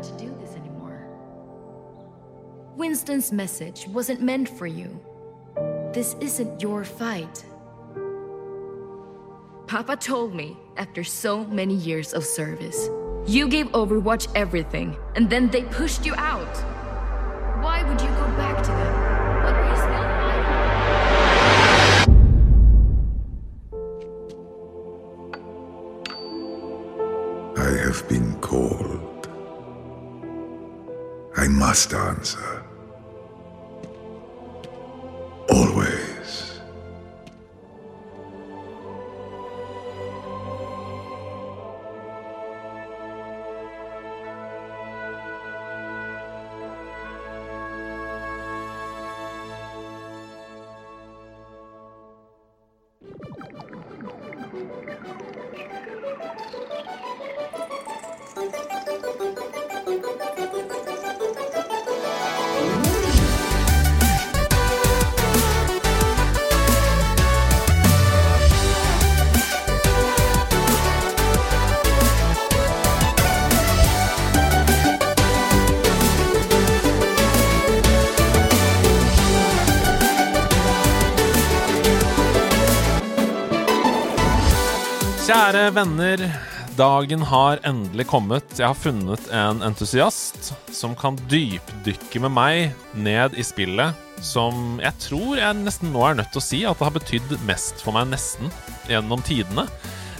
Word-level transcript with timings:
want 0.00 0.18
to 0.18 0.24
do 0.24 0.34
this 0.40 0.56
anymore. 0.56 1.06
Winston's 2.76 3.32
message 3.32 3.86
wasn't 3.88 4.22
meant 4.22 4.48
for 4.48 4.66
you. 4.66 4.98
This 5.92 6.16
isn't 6.20 6.62
your 6.62 6.84
fight. 6.84 7.44
Papa 9.66 9.96
told 9.96 10.34
me 10.34 10.56
after 10.76 11.04
so 11.04 11.44
many 11.44 11.74
years 11.74 12.14
of 12.14 12.24
service, 12.24 12.88
you 13.26 13.46
gave 13.48 13.66
Overwatch 13.72 14.28
everything, 14.34 14.96
and 15.16 15.28
then 15.28 15.50
they 15.50 15.62
pushed 15.64 16.06
you 16.06 16.14
out. 16.16 16.79
last 31.80 31.94
answer. 31.94 32.49
Kjære 85.50 85.72
venner, 85.74 86.20
dagen 86.78 87.24
har 87.26 87.58
endelig 87.66 88.04
kommet. 88.06 88.52
Jeg 88.54 88.68
har 88.68 88.76
funnet 88.78 89.24
en 89.34 89.64
entusiast 89.66 90.52
som 90.70 90.92
kan 90.94 91.16
dypdykke 91.26 92.22
med 92.22 92.30
meg 92.36 92.76
ned 92.94 93.34
i 93.34 93.42
spillet 93.42 93.98
som 94.22 94.78
jeg 94.78 94.94
tror 95.02 95.40
jeg 95.40 95.64
nesten 95.64 95.90
nå 95.90 96.04
er 96.06 96.20
nødt 96.20 96.30
til 96.30 96.38
å 96.38 96.46
si 96.52 96.60
at 96.62 96.78
det 96.78 96.86
har 96.86 96.94
betydd 96.94 97.34
mest 97.48 97.82
for 97.82 97.98
meg 97.98 98.12
nesten 98.12 98.54
gjennom 98.86 99.26
tidene. 99.26 99.66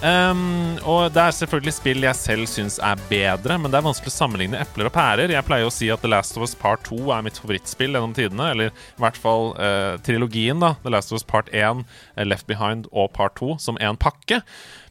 Um, 0.01 0.79
og 0.89 1.11
det 1.13 1.21
er 1.21 1.35
selvfølgelig 1.37 1.75
spill 1.77 2.07
jeg 2.07 2.17
selv 2.17 2.49
syns 2.49 2.79
er 2.83 3.01
bedre, 3.11 3.59
men 3.61 3.69
det 3.69 3.79
er 3.79 3.85
vanskelig 3.85 4.11
å 4.11 4.17
sammenligne 4.17 4.61
epler 4.63 4.89
og 4.89 4.95
pærer. 4.97 5.31
Jeg 5.31 5.45
pleier 5.45 5.69
å 5.69 5.75
si 5.75 5.91
at 5.93 6.01
The 6.01 6.11
Last 6.11 6.39
of 6.39 6.47
Us 6.47 6.57
Part 6.59 6.87
2 6.89 7.03
er 7.13 7.25
mitt 7.27 7.39
favorittspill 7.39 7.93
gjennom 7.95 8.17
tidene. 8.17 8.51
Eller 8.55 8.73
i 8.73 9.03
hvert 9.05 9.21
fall 9.21 9.53
uh, 9.61 10.01
trilogien, 10.07 10.59
da. 10.63 10.73
The 10.83 10.95
Last 10.97 11.13
of 11.13 11.21
Us 11.21 11.27
Part 11.29 11.53
1, 11.53 11.85
eh, 12.17 12.27
Left 12.27 12.49
Behind 12.49 12.89
og 12.91 13.13
Part 13.17 13.37
2 13.43 13.59
som 13.61 13.79
én 13.79 14.01
pakke. 14.01 14.41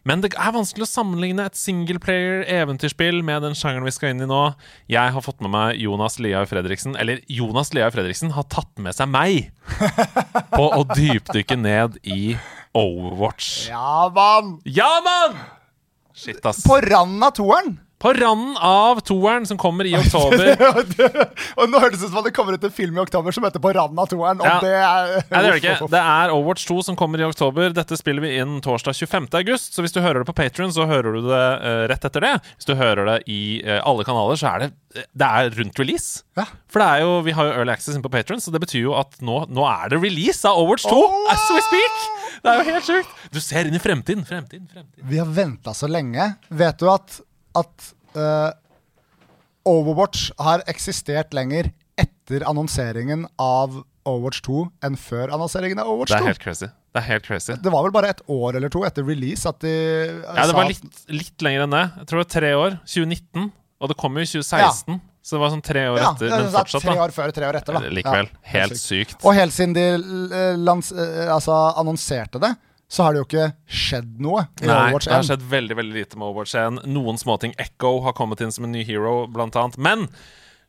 Men 0.08 0.22
det 0.24 0.32
er 0.40 0.54
vanskelig 0.56 0.86
å 0.86 0.90
sammenligne 0.90 1.44
et 1.50 1.58
singleplayer 1.60 2.46
eventyrspill 2.50 3.20
med 3.26 3.44
den 3.44 3.58
sjangeren 3.58 3.88
vi 3.88 3.94
skal 3.96 4.14
inn 4.14 4.24
i 4.24 4.30
nå. 4.30 4.42
Jeg 4.92 5.16
har 5.16 5.26
fått 5.26 5.44
med 5.44 5.52
meg 5.54 5.82
Jonas 5.82 6.20
Liaug 6.24 6.48
Fredriksen, 6.52 6.96
eller 7.00 7.20
Jonas 7.28 7.74
Liaug 7.76 7.92
Fredriksen 7.96 8.32
har 8.38 8.48
tatt 8.52 8.72
med 8.80 8.96
seg 8.96 9.12
meg 9.12 9.52
på 10.56 10.64
å 10.72 10.86
dypdykke 10.94 11.60
ned 11.60 12.00
i 12.08 12.38
Overwatch. 12.78 13.68
Ja, 13.74 14.08
mann! 14.16 14.58
Ja, 14.64 14.90
mann! 15.06 15.38
Shit, 16.16 16.44
ass. 16.48 16.64
På 16.68 16.80
randen 16.84 17.24
av 17.24 17.36
toeren! 17.38 17.78
På 18.00 18.14
randen 18.16 18.56
av 18.64 19.02
toeren 19.04 19.46
som 19.50 19.58
kommer 19.60 19.88
i 19.88 19.92
oktober. 19.98 20.54
og 21.60 21.72
nå 21.72 21.82
hørtes 21.84 22.00
det 22.00 22.08
ut 22.08 22.14
som 22.14 22.24
det 22.24 22.32
kommer 22.36 22.56
ut 22.56 22.64
en 22.64 22.74
film 22.74 22.98
i 22.98 23.02
oktober 23.04 23.36
som 23.36 23.44
heter 23.48 23.60
På 23.64 23.74
randen 23.76 24.00
av 24.00 24.08
toeren. 24.12 24.40
Ja. 24.46 24.58
det 24.64 24.74
er 24.78 25.12
Nei, 25.20 25.42
det 25.42 25.44
gjør 25.50 25.58
det 25.58 25.62
ikke. 25.64 25.90
Det 25.96 26.04
er 26.16 26.34
Overwatch 26.36 26.68
2 26.70 26.80
som 26.90 27.00
kommer 27.00 27.20
i 27.22 27.28
oktober. 27.28 27.74
Dette 27.76 28.00
spiller 28.00 28.24
vi 28.24 28.36
inn 28.40 28.60
torsdag 28.66 28.96
25. 28.96 29.28
august. 29.42 29.76
Så 29.76 29.84
hvis 29.86 29.96
du 29.96 30.00
hører 30.04 30.24
det 30.24 30.30
på 30.32 30.38
Patrion, 30.40 30.72
så 30.76 30.88
hører 30.90 31.20
du 31.20 31.28
det 31.28 31.44
uh, 31.66 31.84
rett 31.92 32.08
etter 32.08 32.24
det. 32.24 32.34
Hvis 32.56 32.70
du 32.72 32.76
hører 32.80 33.12
det 33.14 33.18
i 33.32 33.42
uh, 33.68 33.80
alle 33.84 34.08
kanaler, 34.08 34.40
så 34.40 34.54
er 34.54 34.66
det 34.66 34.72
Det 35.14 35.28
er 35.28 35.52
rundt 35.60 35.80
release. 35.84 36.24
Ja. 36.40 36.48
For 36.72 36.82
det 36.82 36.88
er 36.88 37.04
jo, 37.04 37.12
vi 37.28 37.36
har 37.36 37.50
jo 37.52 37.58
Early 37.60 37.74
Access 37.76 37.94
inne 37.98 38.06
på 38.06 38.12
Patrion, 38.14 38.42
så 38.42 38.54
det 38.56 38.64
betyr 38.64 38.88
jo 38.88 38.96
at 38.98 39.20
nå, 39.22 39.44
nå 39.52 39.68
er 39.70 39.92
det 39.92 40.00
release 40.02 40.48
av 40.48 40.58
Overwatch 40.64 40.88
2 40.90 40.96
Oh! 40.98 41.28
as 41.34 41.44
we 41.54 41.62
speak! 41.68 42.00
Det 42.40 42.52
er 42.54 42.60
jo 42.62 42.74
helt 42.74 42.88
sjukt. 42.88 43.16
Du 43.36 43.40
ser 43.44 43.68
inn 43.68 43.76
i 43.76 43.82
fremtiden. 43.84 44.24
Fremtiden, 44.28 44.68
fremtiden. 44.72 45.10
Vi 45.12 45.20
har 45.20 45.28
venta 45.36 45.74
så 45.76 45.90
lenge. 45.92 46.32
Vet 46.48 46.80
du 46.80 46.88
at, 46.92 47.20
at 47.62 47.92
uh, 48.18 48.52
Overwatch 49.70 50.30
har 50.40 50.64
eksistert 50.72 51.34
lenger 51.36 51.72
etter 52.00 52.46
annonseringen 52.48 53.26
av 53.42 53.82
Overwatch 54.08 54.40
2 54.48 54.62
enn 54.88 54.96
før 54.98 55.34
annonseringen 55.36 55.82
av 55.84 55.90
Overwatch 55.92 56.14
Det 56.14 56.20
er 56.22 56.26
2? 56.26 56.30
helt 56.32 56.44
crazy. 56.44 56.70
Det 56.90 57.02
er 57.04 57.06
helt 57.06 57.26
crazy. 57.28 57.54
Det 57.62 57.72
var 57.74 57.84
vel 57.86 57.94
bare 57.94 58.10
et 58.16 58.22
år 58.34 58.56
eller 58.58 58.72
to 58.74 58.82
etter 58.88 59.06
release 59.06 59.46
at 59.50 59.60
de 59.62 59.70
eh, 59.70 60.16
Ja, 60.26 60.48
det 60.50 60.56
var 60.58 60.70
litt, 60.72 61.04
litt 61.14 61.44
lenger 61.46 61.68
enn 61.68 61.76
det. 61.76 61.84
Jeg 62.00 62.08
tror 62.10 62.18
det 62.18 62.24
var 62.24 62.32
tre 62.34 62.54
år. 62.58 62.78
2019. 62.88 63.52
Og 63.80 63.92
det 63.92 63.98
kom 64.00 64.18
jo 64.18 64.24
i 64.26 64.30
2016. 64.32 64.98
Så 65.30 65.36
det 65.36 65.42
var 65.44 65.52
sånn 65.54 65.62
tre 65.68 65.84
år 65.92 66.00
ja, 66.02 66.10
etter. 66.16 66.32
Men 66.34 66.50
fortsatt, 66.56 66.82
Tre 66.88 66.96
da. 66.96 67.04
år 67.04 67.14
før, 67.14 67.32
tre 67.36 67.46
år 67.52 67.60
etter, 67.60 67.78
da. 67.78 67.92
Likevel. 68.00 68.32
Ja, 68.32 68.42
helt 68.56 68.80
sykt. 68.80 69.14
sykt. 69.14 69.28
Og 69.28 69.36
helt 69.38 69.54
siden 69.54 69.76
de 69.78 69.86
eh, 69.92 71.30
altså, 71.36 71.60
annonserte 71.78 72.42
det, 72.42 72.54
så 72.90 73.04
har 73.06 73.14
det 73.14 73.20
jo 73.22 73.26
ikke 73.28 73.48
skjedd 73.70 74.16
noe 74.26 74.48
i 74.64 74.66
Nei, 74.66 74.74
Overwatch 74.74 75.06
det 75.06 75.14
har 75.14 75.26
skjedd 75.28 75.44
veldig 75.52 75.76
veldig 75.78 75.94
lite 76.00 76.18
med 76.18 76.26
Overwatch 76.32 76.56
1. 76.58 76.80
Noen 76.90 77.20
småting. 77.22 77.54
Echo 77.62 77.92
har 78.08 78.16
kommet 78.18 78.42
inn 78.42 78.52
som 78.56 78.66
en 78.66 78.74
ny 78.74 78.82
hero, 78.88 79.28
blant 79.30 79.56
annet. 79.62 79.78
Men 79.78 80.08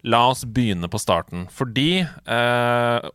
la 0.05 0.27
oss 0.35 0.45
begynne 0.45 0.89
på 0.93 1.01
starten. 1.01 1.47
Fordi 1.53 2.03
eh, 2.05 3.09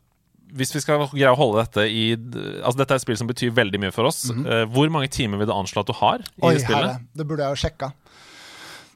hvis 0.55 0.73
vi 0.75 0.81
skal 0.81 1.05
greie 1.11 1.29
å 1.33 1.37
holde 1.37 1.63
dette 1.65 1.85
i 1.89 2.03
Altså 2.15 2.77
Dette 2.79 2.93
er 2.95 2.99
et 3.01 3.03
spill 3.05 3.17
som 3.19 3.29
betyr 3.29 3.53
veldig 3.57 3.81
mye 3.85 3.93
for 3.93 4.09
oss. 4.09 4.23
Eh, 4.33 4.65
hvor 4.73 4.89
mange 4.93 5.09
timer 5.13 5.41
vil 5.41 5.49
du 5.49 5.53
anslå 5.53 5.85
at 5.85 5.89
du 5.93 5.95
har 6.01 6.25
i. 6.25 6.27
Oi, 6.41 6.55
spillet? 6.57 6.73
herre. 6.73 6.97
Det 7.13 7.29
burde 7.29 7.45
jeg 7.45 7.53
jo 7.57 7.61
sjekka. 7.67 7.91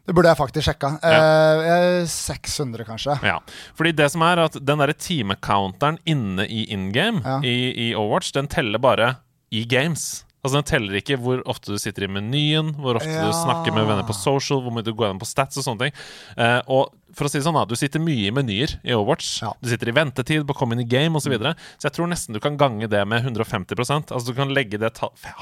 Det 0.10 0.16
burde 0.18 0.32
jeg 0.32 0.40
faktisk 0.42 0.66
sjekka. 0.72 0.90
Eh, 1.06 2.04
600, 2.10 2.86
kanskje. 2.88 3.20
Ja, 3.30 3.38
fordi 3.78 3.92
det 3.94 4.08
som 4.10 4.24
er 4.26 4.42
at 4.48 4.56
Den 4.58 4.82
der 4.82 4.94
timecounteren 4.98 6.00
inne 6.10 6.48
i 6.50 6.64
in 6.74 6.90
game 6.96 7.22
Ja. 7.22 7.38
i, 7.46 7.90
i 7.90 7.92
Overwatch, 7.94 8.32
den 8.34 8.50
teller 8.50 8.82
bare 8.82 9.12
i 9.52 9.66
games. 9.66 10.26
Altså 10.40 10.56
Den 10.62 10.64
teller 10.70 10.94
ikke 11.02 11.18
hvor 11.20 11.42
ofte 11.52 11.74
du 11.74 11.78
sitter 11.82 12.06
i 12.06 12.08
menyen, 12.08 12.70
hvor 12.80 12.96
ofte 12.96 13.12
Ja. 13.12 13.26
du 13.28 13.34
snakker 13.36 13.74
med 13.76 13.84
venner 13.90 14.06
på 14.08 14.16
social, 14.16 14.62
hvor 14.64 14.72
mye 14.72 14.86
du 14.88 14.94
går 14.94 15.10
gjennom 15.10 15.20
på 15.20 15.28
stats 15.28 15.58
og 15.60 15.66
sånne 15.66 15.80
ting. 15.90 15.94
Uh, 16.40 16.62
og 16.72 16.94
for 17.14 17.26
å 17.26 17.30
si 17.30 17.40
det 17.40 17.44
sånn 17.44 17.58
da, 17.58 17.66
Du 17.66 17.76
sitter 17.76 18.00
mye 18.00 18.30
i 18.30 18.32
menyer 18.32 18.78
i 18.86 18.94
Overwatch. 18.96 19.42
Ja. 19.42 19.52
Du 19.62 19.68
sitter 19.68 19.90
i 19.90 19.96
ventetid 19.98 20.46
på 20.48 20.54
å 20.56 20.60
komme 20.62 20.78
inn 20.78 20.86
i 20.86 20.88
game 20.88 21.12
osv. 21.18 21.28
Så, 21.28 21.34
videre. 21.36 21.56
så 21.78 21.90
jeg 21.90 21.98
tror 21.98 22.08
nesten 22.08 22.34
du 22.34 22.40
kan 22.40 22.56
gange 22.56 22.88
det 22.88 23.02
med 23.08 23.26
150% 23.26 24.14
Altså 24.16 24.28
Du 24.28 24.34
kan 24.38 24.54
legge 24.54 24.80
det 24.80 24.94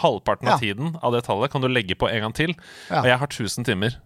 halvparten 0.01 0.47
av 0.47 0.57
Ja. 0.57 0.73
tiden 0.73 0.97
av 1.03 1.11
det 1.13 1.23
tallet 1.25 1.51
kan 1.51 1.61
du 1.61 1.67
legge 1.67 1.93
på 1.95 2.09
en 2.09 2.21
gang 2.21 2.33
til. 2.33 2.55
Og 2.89 3.05
jeg 3.05 3.19
har 3.19 3.27
1000 3.27 3.65
timer 3.65 3.99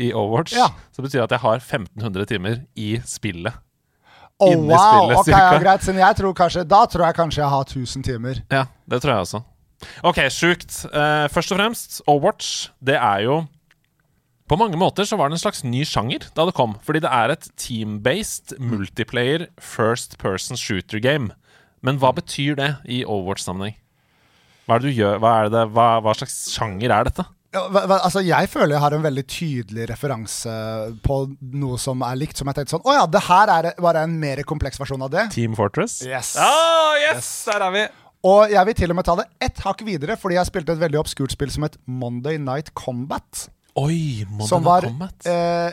i 0.00 0.10
Overwatch. 0.10 0.54
Så 0.56 0.96
det 0.98 1.04
betyr 1.12 1.22
at 1.22 1.30
jeg 1.30 1.40
har 1.40 1.60
1500 1.60 2.26
timer 2.26 2.64
i 2.74 2.96
spillet. 3.04 3.52
Oh, 4.42 4.50
Inni 4.50 4.74
wow! 4.74 5.08
spillet, 5.12 5.22
ok, 5.22 5.32
ja, 5.32 5.62
greit. 5.62 5.86
Siden 5.86 6.02
jeg 6.02 6.18
tror 6.18 6.36
kanskje, 6.36 6.66
da 6.68 6.82
tror 6.90 7.06
jeg 7.06 7.18
kanskje 7.18 7.42
jeg 7.42 7.50
har 7.54 7.66
1000 7.68 8.06
timer. 8.06 8.42
Ja, 8.52 8.66
det 8.90 9.02
tror 9.04 9.14
jeg 9.14 9.26
også. 9.26 9.42
Ok, 10.06 10.20
sjukt. 10.30 10.82
Uh, 10.90 11.26
først 11.32 11.54
og 11.54 11.58
fremst, 11.58 12.00
Overwatch, 12.06 12.70
det 12.84 12.94
er 12.98 13.26
jo 13.26 13.42
På 14.50 14.58
mange 14.58 14.76
måter 14.76 15.06
så 15.08 15.16
var 15.16 15.30
det 15.30 15.38
en 15.38 15.40
slags 15.40 15.62
ny 15.64 15.80
sjanger 15.88 16.26
da 16.36 16.44
det 16.44 16.52
kom. 16.58 16.74
Fordi 16.84 17.00
det 17.00 17.08
er 17.08 17.32
et 17.32 17.46
team-based 17.56 18.58
multiplayer 18.60 19.46
first 19.58 20.18
person 20.20 20.58
shooter 20.60 21.00
game. 21.00 21.30
Men 21.80 21.96
hva 22.02 22.12
betyr 22.14 22.58
det 22.58 22.72
i 22.84 23.00
Overwatch-sammenheng? 23.06 23.78
Hva 24.66 24.76
er 24.76 24.82
det 24.82 24.92
du 24.92 24.98
gjør? 25.00 25.22
Hva, 25.22 25.30
er 25.40 25.48
det, 25.54 25.62
hva, 25.72 25.86
hva 26.04 26.12
slags 26.18 26.36
sjanger 26.52 26.92
er 26.92 27.08
dette? 27.08 27.24
Ja, 27.52 27.66
altså 27.98 28.22
Jeg 28.24 28.48
føler 28.48 28.76
jeg 28.78 28.80
har 28.80 28.94
en 28.96 29.02
veldig 29.04 29.24
tydelig 29.28 29.88
referanse 29.90 30.52
på 31.04 31.16
noe 31.52 31.76
som 31.78 32.00
er 32.06 32.16
likt. 32.16 32.38
Som 32.40 32.48
jeg 32.48 32.56
tenkte 32.60 32.76
sånn 32.78 32.86
Å 32.88 32.94
ja, 32.96 33.02
det 33.12 33.20
her 33.26 33.52
er 33.52 33.68
bare 33.82 34.06
en 34.06 34.14
mer 34.22 34.40
kompleks 34.48 34.80
versjon 34.80 35.04
av 35.04 35.10
det. 35.12 35.26
Team 35.34 35.52
Fortress? 35.58 35.98
Yes. 36.06 36.34
Oh, 36.40 36.94
yes! 37.02 37.28
Der 37.50 37.66
er 37.68 37.74
vi! 37.76 37.84
Og 38.24 38.52
jeg 38.54 38.66
vil 38.68 38.76
til 38.78 38.92
og 38.94 38.96
med 39.00 39.04
ta 39.08 39.16
det 39.18 39.24
ett 39.42 39.58
hakk 39.64 39.80
videre, 39.82 40.14
fordi 40.16 40.36
jeg 40.38 40.46
spilte 40.46 40.76
et 40.76 40.80
veldig 40.80 41.00
obskurt 41.00 41.32
spill 41.34 41.50
som 41.50 41.64
het 41.66 41.74
Monday 41.90 42.38
Night 42.38 42.70
Combat. 42.78 43.48
Oi, 43.74 44.22
Monday 44.30 44.46
Som 44.46 44.62
var 44.62 44.86
Combat. 44.86 45.26
eh, 45.26 45.72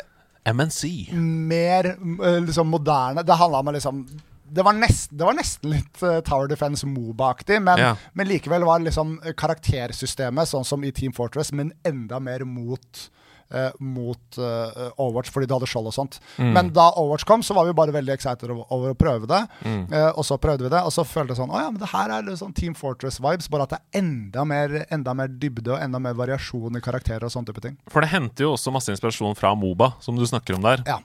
MNC. 0.49 1.11
mer 1.13 1.91
eh, 1.93 2.39
liksom 2.47 2.71
moderne. 2.73 3.21
Det 3.23 3.37
handla 3.37 3.59
om 3.61 3.69
liksom 3.75 4.01
det 4.51 4.65
var, 4.65 4.73
nest, 4.77 5.11
det 5.11 5.25
var 5.27 5.37
nesten 5.37 5.73
litt 5.75 6.01
uh, 6.03 6.19
Tower 6.25 6.49
Defense 6.51 6.87
Moba-aktig, 6.87 7.61
men, 7.61 7.79
Ja. 7.79 7.93
men 8.13 8.27
likevel 8.27 8.65
var 8.67 8.83
liksom 8.83 9.17
karaktersystemet 9.39 10.49
sånn 10.49 10.65
som 10.67 10.83
i 10.83 10.91
Team 10.91 11.13
Fortress, 11.15 11.51
men 11.55 11.73
enda 11.87 12.19
mer 12.19 12.45
mot 12.47 13.09
uh, 13.53 13.69
mot 13.79 14.37
uh, 14.37 14.89
Overwatch 14.97 15.31
fordi 15.33 15.47
du 15.49 15.53
hadde 15.55 15.69
skjold 15.69 15.89
og 15.89 15.95
sånt. 15.95 16.19
Mm. 16.37 16.51
Men 16.55 16.71
da 16.75 16.89
Overwatch 16.95 17.25
kom, 17.29 17.43
så 17.45 17.55
var 17.57 17.67
vi 17.67 17.75
bare 17.77 17.95
veldig 17.95 18.13
excited 18.13 18.49
over, 18.49 18.65
over 18.73 18.93
å 18.93 18.99
prøve 18.99 19.29
det. 19.29 19.41
Mm. 19.65 19.81
Eh, 19.93 20.09
og 20.13 20.25
så 20.27 20.37
prøvde 20.41 20.67
vi 20.67 20.73
det, 20.73 20.81
og 20.85 20.93
så 20.93 21.05
følte 21.07 21.33
jeg 21.33 21.41
sånn 21.41 21.53
Å 21.53 21.63
ja, 21.63 21.71
men 21.73 21.81
det 21.81 21.91
her 21.91 22.13
er 22.15 22.31
sånn 22.39 22.55
Team 22.57 22.75
Fortress-vibes, 22.77 23.49
bare 23.51 23.67
at 23.67 23.75
det 23.75 23.79
er 23.81 24.01
enda 24.03 24.45
mer, 24.47 24.75
enda 24.93 25.15
mer 25.17 25.31
dybde 25.41 25.75
og 25.75 25.81
enda 25.83 26.01
mer 26.03 26.17
variasjon 26.19 26.77
i 26.77 26.83
karakterer 26.83 27.25
og 27.27 27.33
sånne 27.33 27.51
type 27.51 27.63
ting. 27.65 27.77
For 27.91 28.05
det 28.05 28.11
henter 28.13 28.47
jo 28.47 28.53
også 28.55 28.73
masse 28.75 28.93
inspirasjon 28.93 29.37
fra 29.39 29.53
Moba, 29.57 29.93
som 30.03 30.17
du 30.19 30.25
snakker 30.29 30.57
om 30.59 30.65
der. 30.65 30.85
Ja. 30.87 30.99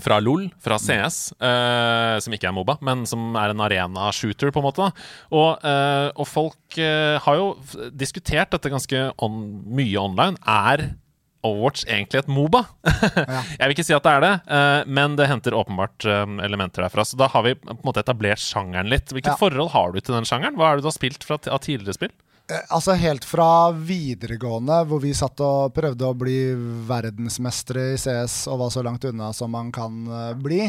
Fra 0.00 0.16
LOL, 0.24 0.46
fra 0.62 0.78
CS, 0.80 1.34
uh, 1.36 2.16
som 2.24 2.32
ikke 2.32 2.48
er 2.48 2.54
Moba, 2.56 2.78
men 2.80 3.04
som 3.08 3.34
er 3.36 3.52
en 3.52 3.60
arena-shooter, 3.60 4.48
på 4.54 4.62
en 4.62 4.64
måte. 4.64 4.88
Og, 5.28 5.60
uh, 5.60 6.08
og 6.16 6.24
folk 6.30 6.78
uh, 6.80 7.20
har 7.20 7.36
jo 7.36 7.50
diskutert 7.92 8.54
dette 8.54 8.72
ganske 8.72 9.04
on 9.20 9.42
mye 9.68 10.00
online. 10.00 10.40
Er 10.48 10.94
Overwatch 11.42 11.84
egentlig 11.90 12.22
et 12.22 12.28
Moba? 12.30 12.64
Jeg 13.58 13.64
vil 13.66 13.74
ikke 13.74 13.86
si 13.86 13.94
at 13.96 14.04
det 14.06 14.12
er 14.14 14.22
det, 14.22 14.32
eh, 14.54 14.82
men 14.86 15.16
det 15.18 15.26
henter 15.26 15.56
åpenbart 15.58 16.06
eh, 16.06 16.34
elementer 16.46 16.84
derfra. 16.86 17.02
Så 17.06 17.18
da 17.18 17.26
har 17.32 17.42
vi 17.46 17.56
på 17.58 17.72
en 17.74 17.80
måte 17.86 18.02
etablert 18.04 18.42
sjangeren 18.42 18.90
litt. 18.92 19.10
Hvilket 19.10 19.34
Ja. 19.34 19.40
forhold 19.40 19.72
har 19.74 19.90
du 19.90 19.98
til 20.00 20.14
den 20.14 20.28
sjangeren? 20.28 20.54
Hva 20.54 20.70
er 20.70 20.78
det 20.78 20.86
du 20.86 20.90
har 20.92 20.94
spilt 20.94 21.26
fra, 21.26 21.40
av 21.50 21.58
tidligere 21.66 21.98
spill? 21.98 22.14
Eh, 22.52 22.62
Altså 22.76 22.96
Helt 23.00 23.24
fra 23.28 23.72
videregående, 23.72 24.82
hvor 24.88 25.02
vi 25.02 25.14
satt 25.16 25.40
og 25.44 25.72
prøvde 25.76 26.08
å 26.08 26.16
bli 26.16 26.38
verdensmestere 26.88 27.92
i 27.94 28.00
CS 28.00 28.44
og 28.52 28.62
var 28.66 28.72
så 28.74 28.84
langt 28.86 29.08
unna 29.08 29.32
som 29.36 29.52
man 29.56 29.72
kan 29.74 30.04
bli, 30.38 30.40
bli, 30.42 30.64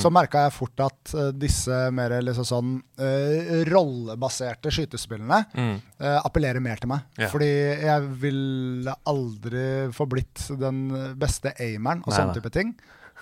så 0.00 0.10
merka 0.12 0.46
jeg 0.46 0.54
fort 0.56 0.82
at 0.82 1.14
eh, 1.14 1.30
disse 1.36 1.78
mer 1.94 2.16
liksom 2.24 2.46
sånn 2.48 2.74
uh, 2.98 3.62
rollebaserte 3.68 4.72
skytespillene 4.74 5.42
eh, 5.54 6.18
appellerer 6.18 6.62
mer 6.62 6.80
til 6.82 6.90
meg. 6.90 7.06
Yeah. 7.18 7.30
Fordi 7.32 7.50
jeg 7.86 8.10
ville 8.22 8.96
aldri 9.06 9.66
få 9.94 10.08
blitt 10.10 10.48
den 10.58 10.88
beste 11.20 11.54
aimeren 11.62 12.04
og 12.04 12.14
sånne 12.14 12.36
type 12.38 12.52
ting. 12.54 12.74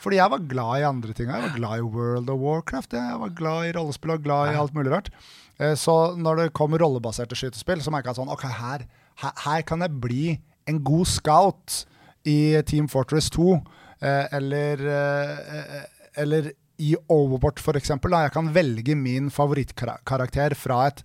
Fordi 0.02 0.18
jeg 0.18 0.32
var 0.32 0.46
glad 0.50 0.80
i 0.80 0.86
andre 0.88 1.14
ting. 1.14 1.28
Jeg 1.30 1.44
var 1.44 1.54
glad 1.54 1.78
i 1.78 1.86
World 1.86 2.30
of 2.32 2.40
Warcraft. 2.42 2.96
Jeg 2.98 3.20
var 3.20 3.34
glad 3.38 3.68
i 3.68 3.74
rollespill 3.76 4.16
og 4.16 4.24
glad 4.24 4.50
i 4.50 4.58
alt 4.58 4.74
mulig 4.74 4.90
rart. 4.92 5.12
Eh, 5.60 5.74
Så 5.78 6.16
når 6.18 6.36
det 6.42 6.52
kom 6.56 6.72
rollebaserte 6.74 7.36
skytespill, 7.38 7.80
så 7.82 7.90
merka 7.94 8.10
jeg 8.12 8.16
sånn 8.22 8.32
Ok, 8.32 8.42
her, 8.48 8.86
her, 9.22 9.32
her 9.44 9.62
kan 9.62 9.80
jeg 9.80 10.00
bli 10.00 10.24
en 10.66 10.80
god 10.82 11.06
scout 11.06 11.84
i 12.26 12.60
Team 12.66 12.88
Fortress 12.88 13.28
2. 13.30 13.60
eh, 14.02 14.26
Eller, 14.32 14.80
eh, 14.80 15.84
eller 16.16 16.52
i 16.78 16.96
Overwatch. 17.08 17.62
Da. 17.62 18.22
Jeg 18.24 18.32
kan 18.32 18.48
velge 18.52 18.96
min 18.96 19.28
favorittkarakter 19.30 20.54
fra 20.58 20.86
et 20.88 21.02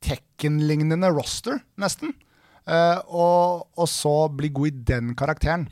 Tekken-lignende 0.00 1.10
roster, 1.12 1.58
nesten. 1.78 2.14
Og, 3.10 3.66
og 3.76 3.88
så 3.90 4.14
bli 4.32 4.48
god 4.54 4.66
i 4.70 4.84
den 4.92 5.14
karakteren. 5.18 5.66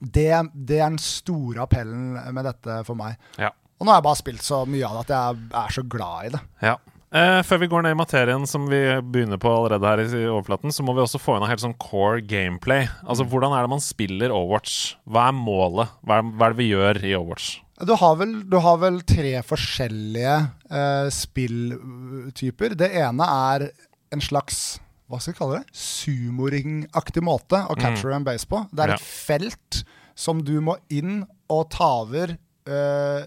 Det, 0.00 0.24
det 0.54 0.78
er 0.80 0.88
den 0.88 0.98
store 1.02 1.62
appellen 1.66 2.16
med 2.34 2.44
dette 2.48 2.80
for 2.86 2.98
meg. 2.98 3.16
Ja. 3.38 3.50
Og 3.78 3.86
nå 3.86 3.92
har 3.92 4.00
jeg 4.00 4.06
bare 4.08 4.20
spilt 4.22 4.42
så 4.46 4.62
mye 4.66 4.86
av 4.88 5.04
det 5.06 5.14
at 5.14 5.36
jeg 5.36 5.50
er 5.60 5.74
så 5.76 5.84
glad 5.90 6.26
i 6.26 6.32
det. 6.34 6.40
Ja. 6.64 6.74
Eh, 7.08 7.38
før 7.48 7.62
vi 7.62 7.68
går 7.72 7.84
ned 7.86 7.94
i 7.94 7.98
materien, 7.98 8.42
som 8.48 8.66
vi 8.68 8.78
begynner 9.00 9.40
på 9.40 9.48
allerede 9.48 9.88
her 9.88 10.02
i 10.04 10.26
overflaten, 10.28 10.72
så 10.74 10.84
må 10.84 10.92
vi 10.92 11.00
også 11.00 11.20
få 11.22 11.36
inn 11.38 11.46
en 11.46 11.48
helt 11.48 11.62
sånn 11.62 11.76
core 11.80 12.20
gameplay. 12.20 12.84
Altså, 13.08 13.24
Hvordan 13.24 13.54
er 13.56 13.64
det 13.64 13.72
man 13.72 13.80
spiller 13.84 14.34
Overwatch? 14.34 14.96
Hva 15.08 15.28
er 15.30 15.38
målet? 15.38 15.94
Hva 16.04 16.18
er, 16.20 16.28
hva 16.34 16.48
er 16.50 16.52
det 16.56 16.60
vi 16.60 16.68
gjør 16.74 17.00
i 17.08 17.14
Overwatch? 17.16 17.48
Du 17.88 17.94
har 17.96 18.16
vel, 18.18 18.34
du 18.50 18.58
har 18.60 18.76
vel 18.82 18.98
tre 19.06 19.36
forskjellige 19.46 20.34
eh, 20.68 21.08
spilltyper. 21.14 22.74
Det 22.76 22.90
ene 23.00 23.28
er 23.54 23.68
en 24.12 24.24
slags 24.24 24.78
hva 25.08 25.16
skal 25.22 25.32
vi 25.32 25.38
kalle 25.38 25.58
det? 25.62 25.78
Sumoring-aktig 25.80 27.22
måte 27.24 27.62
å 27.72 27.76
capture 27.80 28.12
and 28.12 28.26
base 28.28 28.44
på. 28.44 28.66
Det 28.68 28.84
er 28.84 28.88
Ja. 28.92 28.98
et 28.98 29.00
felt 29.00 29.84
som 30.14 30.42
du 30.44 30.58
må 30.60 30.76
inn 30.90 31.22
og 31.48 31.70
ta 31.70 32.02
over 32.02 32.36
Uh, 32.68 33.24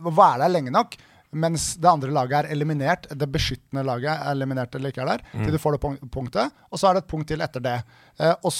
Være 0.00 0.38
der 0.40 0.48
lenge 0.48 0.70
nok. 0.72 0.94
Mens 1.34 1.74
det 1.76 1.90
andre 1.90 2.10
laget 2.14 2.36
er 2.44 2.50
eliminert. 2.54 3.08
Det 3.10 3.28
beskyttende 3.34 3.84
laget 3.86 4.12
er 4.14 4.30
eliminert 4.32 4.74
eller 4.78 4.92
ikke 4.94 5.02
er 5.04 5.10
der. 5.16 5.24
Til 5.34 5.52
du 5.54 5.58
får 5.60 5.76
det 5.76 5.80
punk- 5.84 6.04
punktet. 6.14 6.52
Og 6.70 6.78
så 6.80 6.88
er 6.90 6.94
det 6.98 7.04
et 7.04 7.10
punkt 7.10 7.28
til 7.30 7.42
etter 7.44 7.64
det. 7.64 7.78
Eh, 8.20 8.34
og 8.44 8.52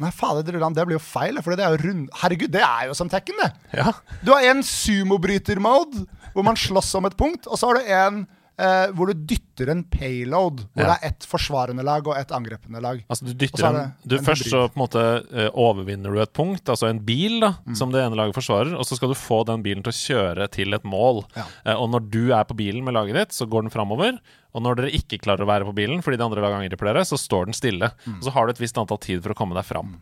Nei, 0.00 0.08
fader, 0.16 0.40
det 0.46 0.54
blir 0.86 0.96
jo 0.96 1.02
feil. 1.02 1.36
Fordi 1.44 1.58
det 1.60 1.64
er 1.66 1.74
jo 1.74 1.80
rund... 1.82 2.06
Herregud, 2.22 2.48
det 2.54 2.62
er 2.64 2.86
jo 2.88 2.94
som 2.96 3.10
Tekken, 3.12 3.36
det! 3.42 3.50
Ja. 3.76 3.90
Du 4.24 4.30
har 4.32 4.46
en 4.48 4.62
sumobryter-mode, 4.64 6.06
hvor 6.32 6.46
man 6.46 6.56
slåss 6.56 6.94
om 6.96 7.08
et 7.10 7.16
punkt. 7.20 7.46
Og 7.50 7.58
så 7.60 7.68
har 7.68 7.80
du 7.80 7.90
en 7.90 8.22
eh, 8.60 8.90
hvor 8.92 9.08
du 9.10 9.14
dytter 9.26 9.70
en 9.72 9.82
payload, 9.88 10.60
hvor 10.74 10.84
Ja. 10.84 10.92
det 10.92 10.96
er 11.02 11.08
ett 11.10 11.26
forsvarende 11.28 11.82
lag 11.84 12.06
og 12.08 12.16
ett 12.20 12.30
angrepende 12.36 12.80
lag. 12.84 13.00
Altså 13.08 13.24
du 13.26 13.32
dytter 13.34 13.64
er 13.66 13.78
en, 13.80 13.92
du 14.06 14.16
en 14.18 14.24
Først 14.24 14.44
hybrid. 14.46 14.52
så 14.52 14.60
på 14.68 14.76
en 14.78 14.82
måte 14.84 15.04
eh, 15.32 15.50
overvinner 15.54 16.12
du 16.14 16.20
et 16.22 16.32
punkt, 16.36 16.64
altså 16.68 16.88
en 16.90 17.00
bil, 17.04 17.40
da, 17.40 17.54
Mm. 17.66 17.74
som 17.76 17.90
det 17.92 18.02
ene 18.04 18.16
laget 18.16 18.34
forsvarer, 18.36 18.74
og 18.78 18.84
så 18.86 18.96
skal 18.96 19.08
du 19.08 19.14
få 19.18 19.44
den 19.46 19.62
bilen 19.62 19.82
til 19.82 19.92
å 19.92 20.00
kjøre 20.00 20.50
til 20.50 20.74
et 20.74 20.84
mål. 20.84 21.24
Ja. 21.36 21.44
Eh, 21.66 21.74
og 21.74 21.90
når 21.90 22.10
du 22.10 22.32
er 22.32 22.44
på 22.44 22.56
bilen 22.56 22.84
med 22.84 22.94
laget 22.94 23.14
ditt, 23.14 23.32
så 23.32 23.48
går 23.48 23.62
den 23.62 23.70
framover. 23.74 24.18
Og 24.54 24.62
når 24.62 24.76
dere 24.80 24.90
ikke 24.96 25.20
klarer 25.22 25.44
å 25.44 25.46
være 25.46 25.64
på 25.64 25.74
bilen 25.74 26.02
fordi 26.02 26.16
de 26.18 26.24
andre 26.24 26.40
laget 26.42 26.58
angriper 26.64 26.92
dere, 26.92 27.04
så 27.06 27.16
står 27.16 27.46
den 27.46 27.54
stille. 27.54 27.92
Mm. 28.06 28.16
Og 28.18 28.24
så 28.24 28.32
har 28.32 28.46
du 28.46 28.50
et 28.52 28.58
visst 28.58 28.76
antall 28.78 28.98
tid 28.98 29.22
for 29.22 29.30
å 29.30 29.36
komme 29.38 29.54
deg 29.54 29.64
fram. 29.64 30.00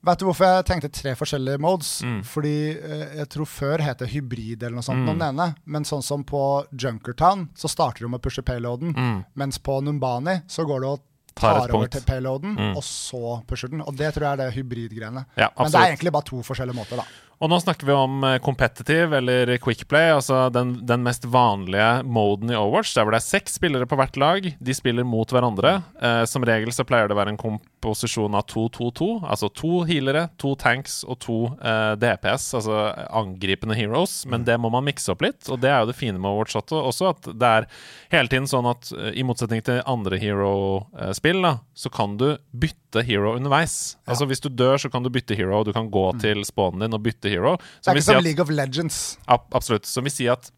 Vet 0.00 0.22
du 0.22 0.24
hvorfor 0.24 0.48
jeg 0.48 0.64
tenkte 0.64 0.88
tre 0.96 1.12
forskjellige 1.18 1.60
modes? 1.60 1.90
Mm. 2.06 2.20
Fordi 2.24 2.54
eh, 2.72 3.04
jeg 3.18 3.28
tror 3.34 3.48
før 3.52 3.84
het 3.84 4.00
det 4.00 4.08
hybrid 4.14 4.62
eller 4.62 4.78
noe 4.78 4.86
sånt, 4.86 5.04
noen 5.04 5.20
ene. 5.26 5.50
Men 5.68 5.84
sånn 5.88 6.04
som 6.04 6.24
på 6.24 6.40
Junkertown, 6.72 7.50
så 7.58 7.68
starter 7.68 8.06
du 8.06 8.08
med 8.08 8.22
å 8.22 8.24
pushe 8.24 8.44
payloaden. 8.46 8.94
Mm. 8.96 9.22
Mens 9.42 9.60
på 9.60 9.76
Numbani 9.84 10.40
så 10.48 10.64
går 10.68 10.84
du 10.84 10.92
og 10.94 11.06
Tar 11.40 11.60
tar 11.60 11.72
over 11.76 11.86
til 11.86 12.02
payloaden, 12.04 12.56
og 12.74 12.82
så 12.84 13.36
pusher 13.48 13.70
den. 13.70 13.84
Og 13.86 13.94
det 13.96 14.08
tror 14.16 14.26
jeg 14.26 14.32
er 14.34 14.40
det 14.40 14.48
hybridgreiene. 14.56 15.22
Ja, 15.38 15.46
Men 15.56 15.70
det 15.70 15.78
er 15.78 15.92
egentlig 15.92 16.12
bare 16.12 16.26
to 16.26 16.40
forskjellige 16.44 16.76
måter, 16.76 16.98
da. 17.00 17.04
Og 17.40 17.48
nå 17.48 17.56
snakker 17.62 17.88
vi 17.88 17.94
om 17.96 18.24
eh, 18.28 18.38
competitive 18.44 19.16
eller 19.16 19.54
quick 19.64 19.86
play, 19.88 20.10
altså 20.12 20.42
den, 20.52 20.74
den 20.86 21.00
mest 21.06 21.24
vanlige 21.24 22.02
moden 22.04 22.52
i 22.52 22.56
Overwatch, 22.58 22.92
der 22.92 23.06
hvor 23.06 23.16
det 23.16 23.22
er 23.22 23.28
seks 23.30 23.56
spillere 23.56 23.88
på 23.88 23.96
hvert 23.96 24.18
lag. 24.20 24.48
De 24.60 24.74
spiller 24.76 25.06
mot 25.08 25.32
hverandre. 25.32 25.78
Eh, 25.96 26.24
som 26.28 26.44
regel 26.44 26.68
så 26.76 26.84
pleier 26.84 27.08
det 27.08 27.16
å 27.16 27.20
være 27.20 27.32
en 27.32 27.40
komposisjon 27.40 28.36
av 28.36 28.44
2-2-2, 28.52 29.08
altså 29.24 29.48
to 29.56 29.80
healere, 29.88 30.26
to 30.36 30.52
tanks 30.60 30.98
og 31.08 31.16
to 31.24 31.38
eh, 31.64 31.94
DPS, 32.02 32.50
altså 32.60 32.82
angripende 33.08 33.78
heroes. 33.78 34.18
Men 34.28 34.44
det 34.44 34.58
må 34.60 34.68
man 34.74 34.84
mikse 34.90 35.14
opp 35.14 35.24
litt, 35.24 35.48
og 35.48 35.62
det 35.64 35.72
er 35.72 35.80
jo 35.80 35.88
det 35.94 35.96
fine 35.96 36.20
med 36.20 36.28
Overwatch 36.34 36.60
også, 36.60 37.14
at 37.14 37.30
det 37.40 37.54
er 37.60 37.70
hele 38.12 38.28
tiden 38.28 38.50
sånn 38.52 38.68
at 38.68 38.92
eh, 38.92 39.14
i 39.16 39.24
motsetning 39.24 39.64
til 39.64 39.80
andre 39.88 40.20
hero-spill, 40.20 41.40
da, 41.48 41.56
så 41.72 41.88
kan 41.88 42.20
du 42.20 42.34
bytte 42.52 43.00
hero 43.06 43.32
underveis. 43.38 43.96
Altså 44.04 44.28
Hvis 44.28 44.44
du 44.44 44.50
dør, 44.52 44.76
så 44.82 44.92
kan 44.92 45.06
du 45.06 45.08
bytte 45.14 45.38
hero, 45.38 45.62
du 45.64 45.72
kan 45.72 45.88
gå 45.88 46.04
til 46.20 46.44
spawnen 46.44 46.84
din 46.84 46.96
og 46.96 47.04
bytte 47.08 47.29
hero. 47.30 47.56
Det 47.80 47.92
er 47.92 48.00
ikke 48.00 48.08
som 48.08 48.24
League 48.26 48.44
of 48.44 48.52
Legends. 48.52 49.00
ab 49.30 49.46
absolutt. 49.56 49.88
Som 49.88 50.06
vil 50.08 50.14
si 50.14 50.28
at 50.30 50.50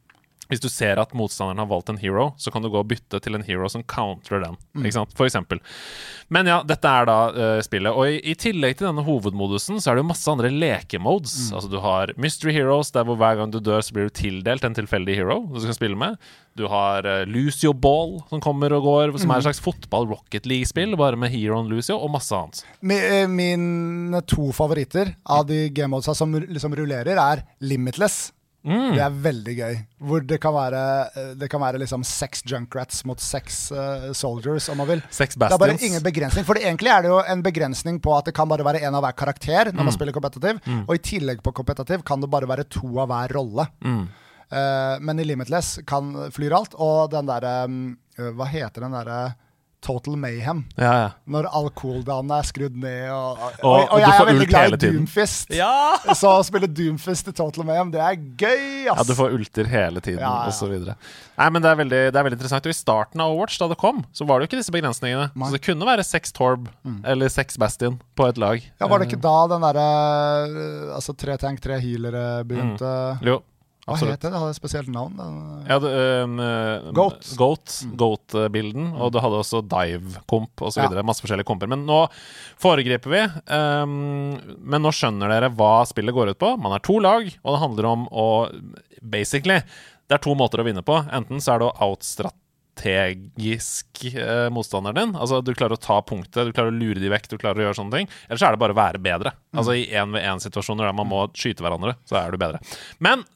hvis 0.52 0.62
du 0.62 0.68
ser 0.68 1.00
at 1.00 1.14
motstanderen 1.16 1.62
har 1.62 1.70
valgt 1.70 1.88
en 1.92 2.00
hero, 2.00 2.30
så 2.36 2.52
kan 2.52 2.64
du 2.64 2.68
gå 2.72 2.80
og 2.82 2.90
bytte 2.90 3.20
til 3.24 3.38
en 3.38 3.44
hero 3.46 3.70
som 3.72 3.84
counterer 3.88 4.44
den. 4.44 4.58
Ikke 4.82 4.98
sant? 4.98 5.14
For 5.16 5.28
eksempel. 5.28 5.62
Men 6.32 6.48
ja, 6.48 6.60
dette 6.66 6.88
er 6.88 7.08
da 7.08 7.16
uh, 7.32 7.58
spillet. 7.64 7.92
Og 7.92 8.08
i, 8.08 8.20
i 8.32 8.36
tillegg 8.38 8.78
til 8.78 8.88
denne 8.88 9.04
hovedmodusen, 9.06 9.80
så 9.80 9.90
er 9.90 9.98
det 9.98 10.04
jo 10.04 10.10
masse 10.10 10.28
andre 10.32 10.52
lekemodes. 10.52 11.50
Altså 11.52 11.72
Du 11.72 11.78
har 11.84 12.12
Mystery 12.20 12.54
Heroes, 12.56 12.92
der 12.94 13.06
hvor 13.08 13.18
hver 13.20 13.40
gang 13.40 13.52
du 13.52 13.60
dør, 13.60 13.80
så 13.84 13.96
blir 13.96 14.08
du 14.08 14.16
tildelt 14.16 14.64
en 14.68 14.76
tilfeldig 14.76 15.16
hero 15.18 15.40
du 15.52 15.60
skal 15.60 15.76
spille 15.76 15.98
med. 15.98 16.20
Du 16.58 16.66
har 16.68 17.06
uh, 17.08 17.22
Lucio 17.28 17.72
Ball, 17.72 18.18
som 18.28 18.42
kommer 18.44 18.74
og 18.76 18.84
går, 18.84 19.16
som 19.20 19.32
er 19.32 19.40
et 19.40 19.48
slags 19.48 19.62
fotball-Rocket 19.64 20.48
League-spill, 20.48 20.92
bare 21.00 21.16
med 21.20 21.32
heroen 21.32 21.70
Lucio, 21.72 21.96
og 21.96 22.12
masse 22.12 22.36
annet. 22.36 22.62
Eh, 22.82 23.24
Mine 23.30 24.20
to 24.28 24.50
favoritter 24.56 25.14
av 25.24 25.46
de 25.48 25.64
game-modesa 25.72 26.16
som 26.16 26.36
liksom 26.42 26.76
rullerer, 26.76 27.16
er 27.16 27.44
Limitless. 27.64 28.30
Mm. 28.62 28.92
Det 28.94 29.00
er 29.02 29.14
veldig 29.24 29.54
gøy. 29.58 29.76
Hvor 30.06 30.22
det 30.26 30.38
kan 30.42 30.54
være, 30.54 30.82
eh, 31.18 31.30
det 31.38 31.48
kan 31.50 31.60
være 31.60 31.80
liksom 31.82 32.04
seks 32.06 32.44
junkrats 32.46 33.02
mot 33.08 33.18
seks 33.20 33.56
uh, 33.74 34.12
soldiers, 34.14 34.68
om 34.70 34.78
man 34.78 34.86
vil. 34.92 35.02
Seks 35.10 35.34
Det 35.34 35.48
er 35.50 35.58
bare 35.58 35.74
ingen 35.82 36.02
begrensning. 36.04 36.46
For 36.46 36.54
egentlig 36.60 36.92
er 36.94 37.02
det 37.02 37.10
jo 37.10 37.18
en 37.26 37.42
begrensning 37.42 37.98
på 38.02 38.14
at 38.16 38.30
det 38.30 38.34
kan 38.38 38.48
bare 38.48 38.62
være 38.66 38.84
én 38.86 38.94
av 38.94 39.02
hver 39.02 39.16
karakter 39.18 39.72
Mm. 39.72 39.76
når 39.76 39.84
man 39.84 39.92
spiller 39.94 40.12
kompetitiv. 40.14 40.60
Og 40.86 40.94
i 40.94 40.98
tillegg 41.02 41.42
på 41.42 41.52
kompetitiv 41.54 42.02
kan 42.06 42.20
det 42.20 42.30
bare 42.30 42.46
være 42.46 42.64
to 42.70 42.86
av 43.02 43.08
hver 43.10 43.34
rolle. 43.34 43.66
Mm. 43.82 44.08
Eh, 44.52 44.96
men 45.00 45.18
i 45.20 45.24
Limitless 45.24 45.80
kan 45.86 46.12
flyr 46.30 46.54
alt. 46.56 46.74
Og 46.78 47.10
den 47.10 47.26
derre 47.26 47.64
um, 47.64 47.96
Hva 48.36 48.46
heter 48.46 48.84
den 48.84 48.92
derre 48.92 49.34
Total 49.82 50.14
Mayhem? 50.16 50.60
Ja, 50.78 50.92
ja. 51.00 51.08
Når 51.26 51.48
all 51.50 51.68
cooldown 51.74 52.30
er 52.36 52.46
skrudd 52.46 52.76
ned. 52.78 53.08
Og, 53.10 53.40
og, 53.42 53.56
Og- 53.66 53.88
og, 53.92 53.98
jeg 54.00 54.08
er 54.14 54.28
veldig 54.30 54.46
glad 54.52 54.76
i. 54.76 54.78
Doomfist. 54.84 55.50
Ja! 55.58 55.72
Så 56.20 56.30
å 56.38 56.44
spille 56.46 56.68
Doomfist 56.70 57.28
i 57.28 57.34
Total 57.34 57.66
Mayhem, 57.66 57.90
det 57.94 58.00
er 58.00 58.14
gøy, 58.16 58.86
ass! 58.92 59.02
Ja, 59.02 59.06
du 59.08 59.14
får 59.18 59.34
ulter 59.36 59.66
hele 59.72 60.00
tiden, 60.04 60.22
Ja, 60.22 60.46
ja. 60.46 60.52
osv. 60.54 60.72
Nei, 61.38 61.48
men 61.50 61.64
det 61.64 61.70
er, 61.72 61.78
veldig, 61.82 62.00
det 62.14 62.18
er 62.20 62.26
veldig 62.28 62.38
interessant. 62.38 62.66
Og 62.70 62.74
i 62.74 62.78
starten 62.78 63.22
av 63.24 63.32
Overwatch, 63.34 63.58
da 63.58 63.66
det 63.72 63.78
kom, 63.82 64.04
så 64.14 64.26
var 64.28 64.38
det 64.38 64.46
jo 64.46 64.52
ikke 64.52 64.60
disse 64.62 64.74
begrensningene. 64.74 65.30
Nei. 65.34 65.48
Så 65.50 65.58
det 65.58 65.64
kunne 65.66 65.88
være 65.88 66.06
seks 66.06 66.34
Torb 66.36 66.68
eller 67.02 67.32
seks 67.32 67.58
Bastion 67.58 67.98
på 68.14 68.28
et 68.30 68.38
lag. 68.38 68.62
Ja, 68.78 68.86
Var 68.86 69.02
det 69.02 69.10
ikke 69.10 69.22
da 69.24 69.36
den 69.50 69.64
derre 69.66 69.86
uh, 70.52 70.94
Altså 70.94 71.14
tre 71.18 71.34
tank, 71.40 71.58
tre 71.64 71.80
healere 71.82 72.44
begynte? 72.46 72.92
Jo. 73.26 73.40
Hva 73.82 73.96
Absolutt. 73.96 74.14
het 74.14 74.22
det? 74.22 74.30
Det 74.30 74.38
hadde 74.38 74.52
et 74.54 74.60
spesielt 74.60 74.90
navn. 74.94 75.16
Ja, 75.66 75.76
det, 75.82 75.90
um, 76.22 76.36
Goat. 76.94 77.26
Goat, 77.38 77.72
Goat-bilden. 77.98 78.92
Og 78.94 79.10
du 79.10 79.18
hadde 79.18 79.40
også 79.42 79.58
Dive-komp 79.66 80.62
osv. 80.62 80.78
Ja. 80.84 81.02
Masse 81.02 81.18
forskjellige 81.24 81.48
komper. 81.48 81.66
Men 81.72 81.82
nå 81.88 82.04
foregriper 82.62 83.10
vi. 83.10 83.22
Um, 83.50 84.38
men 84.62 84.86
nå 84.86 84.90
skjønner 84.94 85.26
dere 85.34 85.50
hva 85.58 85.82
spillet 85.90 86.14
går 86.14 86.30
ut 86.30 86.38
på. 86.38 86.52
Man 86.62 86.70
er 86.76 86.84
to 86.86 87.00
lag, 87.02 87.26
og 87.26 87.50
det 87.56 87.62
handler 87.64 87.84
om 87.90 88.06
å 88.10 88.28
Basically, 89.02 89.58
det 90.06 90.14
er 90.14 90.22
to 90.22 90.30
måter 90.38 90.62
å 90.62 90.66
vinne 90.68 90.84
på. 90.86 90.94
Enten 91.10 91.42
så 91.42 91.56
er 91.56 91.58
det 91.58 91.66
å 91.66 91.74
outstrategisk 91.88 93.90
eh, 94.14 94.46
motstanderen 94.54 94.94
din. 95.00 95.10
Altså 95.18 95.42
Du 95.42 95.50
klarer 95.58 95.74
å 95.74 95.82
ta 95.82 95.98
punktet, 96.06 96.46
du 96.46 96.54
klarer 96.54 96.70
å 96.70 96.78
lure 96.78 97.02
de 97.02 97.10
vekk, 97.10 97.26
du 97.32 97.34
klarer 97.34 97.58
å 97.58 97.66
gjøre 97.66 97.80
sånne 97.82 97.98
ting. 97.98 98.06
Eller 98.28 98.38
så 98.38 98.46
er 98.46 98.54
det 98.54 98.62
bare 98.62 98.76
å 98.76 98.78
være 98.78 99.02
bedre. 99.02 99.34
Altså 99.50 99.74
I 99.74 99.90
én-ved-én-situasjoner 99.90 100.86
der 100.86 100.94
man 101.02 101.10
må 101.10 101.26
skyte 101.34 101.66
hverandre, 101.66 101.98
så 102.06 102.14
er 102.22 102.30
du 102.30 102.38
bedre. 102.38 102.62
Men 103.02 103.26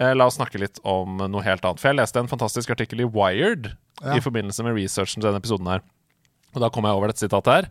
La 0.00 0.26
oss 0.26 0.38
snakke 0.40 0.58
litt 0.62 0.80
om 0.88 1.18
noe 1.28 1.42
helt 1.44 1.64
annet. 1.64 1.80
For 1.82 1.90
jeg 1.90 1.98
leste 2.00 2.20
en 2.22 2.30
fantastisk 2.30 2.70
artikkel 2.72 3.02
i 3.04 3.08
Wired 3.08 3.72
Ja. 4.00 4.14
i 4.16 4.20
forbindelse 4.24 4.64
med 4.64 4.72
researchen 4.78 5.20
til 5.20 5.28
denne 5.28 5.42
episoden 5.42 5.66
her. 5.68 5.82
Og 6.54 6.62
da 6.62 6.70
kom 6.72 6.86
jeg 6.88 6.96
over 6.96 7.10
dette 7.12 7.20
sitatet 7.20 7.52
her. 7.52 7.68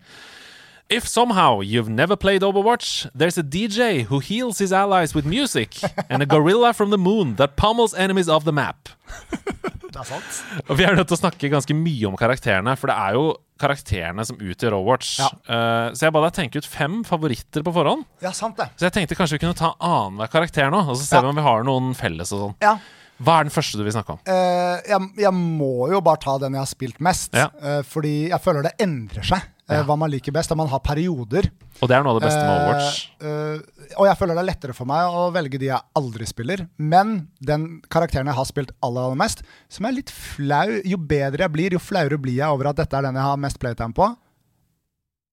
If 0.89 1.07
somehow 1.07 1.61
you've 1.61 1.89
never 1.89 2.15
played 2.15 2.41
Overwatch, 2.43 3.07
there's 3.15 3.37
a 3.37 3.43
DJ 3.43 4.05
who 4.09 4.19
heals 4.19 4.57
his 4.59 4.71
allies 4.73 5.13
with 5.15 5.25
music, 5.25 5.77
and 6.09 6.21
a 6.23 6.25
gorilla 6.25 6.71
from 6.73 6.89
the 6.89 6.97
moon 6.97 7.35
that 7.37 7.55
pummels 7.57 7.93
enemies 7.93 8.29
off 8.29 8.43
the 8.45 8.51
map. 8.53 8.89
Det 9.89 9.97
er 9.97 10.05
sant. 10.05 10.39
Og 10.69 10.77
vi 10.77 10.83
er 10.85 10.93
nødt 10.95 11.07
til 11.09 11.17
å 11.17 11.21
snakke 11.23 11.49
ganske 11.49 11.73
mye 11.73 12.05
om 12.07 12.15
karakterene, 12.17 12.75
for 12.77 12.87
det 12.91 12.95
er 12.95 13.15
jo 13.17 13.23
karakterene 13.59 14.23
som 14.25 14.37
utgjør 14.39 14.77
Overwatch. 14.79 15.11
Ja. 15.21 15.29
Uh, 15.49 15.89
så 15.95 16.07
jeg 16.07 16.15
ba 16.15 16.21
deg 16.25 16.37
tenke 16.37 16.61
ut 16.63 16.69
fem 16.69 17.01
favoritter 17.07 17.65
på 17.65 17.73
forhånd. 17.75 18.05
Ja, 18.23 18.31
sant 18.35 18.57
det. 18.57 18.69
Så 18.79 18.87
jeg 18.87 18.95
tenkte 18.95 19.17
kanskje 19.19 19.37
vi 19.39 19.43
kunne 19.45 19.57
ta 19.59 19.73
annenhver 19.79 20.31
karakter 20.31 20.71
nå, 20.73 20.81
og 20.87 20.95
så 20.97 21.03
ser 21.05 21.19
Ja. 21.19 21.27
vi 21.27 21.33
om 21.33 21.35
vi 21.41 21.45
har 21.49 21.63
noen 21.67 21.91
felles 21.99 22.31
og 22.33 22.39
sånn. 22.45 22.55
Ja. 22.63 22.77
Hva 23.19 23.41
er 23.41 23.43
den 23.49 23.51
første 23.51 23.75
du 23.75 23.83
vil 23.83 23.91
snakke 23.91 24.13
om? 24.15 24.19
Uh, 24.23 24.79
jeg, 24.87 25.09
jeg 25.25 25.33
må 25.35 25.89
jo 25.91 25.99
bare 25.99 26.21
ta 26.23 26.37
den 26.39 26.53
jeg 26.55 26.63
har 26.63 26.69
spilt 26.71 27.01
mest, 27.03 27.33
Ja. 27.35 27.49
eh, 27.61 27.81
fordi 27.83 28.29
jeg 28.29 28.39
føler 28.39 28.63
det 28.63 28.77
endrer 28.79 29.27
seg. 29.27 29.43
Eh, 29.69 29.77
Ja. 29.77 29.85
Hva 29.87 29.97
man 29.97 30.11
liker 30.11 30.33
best, 30.35 30.51
og 30.51 30.57
man 30.57 30.67
har 30.67 30.81
perioder. 30.83 31.49
Og 31.79 31.87
det 31.87 31.95
er 31.95 32.03
noe 32.03 32.15
av 32.15 32.19
det 32.19 32.27
beste 32.27 32.43
med 32.43 32.53
Overwatch. 32.55 33.01
Uh, 33.21 33.29
uh, 33.29 33.97
og 34.01 34.07
jeg 34.09 34.19
føler 34.19 34.35
det 34.35 34.43
er 34.43 34.49
lettere 34.49 34.75
for 34.75 34.89
meg 34.89 35.17
å 35.21 35.27
velge 35.33 35.61
de 35.61 35.69
jeg 35.69 35.87
aldri 35.95 36.27
spiller. 36.29 36.65
Men 36.77 37.29
den 37.39 37.67
karakteren 37.87 38.27
jeg 38.27 38.39
har 38.39 38.49
spilt 38.49 38.73
aller, 38.81 39.07
aller 39.07 39.19
mest, 39.19 39.43
som 39.71 39.87
er 39.87 39.95
litt 39.95 40.13
flau 40.13 40.79
Jo 40.83 40.97
bedre 40.97 41.45
jeg 41.45 41.55
blir, 41.55 41.77
jo 41.77 41.83
flauere 41.83 42.19
blir 42.21 42.41
jeg 42.41 42.49
over 42.49 42.71
at 42.71 42.81
dette 42.81 42.97
er 42.97 43.07
den 43.07 43.19
jeg 43.19 43.29
har 43.29 43.43
mest 43.45 43.61
playtime 43.61 43.95
på. 43.95 44.09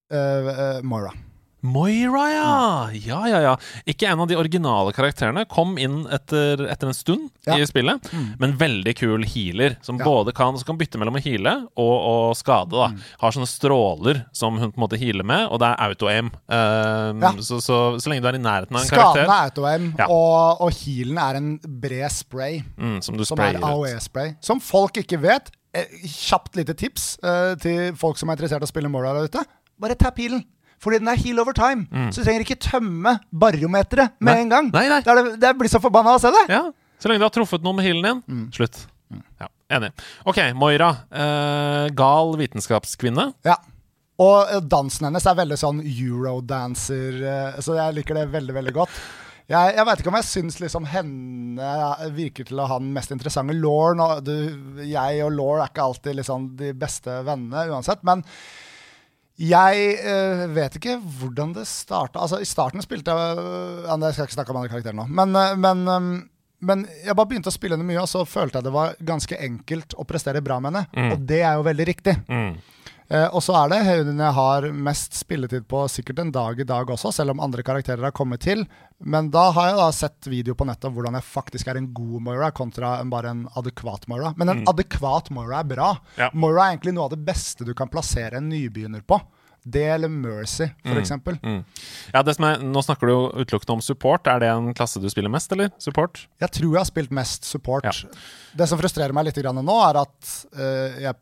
Uh, 0.06 0.52
eh, 0.52 0.82
Moira. 1.66 2.24
Ja! 2.32 2.88
Mm. 2.90 3.00
Ja, 3.06 3.20
ja, 3.30 3.40
ja. 3.44 3.54
Ikke 3.88 4.08
en 4.10 4.20
av 4.22 4.28
de 4.30 4.36
originale 4.38 4.92
karakterene. 4.96 5.44
Kom 5.50 5.76
inn 5.82 6.04
etter, 6.14 6.62
etter 6.70 6.90
en 6.90 6.96
stund 6.96 7.30
Ja. 7.46 7.54
Mm. 7.56 7.62
i 7.62 7.66
spillet, 7.70 8.08
men 8.40 8.56
veldig 8.58 8.94
kul 8.98 9.24
healer. 9.24 9.76
Som 9.82 9.98
Ja. 9.98 10.04
både 10.04 10.32
kan, 10.34 10.56
som 10.58 10.66
kan 10.66 10.78
bytte 10.78 10.98
mellom 10.98 11.14
å 11.18 11.22
heale 11.22 11.54
og, 11.76 11.96
og 12.10 12.36
skade. 12.36 12.70
da 12.70 12.88
Mm. 12.88 13.00
Har 13.20 13.30
sånne 13.32 13.46
stråler 13.50 14.24
som 14.32 14.58
hun 14.58 14.72
på 14.72 14.78
en 14.78 14.84
måte 14.88 14.98
healer 14.98 15.24
med, 15.24 15.48
og 15.50 15.58
det 15.60 15.66
er 15.68 15.76
auto-aim. 15.88 16.30
Uh, 16.48 17.12
Ja. 17.20 17.32
så, 17.42 17.60
så, 17.60 17.76
så 18.00 18.08
lenge 18.10 18.22
du 18.22 18.28
er 18.28 18.34
i 18.38 18.42
nærheten 18.42 18.74
av 18.76 18.82
en 18.82 18.86
Skaden 18.88 19.14
karakter 19.14 19.24
er 19.26 19.50
auto-aim, 19.50 19.94
Ja. 19.98 20.06
og, 20.08 20.60
og 20.60 20.72
healen 20.72 21.18
er 21.18 21.34
en 21.36 21.58
bred 21.80 22.10
spray. 22.12 22.62
mm, 22.78 23.02
som 23.02 23.16
du 23.16 23.24
Som 23.24 23.36
sprayer 23.38 23.56
er. 23.56 23.62
AOE-spray. 23.62 24.36
Som 24.40 24.60
folk 24.60 24.96
ikke 24.96 25.18
vet. 25.20 25.50
Eh, 25.74 25.84
Kjapt 26.06 26.56
lite 26.56 26.74
tips 26.74 27.18
uh, 27.22 27.54
til 27.60 27.94
folk 27.96 28.16
som 28.18 28.30
er 28.30 28.36
interessert 28.36 28.62
i 28.62 28.66
å 28.66 28.70
spille 28.70 28.88
Moira 28.88 29.12
der 29.14 29.28
ute. 29.28 29.44
Bare 29.78 29.94
tapp 29.94 30.16
healen. 30.18 30.44
Fordi 30.86 31.00
den 31.02 31.10
er 31.10 31.18
heal 31.18 31.42
over 31.42 31.52
time. 31.58 31.88
Så 32.14 32.22
du 32.22 32.28
trenger 32.28 32.46
ikke 32.46 32.60
tømme 32.62 33.16
barometeret 33.34 34.14
med 34.22 34.22
Mm. 34.22 34.34
Nei. 34.36 34.40
en 34.46 34.48
gang. 34.54 34.70
Nei, 34.72 34.86
nei. 34.94 35.00
Det, 35.02 35.14
det, 35.18 35.36
det 35.42 35.54
blir 35.58 35.68
så 35.72 35.80
forbanna 35.82 36.14
å 36.14 36.20
se 36.22 36.30
det. 36.30 36.44
Ja, 36.54 36.62
Så 37.02 37.10
lenge 37.10 37.18
du 37.20 37.26
har 37.26 37.34
truffet 37.34 37.64
noen 37.66 37.76
med 37.80 37.84
healen 37.88 38.06
din. 38.06 38.22
Mm. 38.30 38.44
Slutt. 38.54 38.84
Ja, 39.40 39.48
Enig. 39.76 39.90
OK, 40.24 40.38
Moira. 40.54 40.92
eh, 41.10 41.88
gal 41.98 42.36
vitenskapskvinne. 42.38 43.32
Ja. 43.44 43.56
Og 44.22 44.46
eh, 44.54 44.60
dansen 44.64 45.08
hennes 45.10 45.26
er 45.26 45.34
veldig 45.42 45.58
sånn 45.60 45.82
eurodancer, 45.84 47.18
eh, 47.26 47.60
så 47.60 47.74
jeg 47.76 47.96
liker 47.98 48.14
det 48.20 48.28
veldig, 48.32 48.54
veldig 48.56 48.74
godt. 48.78 49.00
Jeg, 49.46 49.74
jeg 49.76 49.86
veit 49.86 50.00
ikke 50.02 50.10
om 50.10 50.16
jeg 50.18 50.26
syns 50.26 50.56
liksom 50.58 50.86
henne 50.90 51.66
virker 52.16 52.46
til 52.48 52.58
å 52.58 52.66
ha 52.66 52.78
den 52.82 52.88
mest 52.96 53.12
interessante 53.14 53.54
lauren. 53.54 54.00
og 54.02 54.24
du- 54.26 54.82
Jeg 54.82 55.22
og 55.22 55.32
Law 55.36 55.60
er 55.60 55.68
ikke 55.68 55.84
alltid 55.84 56.16
liksom 56.16 56.56
de 56.56 56.72
beste 56.72 57.20
vennene 57.24 57.68
uansett, 57.70 58.02
men 58.02 58.24
jeg 59.36 59.90
eh, 60.00 60.46
vet 60.56 60.78
ikke 60.78 60.96
hvordan 61.18 61.52
det 61.56 61.66
starta. 61.68 62.22
Altså, 62.24 62.40
I 62.40 62.48
starten 62.48 62.80
spilte 62.84 63.12
jeg 63.12 63.42
øh, 63.42 63.84
Jeg 63.84 64.14
skal 64.14 64.24
ikke 64.24 64.36
snakke 64.38 64.54
om 64.54 64.60
andre 64.62 64.72
karakterer 64.72 64.96
nå. 64.96 65.04
Men, 65.12 65.36
eh, 65.36 65.56
men, 65.60 65.82
um, 65.88 66.08
men 66.64 66.86
jeg 67.04 67.16
bare 67.16 67.28
begynte 67.28 67.52
å 67.52 67.56
spille 67.56 67.76
henne 67.76 67.88
mye, 67.88 68.00
og 68.00 68.08
så 68.08 68.24
følte 68.24 68.58
jeg 68.58 68.68
det 68.68 68.72
var 68.72 68.96
ganske 69.04 69.36
enkelt 69.36 69.92
å 70.00 70.06
prestere 70.08 70.40
bra 70.44 70.56
med 70.60 70.72
henne. 70.72 71.12
Og 71.12 71.28
det 71.28 71.42
er 71.42 71.58
jo 71.58 71.66
veldig 71.68 71.88
riktig. 71.90 72.16
Mm. 72.32 72.56
Eh, 73.08 73.26
og 73.30 73.42
så 73.44 73.54
er 73.60 73.70
det 73.70 73.80
hun 73.86 74.18
jeg 74.18 74.34
har 74.38 74.66
mest 74.74 75.14
spilletid 75.14 75.68
på 75.70 75.84
sikkert 75.90 76.24
en 76.24 76.32
dag 76.34 76.58
i 76.60 76.66
dag 76.66 76.90
også, 76.90 77.12
selv 77.14 77.34
om 77.34 77.42
andre 77.44 77.62
karakterer 77.66 78.08
har 78.08 78.14
kommet 78.16 78.42
til. 78.42 78.64
Men 78.98 79.30
da 79.34 79.48
har 79.54 79.70
jeg 79.70 79.78
da 79.78 79.88
sett 79.94 80.30
video 80.30 80.56
på 80.58 80.66
nettet 80.66 80.88
om 80.88 80.96
hvordan 80.96 81.18
jeg 81.18 81.28
faktisk 81.28 81.70
er 81.70 81.80
en 81.80 81.92
god 81.94 82.26
Moira, 82.26 82.50
kontra 82.56 82.96
en, 83.00 83.12
bare 83.12 83.34
en 83.34 83.46
adekvat 83.58 84.08
Moira. 84.10 84.34
Men 84.40 84.52
en 84.52 84.64
adekvat 84.70 85.30
Moira 85.34 85.62
er 85.62 85.70
bra. 85.70 85.92
Ja. 86.18 86.30
Moira 86.34 86.66
er 86.66 86.76
egentlig 86.76 86.96
noe 86.96 87.10
av 87.10 87.14
det 87.14 87.22
beste 87.26 87.66
du 87.66 87.74
kan 87.76 87.92
plassere 87.92 88.40
en 88.40 88.50
nybegynner 88.50 89.04
på. 89.06 89.20
Det 89.66 89.82
eller 89.82 90.08
Mercy, 90.08 90.68
for 90.84 90.98
eksempel. 91.00 91.40
Mm. 91.42 91.64
Ja, 92.14 92.20
er, 92.22 92.60
Nå 92.62 92.82
snakker 92.86 93.08
du 93.08 93.12
jo 93.12 93.22
utelukkende 93.34 93.74
om 93.74 93.80
support. 93.82 94.28
Er 94.30 94.38
det 94.38 94.50
en 94.52 94.68
klasse 94.78 95.02
du 95.02 95.08
spiller 95.10 95.32
mest, 95.32 95.50
eller? 95.56 95.72
Support? 95.82 96.20
Jeg 96.38 96.54
tror 96.54 96.68
jeg 96.68 96.78
har 96.78 96.86
spilt 96.86 97.14
mest 97.18 97.48
support. 97.48 97.88
Ja. 97.88 98.20
Det 98.62 98.68
som 98.70 98.78
frustrerer 98.78 99.14
meg 99.16 99.26
litt 99.26 99.40
grann 99.42 99.58
nå, 99.58 99.78
er 99.88 99.98
at 100.04 100.30
uh, 100.54 101.00
jeg 101.02 101.18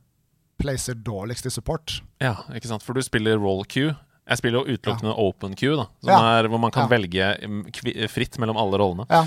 placer 0.60 0.94
dårligst 0.94 1.46
i 1.46 1.50
support. 1.50 2.00
Ja, 2.22 2.36
ikke 2.54 2.68
sant? 2.70 2.82
For 2.82 2.94
du 2.94 3.02
spiller 3.02 3.38
roll 3.38 3.64
queue. 3.64 3.94
Jeg 4.24 4.38
spiller 4.40 4.64
jo 4.64 4.76
utelukkende 4.78 5.12
open 5.20 5.52
queue, 5.54 5.76
da, 5.76 5.84
som 6.00 6.10
Ja. 6.14 6.38
er 6.38 6.48
hvor 6.48 6.58
man 6.60 6.70
kan 6.72 6.88
Ja. 6.88 6.96
velge 6.96 7.26
mm, 7.44 8.08
fritt 8.08 8.38
mellom 8.38 8.56
alle 8.56 8.78
rollene. 8.80 9.06
Ja. 9.10 9.26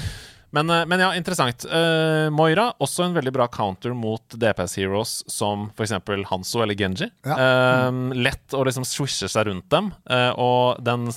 Men, 0.50 0.69
eh, 0.72 0.86
men 0.86 1.00
ja, 1.03 1.12
interessant. 1.13 1.65
Uh, 1.65 2.29
Moira, 2.31 2.69
også 2.79 3.03
en 3.03 3.13
veldig 3.13 3.34
bra 3.36 3.48
counter 3.51 3.93
mot 3.93 4.24
DPS 4.29 4.75
heroes 4.79 5.24
som 5.27 5.69
f.eks. 5.75 5.91
Hanso 6.29 6.62
eller 6.63 6.74
Genji. 6.74 7.12
Ja. 7.27 7.36
Eh, 7.36 7.91
lett 8.15 8.55
å 8.55 8.63
liksom 8.65 8.86
swishe 8.88 9.27
seg 9.27 9.46
rundt 9.51 9.67
dem, 9.69 9.91
Uh, 10.10 10.31
og 10.39 10.81
den 10.84 11.10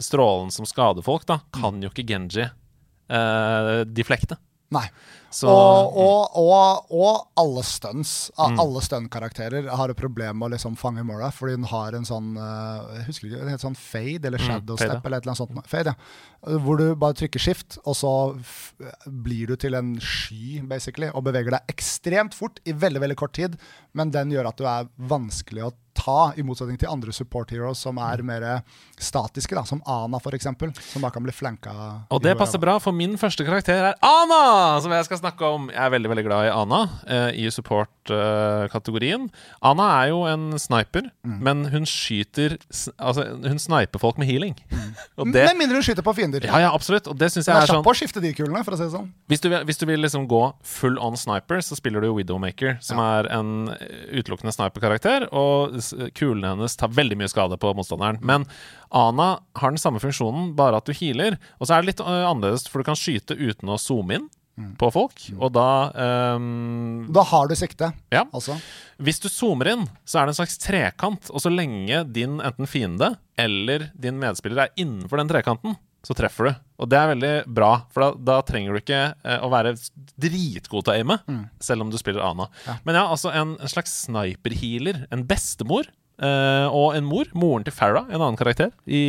strålen 0.00 0.50
som 0.54 0.64
skader 0.64 1.02
folk, 1.02 1.26
da, 1.26 1.40
kan 1.52 1.82
jo 1.82 1.90
ikke 1.90 2.06
Genji 2.06 2.48
deflekte. 3.92 4.36
Nei. 4.70 4.84
Så 5.30 5.48
og, 5.52 5.96
og, 6.00 6.36
og, 6.38 6.92
og 6.94 7.26
alle 7.36 7.62
stunts. 7.66 8.30
Mm. 8.38 8.60
Alle 8.62 8.80
stunt-karakterer 8.84 9.68
har 9.76 9.92
et 9.92 9.98
problem 9.98 10.38
med 10.40 10.48
å 10.48 10.52
liksom 10.54 10.76
fange 10.80 11.04
Mora, 11.04 11.28
fordi 11.34 11.58
hun 11.58 11.66
har 11.68 11.96
en 11.98 12.06
sånn 12.08 12.30
eh, 12.40 12.94
Jeg 13.00 13.06
husker 13.10 13.28
ikke, 13.28 13.48
en 13.52 13.62
sånn 13.66 13.76
fade 13.78 14.30
eller 14.30 14.40
shadow 14.40 14.78
Mm, 14.78 14.84
step 14.86 15.04
eller 15.06 15.18
et 15.18 15.26
eller 15.26 15.34
annet 15.34 15.42
sånt. 15.42 15.68
Fade, 15.68 15.92
ja. 15.92 16.56
Hvor 16.64 16.78
du 16.78 16.86
bare 16.96 17.16
trykker 17.18 17.42
skift, 17.42 17.78
og 17.84 17.96
så 17.98 18.12
blir 19.06 19.50
du 19.50 19.56
til 19.60 19.74
en 19.74 19.96
sky, 20.00 20.60
basically, 20.68 21.10
og 21.12 21.26
beveger 21.26 21.56
deg 21.56 21.72
ekstremt 21.74 22.36
fort 22.36 22.60
i 22.68 22.72
veldig, 22.72 23.02
veldig 23.04 23.18
kort 23.18 23.34
tid, 23.36 23.58
men 23.98 24.12
den 24.14 24.32
gjør 24.32 24.50
at 24.52 24.60
du 24.60 24.66
er 24.68 24.88
vanskelig 25.10 25.66
å 25.68 25.74
ta, 25.98 26.32
i 26.38 26.44
motsetning 26.46 26.78
til 26.78 26.90
andre 26.92 27.12
support 27.12 27.50
heroes 27.50 27.80
som 27.82 27.96
Mm. 27.98 28.04
er 28.12 28.22
mer 28.22 28.62
statiske, 28.98 29.54
da, 29.54 29.64
som 29.64 29.82
Ana 29.86 30.18
eksempel, 30.18 30.72
som 30.92 31.02
da 31.02 31.10
kan 31.10 31.22
bli 31.22 31.32
flanka. 31.32 32.06
Og 32.10 32.22
det 32.22 32.36
passer 32.38 32.58
bra, 32.58 32.78
for 32.78 32.92
min 32.92 33.16
første 33.18 33.44
karakter 33.44 33.90
er 33.90 33.94
Ana! 34.02 34.80
Som 34.80 34.92
jeg 34.92 35.04
skal 35.04 35.17
snakke 35.20 35.44
om. 35.54 35.68
Jeg 35.72 35.82
er 35.84 35.90
veldig 35.94 36.10
veldig 36.12 36.24
glad 36.26 36.46
i 36.48 36.52
Ana 36.54 36.80
eh, 37.06 37.30
i 37.44 37.50
support-kategorien. 37.54 39.28
Ana 39.64 39.86
er 40.02 40.10
jo 40.12 40.22
en 40.28 40.50
sniper, 40.58 41.10
Mm. 41.28 41.38
men 41.44 41.64
hun 41.72 41.84
skyter 41.84 42.56
Altså, 42.98 43.24
hun 43.44 43.58
sniper 43.58 43.98
folk 44.00 44.18
med 44.18 44.26
healing. 44.28 44.54
og 45.18 45.32
det, 45.32 45.44
Med 45.50 45.58
mindre 45.58 45.76
hun 45.80 45.82
skyter 45.84 46.02
på 46.06 46.14
fiender. 46.16 46.44
ja, 46.46 46.58
ja, 46.62 46.70
absolutt. 46.74 47.06
Og 47.10 47.16
det 47.18 47.30
syns 47.32 47.46
jeg 47.48 47.56
er 47.56 47.62
er 47.62 47.66
sånn 47.70 47.84
på 47.84 47.92
å 47.92 47.96
skifte 47.98 48.20
de 48.22 48.32
kulene, 48.36 48.62
for 48.64 48.72
å 48.74 48.78
si 48.78 48.84
det 48.86 48.92
sånn. 48.94 49.10
hvis 49.28 49.40
du, 49.42 49.48
vil, 49.50 49.64
hvis 49.68 49.78
du 49.80 49.86
vil 49.86 50.00
liksom 50.00 50.26
gå 50.30 50.42
full 50.64 50.98
on 50.98 51.16
sniper, 51.16 51.60
så 51.60 51.76
spiller 51.76 52.00
du 52.00 52.08
jo 52.10 52.16
Widowmaker, 52.18 52.78
som 52.80 52.98
er 53.02 53.28
en 53.34 53.68
utelukkende 54.14 54.54
sniper-karakter, 54.54 55.28
og 55.32 55.76
kulene 56.18 56.54
hennes 56.54 56.76
tar 56.78 56.88
veldig 56.94 57.18
mye 57.20 57.28
skade 57.30 57.58
på 57.60 57.74
motstanderen. 57.76 58.18
Men 58.22 58.46
Ana 58.94 59.40
har 59.58 59.70
den 59.74 59.78
samme 59.82 60.00
funksjonen, 60.00 60.54
bare 60.56 60.78
at 60.80 60.88
du 60.88 60.92
healer. 60.96 61.36
Og 61.60 61.68
så 61.68 61.76
er 61.76 61.82
det 61.84 61.92
litt 61.92 62.00
uh, 62.04 62.24
annerledes, 62.30 62.68
for 62.70 62.80
du 62.80 62.88
kan 62.88 62.96
skyte 62.98 63.36
uten 63.36 63.68
å 63.68 63.76
zoome 63.80 64.14
inn 64.16 64.28
på 64.78 64.88
folk, 64.94 65.20
og 65.38 65.52
da 65.54 65.66
um, 66.36 67.06
Da 67.14 67.22
har 67.30 67.48
du 67.50 67.54
sikte, 67.58 67.92
Ja. 68.12 68.24
altså. 68.34 68.56
Hvis 68.98 69.20
du 69.22 69.28
zoomer 69.30 69.70
inn, 69.72 69.84
så 70.04 70.20
er 70.20 70.26
det 70.26 70.34
en 70.34 70.38
slags 70.40 70.58
trekant, 70.58 71.30
og 71.30 71.40
så 71.44 71.50
lenge 71.54 72.00
din 72.12 72.40
enten 72.40 72.66
fiende 72.66 73.12
eller 73.38 73.90
din 73.94 74.18
medspiller 74.18 74.64
er 74.66 74.72
innenfor 74.76 75.20
den 75.22 75.28
trekanten, 75.30 75.76
så 76.06 76.14
treffer 76.14 76.48
du. 76.48 76.56
Og 76.82 76.88
det 76.90 76.98
er 76.98 77.10
veldig 77.14 77.32
bra, 77.54 77.70
for 77.92 78.00
da, 78.04 78.10
da 78.38 78.40
trenger 78.46 78.72
du 78.74 78.80
ikke 78.80 79.00
eh, 79.24 79.38
å 79.44 79.50
være 79.52 79.74
dritgod 80.18 80.86
til 80.86 80.94
å 80.94 80.96
aime, 80.98 81.18
selv 81.62 81.82
om 81.84 81.90
du 81.92 81.98
spiller 82.00 82.22
Ana. 82.24 82.48
Men 82.86 82.98
ja, 82.98 83.06
altså 83.10 83.32
en, 83.34 83.56
en 83.60 83.70
slags 83.70 83.94
sniper-healer, 84.06 85.04
en 85.14 85.24
bestemor. 85.28 85.90
eh, 86.18 86.66
og 86.74 86.96
en 86.98 87.04
mor, 87.06 87.28
moren 87.38 87.62
til 87.66 87.74
Farah, 87.76 88.08
en 88.10 88.18
annen 88.22 88.38
karakter 88.38 88.72
i, 88.90 89.02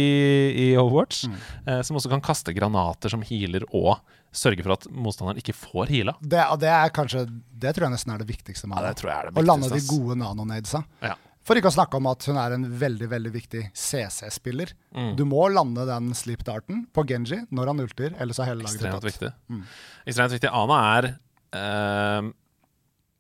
i 0.54 0.68
Overwatch, 0.78 1.24
eh, 1.66 1.80
som 1.86 1.98
også 1.98 2.12
kan 2.12 2.22
kaste 2.22 2.54
granater 2.54 3.10
som 3.10 3.24
healer 3.26 3.66
og 3.74 3.96
sørge 4.36 4.66
for 4.66 4.76
at 4.76 4.86
motstanderen 4.94 5.40
ikke 5.42 5.56
får 5.58 5.90
heala. 5.94 6.14
Det, 6.22 6.42
det 6.62 6.70
er 6.70 6.92
kanskje 6.94 7.24
Det 7.30 7.74
tror 7.76 7.88
jeg 7.88 7.96
nesten 7.96 8.14
er 8.14 8.22
det 8.22 8.30
viktigste 8.30 8.70
med 8.70 8.78
Ja, 8.78 8.92
det 8.92 9.02
tror 9.02 9.12
jeg 9.12 9.18
er 9.18 9.30
det 9.30 9.34
viktigste. 9.34 9.46
Å 9.46 9.52
lande 9.52 9.72
de 9.74 9.82
gode 9.90 10.20
nanonadesa. 10.22 10.84
Ja. 11.06 11.16
For 11.50 11.58
ikke 11.58 11.72
å 11.72 11.74
snakke 11.74 11.98
om 11.98 12.06
at 12.12 12.26
hun 12.30 12.38
er 12.38 12.54
en 12.54 12.66
veldig 12.82 13.08
veldig 13.10 13.32
viktig 13.34 13.62
CC-spiller. 13.74 14.76
Mm. 14.94 15.14
Du 15.18 15.24
må 15.26 15.48
lande 15.50 15.86
den 15.88 16.12
sleep 16.18 16.44
darten 16.46 16.84
på 16.94 17.06
Genji 17.10 17.42
når 17.50 17.72
han 17.72 17.82
ulter, 17.86 18.14
ellers 18.22 18.42
er 18.42 18.52
hele 18.52 18.66
laget 18.66 18.78
Ekstremt 18.78 19.08
viktig. 19.08 19.32
Mm. 19.50 19.64
Ekstremt 20.06 20.36
viktig. 20.36 20.52
Ana 20.54 20.78
er 21.00 21.10
uh, 21.58 22.30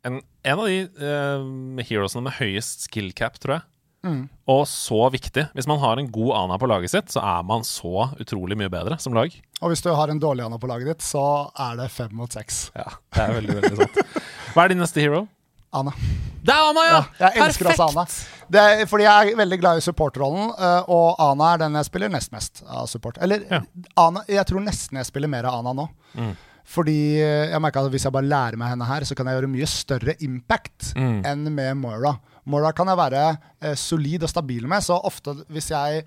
en, 0.05 0.19
en 0.21 0.61
av 0.61 0.67
de 0.69 0.83
uh, 1.01 1.81
heroesene 1.89 2.27
med 2.27 2.37
høyest 2.37 2.85
skill 2.85 3.09
cap, 3.17 3.39
tror 3.41 3.57
jeg. 3.57 3.68
Mm. 4.05 4.21
Og 4.47 4.61
så 4.71 4.99
viktig. 5.11 5.43
Hvis 5.57 5.67
man 5.67 5.79
har 5.81 5.99
en 5.99 6.07
god 6.11 6.31
Ana 6.39 6.57
på 6.61 6.69
laget 6.71 6.93
sitt, 6.93 7.11
så 7.11 7.19
er 7.19 7.43
man 7.47 7.65
så 7.67 8.07
utrolig 8.19 8.55
mye 8.59 8.71
bedre 8.71 8.95
som 9.03 9.13
lag. 9.17 9.33
Og 9.59 9.73
hvis 9.73 9.83
du 9.83 9.89
har 9.91 10.07
en 10.11 10.21
dårlig 10.23 10.45
ana 10.45 10.55
på 10.61 10.69
laget 10.71 10.87
ditt, 10.93 11.03
så 11.03 11.21
er 11.59 11.75
det 11.81 11.89
fem 11.91 12.13
mot 12.15 12.31
seks. 12.31 12.69
Ja, 12.79 12.85
det 13.15 13.25
er 13.25 13.33
veldig, 13.35 13.57
veldig 13.59 13.81
sant. 13.81 14.23
Hva 14.55 14.63
er 14.63 14.71
din 14.71 14.79
neste 14.79 15.03
hero? 15.03 15.25
Ana. 15.75 15.91
Det 16.41 16.53
er 16.55 16.69
Ana, 16.71 16.83
ja! 16.87 16.99
Ja, 17.19 17.27
jeg 17.35 17.43
elsker 17.49 17.67
også 17.73 17.89
Ana. 17.91 18.05
Det 18.49 18.61
er, 18.63 18.85
fordi 18.89 19.03
jeg 19.05 19.33
er 19.33 19.37
veldig 19.37 19.59
glad 19.61 19.81
i 19.81 19.83
supportrollen, 19.85 20.53
eh, 20.55 20.87
og 20.89 21.19
Ana 21.21 21.51
er 21.53 21.59
den 21.65 21.75
jeg 21.77 21.89
spiller 21.91 22.09
nest 22.09 22.31
mest 22.33 22.63
av 22.65 22.87
support. 22.89 23.19
Eller 23.21 23.43
Ja. 23.51 23.59
Ana, 23.99 24.23
jeg 24.31 24.47
tror 24.49 24.63
nesten 24.65 24.97
jeg 24.97 25.05
spiller 25.11 25.29
mer 25.29 25.45
av 25.51 25.59
Ana 25.59 25.75
nå. 25.83 25.89
Fordi 26.69 26.97
eh, 27.19 27.49
jeg 27.51 27.61
merker 27.61 27.83
at 27.85 27.91
hvis 27.93 28.07
jeg 28.07 28.13
bare 28.15 28.29
lærer 28.29 28.57
meg 28.61 28.71
henne 28.71 28.87
her, 28.87 29.03
så 29.05 29.15
kan 29.17 29.27
jeg 29.27 29.39
gjøre 29.41 29.51
mye 29.51 29.69
større 29.69 30.15
impact 30.25 30.93
enn 30.95 31.45
med 31.53 31.77
Moira. 31.83 32.15
Moira 32.45 32.71
kan 32.73 32.87
jeg 32.87 32.97
være 32.97 33.23
eh, 33.61 33.75
solid 33.75 34.23
og 34.23 34.29
stabil 34.29 34.67
med, 34.67 34.83
så 34.85 34.99
ofte 35.03 35.33
hvis 35.49 35.69
jeg 35.71 36.03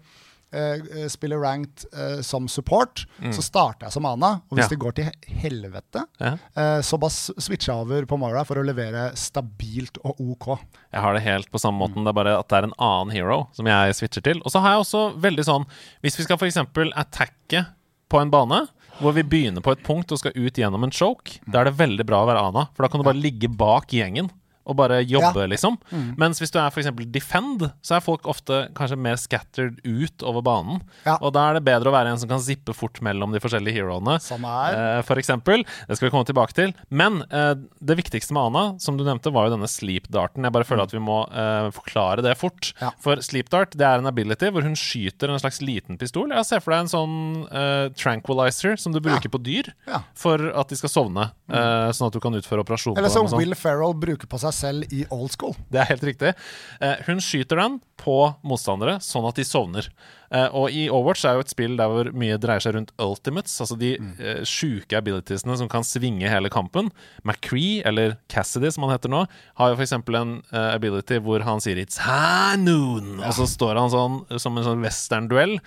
eh, 0.53 1.07
spiller 1.09 1.41
ranked 1.41 1.87
eh, 1.97 2.19
som 2.23 2.45
support, 2.49 3.05
så 3.33 3.41
starter 3.45 3.87
jeg 3.87 3.93
som 3.95 4.05
Ana. 4.07 4.35
Og 4.51 4.59
hvis 4.59 4.67
Ja. 4.67 4.69
det 4.75 4.79
går 4.83 4.93
til 4.99 5.11
helvete, 5.41 6.03
Ja. 6.21 6.33
eh, 6.57 6.81
så 6.85 6.99
bare 7.01 7.11
switcher 7.41 7.73
jeg 7.73 7.87
over 7.87 8.05
på 8.07 8.19
Mora 8.21 8.45
for 8.45 8.57
å 8.61 8.65
levere 8.67 9.11
stabilt 9.17 9.97
og 10.05 10.21
OK. 10.21 10.59
Jeg 10.93 11.01
har 11.01 11.15
det 11.15 11.23
helt 11.23 11.51
på 11.51 11.59
samme 11.63 11.79
måten. 11.81 12.05
Det 12.05 12.09
er 12.13 12.19
bare 12.21 12.39
at 12.39 12.49
det 12.49 12.59
er 12.59 12.69
en 12.69 12.77
annen 12.79 13.13
hero 13.17 13.49
som 13.57 13.65
jeg 13.67 13.95
switcher 13.97 14.23
til. 14.23 14.43
Og 14.45 14.53
så 14.53 14.61
har 14.61 14.75
jeg 14.77 14.85
også 14.85 15.05
veldig 15.21 15.45
sånn 15.49 15.65
Hvis 16.03 16.19
vi 16.19 16.25
skal 16.25 16.37
f.eks. 16.37 16.57
attacke 16.97 17.67
på 18.11 18.21
en 18.21 18.31
bane, 18.31 18.67
hvor 19.01 19.15
vi 19.17 19.23
begynner 19.25 19.63
på 19.65 19.73
et 19.73 19.83
punkt 19.83 20.13
og 20.13 20.19
skal 20.21 20.33
ut 20.37 20.53
gjennom 20.61 20.85
en 20.85 20.91
choke, 20.93 21.41
da 21.51 21.61
er 21.63 21.65
det 21.71 21.79
veldig 21.79 22.05
bra 22.05 22.23
å 22.23 22.29
være 22.29 22.43
Ana. 22.45 22.67
For 22.77 22.85
da 22.85 22.89
kan 22.93 23.01
du 23.01 23.05
bare 23.09 23.17
ligge 23.23 23.49
bak 23.49 23.89
gjengen 23.89 24.29
og 24.67 24.77
bare 24.79 25.01
jobbe, 25.05 25.43
Ja. 25.43 25.47
liksom. 25.51 25.79
Mens 26.19 26.39
hvis 26.41 26.51
du 26.53 26.59
er 26.59 26.69
f.eks. 26.71 26.87
defend, 27.11 27.73
så 27.83 27.97
er 27.97 28.01
folk 28.05 28.27
ofte 28.31 28.69
kanskje 28.75 28.99
mer 28.99 29.17
scattered 29.17 29.81
ut 29.85 30.23
over 30.23 30.43
banen. 30.43 30.83
Ja. 31.07 31.17
Og 31.21 31.33
da 31.35 31.51
er 31.51 31.55
det 31.59 31.65
bedre 31.65 31.91
å 31.91 31.95
være 31.95 32.13
en 32.13 32.19
som 32.19 32.29
kan 32.29 32.41
zippe 32.41 32.75
fort 32.75 33.01
mellom 33.03 33.33
de 33.33 33.41
forskjellige 33.43 33.75
heroene. 33.81 34.21
Som 34.23 34.45
er 34.45 34.73
Eh, 34.73 35.03
for 35.03 35.17
eksempel. 35.17 35.65
Det 35.89 35.97
skal 35.97 36.09
vi 36.09 36.13
komme 36.15 36.25
tilbake 36.27 36.55
til. 36.55 36.73
Men 36.91 37.23
eh, 37.31 37.55
det 37.83 37.97
viktigste 37.99 38.33
med 38.33 38.43
Ana, 38.55 38.79
som 38.81 38.97
du 38.97 39.05
nevnte, 39.05 39.33
var 39.33 39.49
jo 39.49 39.57
denne 39.57 39.69
sleep 39.69 40.07
darten. 40.09 40.45
Jeg 40.45 40.53
bare 40.53 40.65
føler 40.65 40.83
at 40.87 40.93
vi 40.95 40.99
må 41.03 41.23
eh, 41.31 41.71
forklare 41.75 42.23
det 42.23 42.37
fort. 42.39 42.73
Ja. 42.81 42.91
For 43.03 43.17
sleep 43.21 43.51
dart 43.51 43.77
det 43.77 43.85
er 43.87 43.99
en 43.99 44.07
ability 44.07 44.51
hvor 44.51 44.63
hun 44.63 44.75
skyter 44.79 45.31
en 45.31 45.39
slags 45.43 45.61
liten 45.61 45.99
pistol. 45.99 46.31
Jeg 46.31 46.45
ser 46.49 46.61
for 46.65 46.73
deg 46.73 46.85
en 46.87 46.93
sånn 46.93 47.17
eh, 47.51 47.89
tranquilizer 47.99 48.77
som 48.81 48.93
du 48.95 49.01
bruker 49.01 49.29
på 49.33 49.41
dyr 49.43 49.73
for 50.19 50.39
at 50.55 50.69
de 50.73 50.77
skal 50.79 50.91
sovne, 50.93 51.29
eh, 51.51 51.91
sånn 51.95 52.09
at 52.09 52.13
du 52.17 52.21
kan 52.23 52.35
utføre 52.37 52.63
operasjoner 52.65 52.99
Eller 52.99 53.13
som 53.13 53.27
sånn. 53.29 53.39
Will 53.43 53.55
Ferrell 53.59 53.95
bruker 53.95 54.27
på 54.31 54.39
seg 54.43 54.52
selv 54.55 54.93
i 54.95 55.05
Old 55.11 55.33
School. 55.35 55.57
Det 55.73 55.83
er 55.83 55.91
helt 55.93 56.07
riktig. 56.07 56.35
Eh, 56.83 57.03
hun 57.09 57.23
skyter 57.25 57.61
den 57.61 57.81
på 58.01 58.17
motstandere 58.47 58.99
sånn 59.05 59.29
at 59.29 59.39
de 59.39 59.47
sovner. 59.47 59.89
Eh, 60.33 60.49
og 60.57 60.73
i 60.73 60.87
Overwatch 60.89 61.27
er 61.29 61.37
jo 61.37 61.45
et 61.45 61.53
spill 61.53 61.77
der 61.77 61.91
hvor 61.93 62.09
mye 62.17 62.39
dreier 62.41 62.63
seg 62.65 62.77
rundt 62.77 62.93
ultimates, 63.03 63.59
altså 63.61 63.77
de 63.81 63.93
eh, 64.01 64.41
sjuke 64.49 64.97
abilitiesene 64.97 65.59
som 65.61 65.69
kan 65.73 65.85
svinge 65.85 66.31
hele 66.31 66.51
kampen. 66.53 66.89
McCree, 67.27 67.83
eller 67.89 68.17
Cassidy 68.33 68.71
som 68.73 68.87
han 68.87 68.95
heter 68.95 69.13
nå, 69.13 69.27
har 69.61 69.73
jo 69.73 69.77
f.eks. 69.77 69.95
en 69.99 70.35
eh, 70.41 70.71
ability 70.73 71.21
hvor 71.25 71.45
han 71.45 71.61
sier 71.61 71.77
'It's 71.77 72.01
high 72.07 72.57
noon', 72.61 73.21
og 73.21 73.37
så 73.37 73.47
står 73.49 73.81
han 73.81 73.93
sånn 73.93 74.41
som 74.41 74.57
en 74.57 74.67
sånn 74.67 74.85
western-duell 74.85 75.59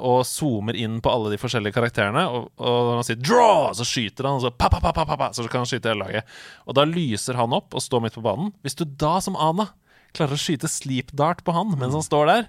og 0.00 0.22
zoomer 0.28 0.76
inn 0.76 1.00
på 1.00 1.10
alle 1.10 1.32
de 1.32 1.40
forskjellige 1.40 1.76
karakterene. 1.76 2.26
Og, 2.28 2.50
og 2.60 2.78
når 2.90 3.00
han 3.00 3.08
sier 3.08 3.20
'draw', 3.20 3.72
så 3.76 3.88
skyter 3.88 4.28
han, 4.28 4.40
og 4.40 4.44
så 4.44 4.52
pa, 4.52 4.68
pa, 4.68 4.82
pa, 4.84 4.92
pa, 4.92 5.06
pa, 5.08 5.16
pa, 5.16 5.32
så 5.32 5.46
kan 5.48 5.64
han 5.64 5.70
skyte 5.70 5.92
hele 5.92 6.04
laget. 6.04 6.38
Og 6.68 6.76
da 6.76 6.84
lyser 6.84 7.38
han 7.40 7.56
opp 7.56 7.74
og 7.74 7.84
står 7.84 8.04
midt 8.04 8.18
på 8.18 8.24
banen. 8.24 8.52
Hvis 8.60 8.76
du 8.76 8.84
da, 8.84 9.18
som 9.24 9.38
Ana, 9.40 9.70
klarer 10.16 10.36
å 10.36 10.42
skyte 10.42 10.68
sleep 10.68 11.12
dart 11.16 11.44
på 11.46 11.54
han 11.54 11.72
mens 11.78 11.94
han 11.94 12.04
står 12.04 12.26
der, 12.28 12.48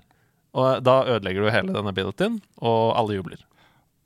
og 0.51 0.83
da 0.83 0.97
ødelegger 1.15 1.45
du 1.45 1.53
hele 1.53 1.73
den 1.75 1.89
abilityen, 1.91 2.41
og 2.59 2.97
alle 2.99 3.17
jubler. 3.19 3.45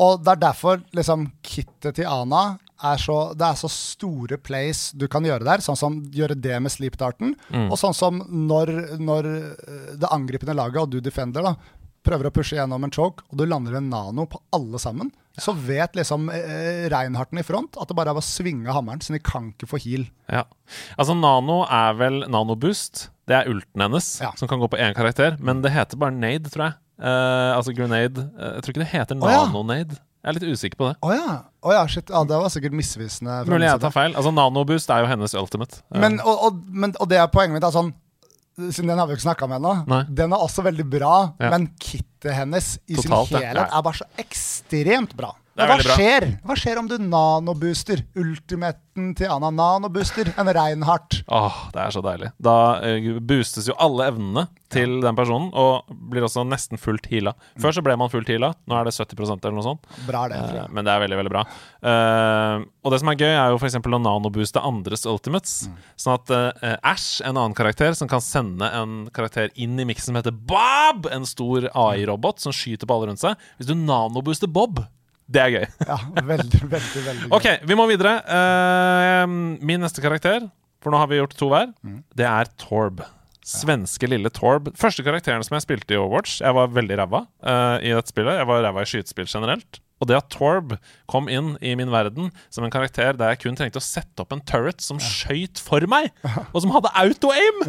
Og 0.04 0.20
det 0.24 0.34
er 0.34 0.44
derfor 0.44 0.82
liksom 0.96 1.30
kittet 1.46 1.98
til 1.98 2.10
Ana 2.10 2.58
er 2.84 3.00
så, 3.00 3.34
Det 3.34 3.46
er 3.48 3.56
så 3.56 3.70
store 3.72 4.38
plays 4.38 4.90
du 4.92 5.08
kan 5.08 5.24
gjøre 5.24 5.48
der, 5.48 5.64
sånn 5.64 5.80
som 5.80 5.96
gjøre 6.12 6.36
det 6.36 6.58
med 6.62 6.74
sleep 6.74 6.98
darten. 7.00 7.32
Mm. 7.48 7.70
Og 7.70 7.80
sånn 7.80 7.96
som 7.96 8.20
når, 8.28 8.72
når 9.00 9.30
eh, 9.32 9.94
det 10.02 10.12
angripende 10.12 10.58
laget, 10.58 10.82
og 10.84 10.92
du 10.92 11.00
defender, 11.00 11.46
da, 11.46 11.56
prøver 12.06 12.30
å 12.30 12.34
pushe 12.34 12.58
gjennom 12.58 12.86
en 12.86 12.94
choke, 12.94 13.26
og 13.32 13.40
du 13.40 13.46
lander 13.50 13.80
en 13.80 13.90
nano 13.92 14.28
på 14.30 14.40
alle 14.56 14.80
sammen, 14.82 15.12
så 15.36 15.52
vet 15.58 15.98
liksom 15.98 16.30
eh, 16.32 16.86
Reinharten 16.94 17.42
i 17.42 17.44
front 17.44 17.76
at 17.82 17.90
det 17.90 17.98
bare 17.98 18.14
er 18.14 18.22
å 18.22 18.24
svinge 18.24 18.72
hammeren, 18.72 19.02
så 19.04 19.16
de 19.16 19.20
kan 19.24 19.50
ikke 19.52 19.68
få 19.68 19.82
heal. 19.84 20.06
Ja. 20.32 20.46
Altså, 20.96 21.18
Nano 21.18 21.64
er 21.68 21.98
vel 22.00 22.22
nanoboost. 22.32 23.10
Det 23.28 23.36
er 23.40 23.50
ulten 23.52 23.82
hennes, 23.84 24.08
Ja. 24.22 24.32
som 24.38 24.48
kan 24.48 24.62
gå 24.62 24.70
på 24.72 24.80
én 24.80 24.96
karakter. 24.96 25.36
Men 25.42 25.62
det 25.66 25.74
heter 25.76 26.00
bare 26.00 26.16
nade, 26.16 26.52
tror 26.54 26.70
jeg. 26.70 26.78
Eh, 27.02 27.52
altså 27.58 27.74
grenade. 27.76 28.30
Eh, 28.40 28.54
jeg 28.56 28.64
tror 28.64 28.76
ikke 28.76 28.84
det 28.86 28.92
heter 28.94 29.20
ja. 29.20 29.42
nanonade. 29.50 29.98
Jeg 30.26 30.32
er 30.32 30.38
litt 30.40 30.56
usikker 30.58 30.80
på 30.80 30.88
det. 30.90 30.96
Å 31.06 31.12
ja. 31.14 31.34
Oh, 31.62 31.74
ja, 31.74 31.84
shit. 31.90 32.10
Ja, 32.10 32.24
det 32.26 32.38
var 32.42 32.50
sikkert 32.54 32.74
misvisende. 32.78 33.44
Mulig 33.50 33.68
jeg 33.68 33.82
tar 33.84 33.94
feil. 33.94 34.16
Altså 34.18 34.32
Nanoboost 34.34 34.90
er 34.94 35.04
jo 35.04 35.10
hennes 35.12 35.36
ultimate. 35.38 35.84
Men, 35.94 36.18
og, 36.24 36.48
og, 36.48 36.64
men, 36.66 36.96
og 36.98 37.10
det 37.12 37.20
er 37.22 37.28
poenget 37.34 37.58
mitt. 37.60 37.68
Er 37.68 37.76
sånn, 37.76 37.92
siden 38.58 38.88
den 38.88 38.98
har 38.98 39.08
vi 39.08 39.14
jo 39.16 39.18
ikke 39.20 39.28
snakka 39.28 39.48
med 39.52 39.58
ennå. 39.62 40.06
Den 40.16 40.34
er 40.34 40.38
også 40.38 40.64
veldig 40.64 40.86
bra, 40.90 41.34
Ja. 41.40 41.50
men 41.52 41.68
kittet 41.80 42.34
hennes 42.34 42.78
i 42.88 42.96
Totalt, 42.96 43.28
sin 43.28 43.38
helhet 43.38 43.56
Ja. 43.56 43.78
er 43.78 43.82
bare 43.84 43.94
så 44.00 44.06
ekstremt 44.18 45.16
bra. 45.16 45.34
Er 45.56 45.70
Hva 45.72 45.78
skjer? 45.80 46.26
Hva 46.44 46.56
skjer 46.60 46.80
om 46.82 46.88
du 46.90 46.98
nanobooster 47.00 48.02
ultimaten 48.20 49.14
til 49.16 49.30
Anna? 49.32 49.54
Nanobooster 49.56 50.34
en 50.36 50.50
Reinhardt. 50.52 51.22
Åh, 51.32 51.60
det 51.72 51.80
er 51.80 51.94
så 51.96 52.02
deilig. 52.04 52.32
Da 52.44 52.56
eh, 52.84 53.08
boostes 53.24 53.70
jo 53.70 53.76
alle 53.80 54.10
evnene 54.12 54.50
til 54.76 54.98
den 55.00 55.16
personen, 55.16 55.48
og 55.56 55.88
blir 56.12 56.26
også 56.28 56.44
nesten 56.44 56.82
fullt 56.82 57.08
heala. 57.08 57.32
Før 57.64 57.78
så 57.78 57.84
ble 57.86 57.96
man 57.96 58.12
fullt 58.12 58.28
heala, 58.34 58.50
nå 58.68 58.76
er 58.76 58.90
det 58.90 58.96
70% 58.98 59.48
eller 59.48 59.56
noe 59.56 59.64
sånt. 59.64 59.88
Bra 60.10 60.26
det, 60.28 60.42
jeg. 60.44 60.66
Men 60.76 60.88
det 60.88 60.92
er 60.92 61.04
veldig, 61.06 61.20
veldig 61.22 61.32
bra. 61.32 61.46
Uh, 61.80 62.66
og 62.84 62.92
det 62.92 63.00
som 63.00 63.14
er 63.14 63.22
gøy, 63.22 63.32
er 63.32 63.54
jo 63.54 63.62
f.eks. 63.62 63.80
å 63.80 64.02
nanobooste 64.02 64.66
andres 64.68 65.08
ultimates. 65.08 65.56
Mm. 65.72 65.80
Sånn 66.04 66.18
at 66.18 66.36
Ash, 66.84 67.22
en 67.24 67.38
annen 67.38 67.56
karakter, 67.56 67.96
som 67.96 68.12
kan 68.12 68.24
sende 68.26 68.68
en 68.76 69.06
karakter 69.16 69.56
inn 69.56 69.80
i 69.80 69.88
miksen 69.88 70.12
som 70.12 70.20
heter 70.20 70.36
Bob, 70.36 71.08
en 71.16 71.24
stor 71.30 71.70
AI-robot 71.72 72.44
som 72.44 72.56
skyter 72.56 72.90
på 72.90 73.00
alle 73.00 73.14
rundt 73.14 73.24
seg 73.24 73.40
Hvis 73.56 73.72
du 73.72 73.78
nanobooster 73.80 74.52
Bob, 74.52 74.84
det 75.32 75.42
er 75.42 75.54
gøy. 75.56 75.66
Ja, 75.92 75.98
veldig, 76.28 76.62
veldig, 76.70 77.04
veldig 77.10 77.28
gøy. 77.30 77.34
Ok, 77.38 77.48
vi 77.66 77.78
må 77.80 77.88
videre. 77.90 78.18
Uh, 78.30 79.26
min 79.66 79.82
neste 79.84 80.04
karakter, 80.04 80.46
for 80.84 80.94
nå 80.94 81.00
har 81.02 81.10
vi 81.12 81.18
gjort 81.22 81.38
to 81.40 81.50
hver, 81.52 81.72
Mm. 81.86 82.02
det 82.16 82.28
er 82.30 82.52
Torb. 82.62 83.02
Svenske 83.46 84.08
lille 84.10 84.30
Torb. 84.34 84.72
Første 84.78 85.04
karakteren 85.06 85.44
som 85.46 85.54
jeg 85.58 85.66
spilte 85.68 85.94
i 85.94 85.98
Overwatch. 86.02 86.40
Jeg 86.42 86.56
var 86.58 86.72
veldig 86.74 86.96
ræva 86.98 87.24
uh, 87.46 87.78
i 87.82 87.92
dette 87.94 88.10
spillet. 88.10 88.40
Jeg 88.40 88.48
var 88.50 88.64
ræva 88.66 88.82
i 88.86 88.90
skytespill 88.90 89.30
generelt. 89.30 89.82
Og 90.02 90.10
det 90.10 90.18
at 90.18 90.30
Torb 90.34 90.74
kom 91.08 91.30
inn 91.32 91.54
i 91.64 91.72
min 91.80 91.92
verden 91.94 92.32
som 92.52 92.66
en 92.66 92.74
karakter 92.74 93.16
der 93.16 93.32
jeg 93.32 93.44
kun 93.46 93.56
trengte 93.58 93.80
å 93.80 93.86
sette 93.86 94.26
opp 94.26 94.34
en 94.36 94.42
turret 94.44 94.82
som 94.84 94.98
skøyt 95.00 95.62
for 95.62 95.86
meg, 95.88 96.10
og 96.54 96.58
som 96.66 96.74
hadde 96.76 96.92
auto-aim, 97.00 97.62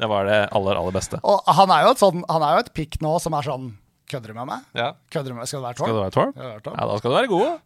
det 0.00 0.08
var 0.10 0.26
det 0.26 0.40
aller, 0.56 0.80
aller 0.80 0.96
beste. 0.96 1.20
Og 1.22 1.44
han 1.60 1.70
er 1.76 1.84
jo 1.86 1.92
et, 1.94 2.00
sånn, 2.02 2.24
han 2.32 2.42
er 2.48 2.56
jo 2.56 2.64
et 2.64 2.72
pikk 2.74 2.98
nå 3.04 3.12
som 3.22 3.36
er 3.38 3.46
sånn 3.46 3.68
Kødder 4.10 4.32
du 4.32 4.38
med 4.40 4.48
meg? 4.50 4.64
Ja. 4.76 4.90
Kødder 5.12 5.30
du 5.30 5.36
med 5.36 5.44
meg? 5.44 5.50
Skal 5.52 5.60
det 5.62 5.68
være 5.68 5.78
Skal 5.78 5.86
Torb? 5.86 5.96
du 5.96 6.02
være 6.02 6.14
Torb? 6.18 6.32
Skal 6.34 6.44
det 6.46 6.52
være 6.56 6.64
Torb? 6.66 6.78
Ja, 6.80 6.86
da 6.90 6.98
skal 7.02 7.10
du 7.10 7.16
være 7.16 7.30
god. 7.30 7.60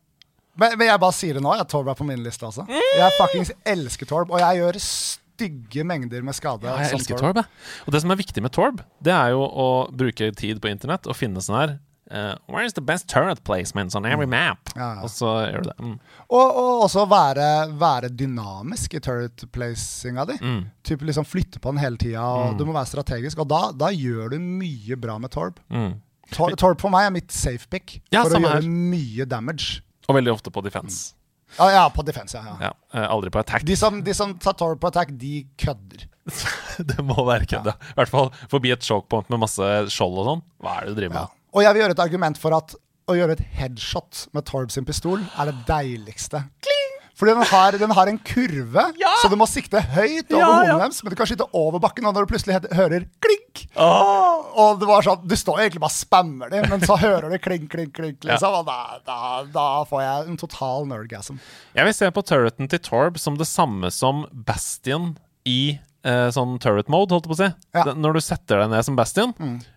Men, 0.63 0.77
men 0.79 0.87
jeg 0.87 1.01
bare 1.03 1.17
sier 1.17 1.35
det 1.39 1.43
nå. 1.43 1.55
Jeg 1.59 1.67
Torb 1.73 1.89
er 1.91 1.97
på 1.99 2.05
min 2.07 2.21
liste 2.23 2.47
også. 2.47 2.67
Jeg 2.71 3.15
fuckings 3.19 3.51
elsker 3.75 4.07
Torb, 4.13 4.31
og 4.31 4.39
jeg 4.45 4.61
gjør 4.61 4.79
stygge 4.85 5.83
mengder 5.89 6.23
med 6.23 6.37
skade. 6.37 6.69
Ja, 6.69 6.77
jeg 6.85 6.93
som 6.93 7.01
elsker 7.01 7.19
Torb. 7.19 7.41
jeg. 7.43 7.49
Og 7.89 7.97
det 7.97 8.03
som 8.05 8.13
er 8.15 8.21
viktig 8.21 8.45
med 8.45 8.53
Torb, 8.55 8.85
det 9.03 9.17
er 9.17 9.33
jo 9.35 9.43
å 9.49 9.67
bruke 9.91 10.31
tid 10.39 10.61
på 10.63 10.71
internett 10.71 11.09
og 11.11 11.19
finne 11.19 11.43
sånn 11.45 11.61
her 11.63 11.75
Uh, 12.15 12.35
Where 12.53 12.67
is 12.69 12.75
the 12.77 12.83
best 12.85 13.09
turret 13.09 13.39
placements 13.49 13.95
on 13.97 14.05
every 14.05 14.27
map? 14.29 14.59
Mm. 14.75 14.77
Ja, 14.77 14.89
ja. 14.99 15.03
Og 15.07 15.09
så 15.11 15.31
gjør 15.49 15.63
du 15.65 15.69
det. 15.71 15.77
Mm. 15.81 15.95
Og, 16.37 16.59
og 16.61 16.83
også 16.85 17.07
være, 17.09 17.47
være 17.81 18.11
dynamisk 18.13 18.93
i 18.95 19.01
turret 19.03 19.47
placinga 19.57 20.27
di. 20.29 20.37
Mm. 20.37 20.59
Typ 20.85 21.01
liksom 21.09 21.25
Flytte 21.25 21.63
på 21.65 21.73
den 21.73 21.81
hele 21.81 21.97
tida, 21.99 22.21
Mm. 22.53 22.59
du 22.61 22.67
må 22.69 22.75
være 22.77 22.91
strategisk. 22.93 23.41
Og 23.41 23.49
da, 23.49 23.63
da 23.73 23.89
gjør 23.97 24.35
du 24.35 24.39
mye 24.39 24.99
bra 25.01 25.17
med 25.19 25.33
Torb. 25.33 25.57
Mm. 25.73 25.95
Tor 26.35 26.55
Torb 26.61 26.81
for 26.83 26.93
meg 26.93 27.09
er 27.09 27.13
mitt 27.15 27.35
safe 27.35 27.69
pick 27.71 28.01
Ja, 28.13 28.25
for 28.25 28.37
å 28.37 28.43
gjøre 28.43 28.63
her. 28.63 28.71
mye 28.95 29.27
damage. 29.31 29.83
Og 30.09 30.19
veldig 30.19 30.35
ofte 30.35 30.53
på 30.55 30.63
defense. 30.65 31.15
Ja, 31.59 31.69
ja 31.71 31.85
på 31.95 32.03
defense, 32.07 32.37
ja. 32.37 32.57
ja. 32.61 32.73
Eh, 32.95 33.07
aldri 33.07 33.31
på 33.33 33.41
attack. 33.41 33.65
De 33.67 33.77
som, 33.79 34.01
de 34.05 34.15
som 34.17 34.35
tar 34.43 34.57
Torb 34.59 34.81
på 34.83 34.91
attack, 34.91 35.15
de 35.21 35.45
kødder. 35.61 36.09
det 36.91 37.05
må 37.05 37.17
være 37.27 37.47
kødda. 37.47 37.77
I 37.95 37.99
hvert 38.01 38.13
fall 38.13 38.33
forbi 38.51 38.73
et 38.75 38.85
chokepoint 38.85 39.31
med 39.33 39.45
masse 39.45 39.71
skjold 39.95 40.23
og 40.23 40.31
sånn. 40.31 40.45
Hva 40.65 40.79
er 40.81 40.89
det 40.89 40.95
du 40.95 41.01
driver 41.03 41.15
med? 41.21 41.39
Og 41.55 41.63
jeg 41.63 41.77
vil 41.77 41.85
gjøre 41.85 41.95
et 41.95 42.05
argument 42.09 42.41
for 42.41 42.57
at 42.57 42.75
å 43.05 43.15
gjøre 43.19 43.37
et 43.37 43.45
headshot 43.59 44.27
med 44.35 44.47
Torb 44.49 44.73
sin 44.73 44.87
pistol 44.89 45.21
er 45.39 45.51
det 45.51 45.57
deiligste. 45.69 46.41
Fordi 47.25 47.35
den 47.41 47.49
har, 47.49 47.77
den 47.81 47.95
har 47.97 48.11
en 48.13 48.19
kurve, 48.21 48.83
så 49.23 49.31
du 49.33 49.37
må 49.41 49.47
sikte 49.49 49.81
høyt 49.81 50.29
over 50.37 50.43
Ja, 50.45 50.59
ja. 50.69 50.75
deres, 50.83 50.99
men 51.03 51.15
du 51.15 51.17
kan 51.17 51.29
skyte 51.31 51.47
over 51.57 51.81
bakken, 51.81 52.05
og 52.05 52.13
når 52.13 52.27
du 52.27 52.33
plutselig 52.35 52.59
hører 52.77 53.07
klink 53.25 53.63
Og 53.81 54.77
det 54.81 54.89
var 54.89 55.05
sånn, 55.07 55.23
Du 55.25 55.33
står 55.39 55.63
egentlig 55.65 55.81
bare 55.81 55.93
og 55.95 55.97
spammer 55.97 56.53
dem, 56.53 56.67
men 56.69 56.85
så 56.85 56.99
hører 57.01 57.31
du 57.33 57.39
klink, 57.41 57.71
klink, 57.73 57.95
klink, 57.97 58.21
liksom, 58.29 58.61
og 58.61 58.69
da, 58.69 59.01
da, 59.09 59.19
da 59.55 59.67
får 59.89 60.03
jeg 60.05 60.29
en 60.35 60.39
total 60.41 60.87
nerdgasm. 60.91 61.41
Jeg 61.75 61.89
vil 61.89 61.97
se 61.97 62.11
på 62.15 62.25
turreten 62.29 62.69
til 62.71 62.83
Torb 62.85 63.17
som 63.23 63.39
det 63.41 63.49
samme 63.49 63.89
som 63.95 64.27
Bastion 64.33 65.15
i 65.49 65.79
eh, 66.05 66.29
sånn 66.31 66.59
turret 66.61 66.89
mode, 66.93 67.11
holdt 67.15 67.25
jeg 67.25 67.33
på 67.33 67.37
å 67.39 67.41
si. 67.41 67.49
Ja. 67.75 67.85
Den- 67.89 68.03
Når 68.05 68.13
du 68.15 68.21
setter 68.21 68.61
deg 68.61 68.71
ned 68.71 68.85
som 68.85 68.97
Bastion. 68.97 69.33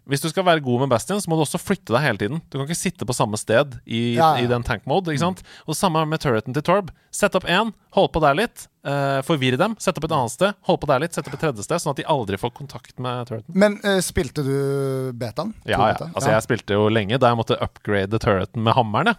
Hvis 0.08 0.22
du 0.22 0.30
skal 0.30 0.44
være 0.44 0.62
god 0.64 0.82
med 0.82 0.90
Bastion, 0.90 1.20
så 1.20 1.28
må 1.32 1.36
du 1.40 1.44
også 1.46 1.60
flytte 1.60 1.92
deg 1.96 2.02
hele 2.04 2.18
tiden. 2.18 2.42
Du 2.50 2.58
kan 2.58 2.68
ikke 2.68 2.76
sitte 2.80 3.06
på 3.08 3.16
samme 3.16 3.38
sted 3.40 3.80
i, 3.88 4.16
Ja, 4.16 4.36
ja. 4.38 4.44
i 4.44 4.48
den 4.48 4.64
tank 4.64 4.86
mode. 4.86 5.08
ikke 5.12 5.20
sant? 5.24 5.44
Og 5.68 5.76
samme 5.76 6.06
med 6.08 6.20
turreten 6.20 6.54
til 6.54 6.62
Torb. 6.64 6.92
Sett 7.12 7.34
opp 7.36 7.46
én, 7.48 7.74
hold 7.96 8.12
på 8.14 8.22
der 8.22 8.36
litt, 8.36 8.68
eh, 8.86 9.22
forvirr 9.24 9.58
dem. 9.58 9.76
Sett 9.80 9.98
opp 9.98 10.04
et 10.06 10.12
annet 10.12 10.32
sted, 10.32 10.54
hold 10.64 10.80
på 10.82 10.88
der 10.88 11.00
litt, 11.00 11.14
sett 11.14 11.28
opp 11.28 11.34
et 11.34 11.40
tredje 11.40 11.64
sted, 11.64 11.80
sånn 11.80 11.92
at 11.92 11.98
de 11.98 12.04
aldri 12.04 12.38
får 12.38 12.54
kontakt 12.54 13.00
med 13.00 13.26
turreten. 13.28 13.56
Men 13.56 13.80
eh, 13.84 14.00
spilte 14.00 14.44
du 14.44 15.12
betaen? 15.14 15.54
Ja, 15.66 15.80
ja. 15.80 15.94
beta? 15.94 16.12
Altså, 16.14 16.30
jeg 16.36 16.44
spilte 16.44 16.76
jo 16.78 16.90
lenge 16.90 17.18
da 17.20 17.30
jeg 17.34 17.38
måtte 17.38 17.58
upgrade 17.62 18.20
turreten 18.20 18.62
med 18.64 18.74
hammeren, 18.76 19.06
jeg. 19.14 19.16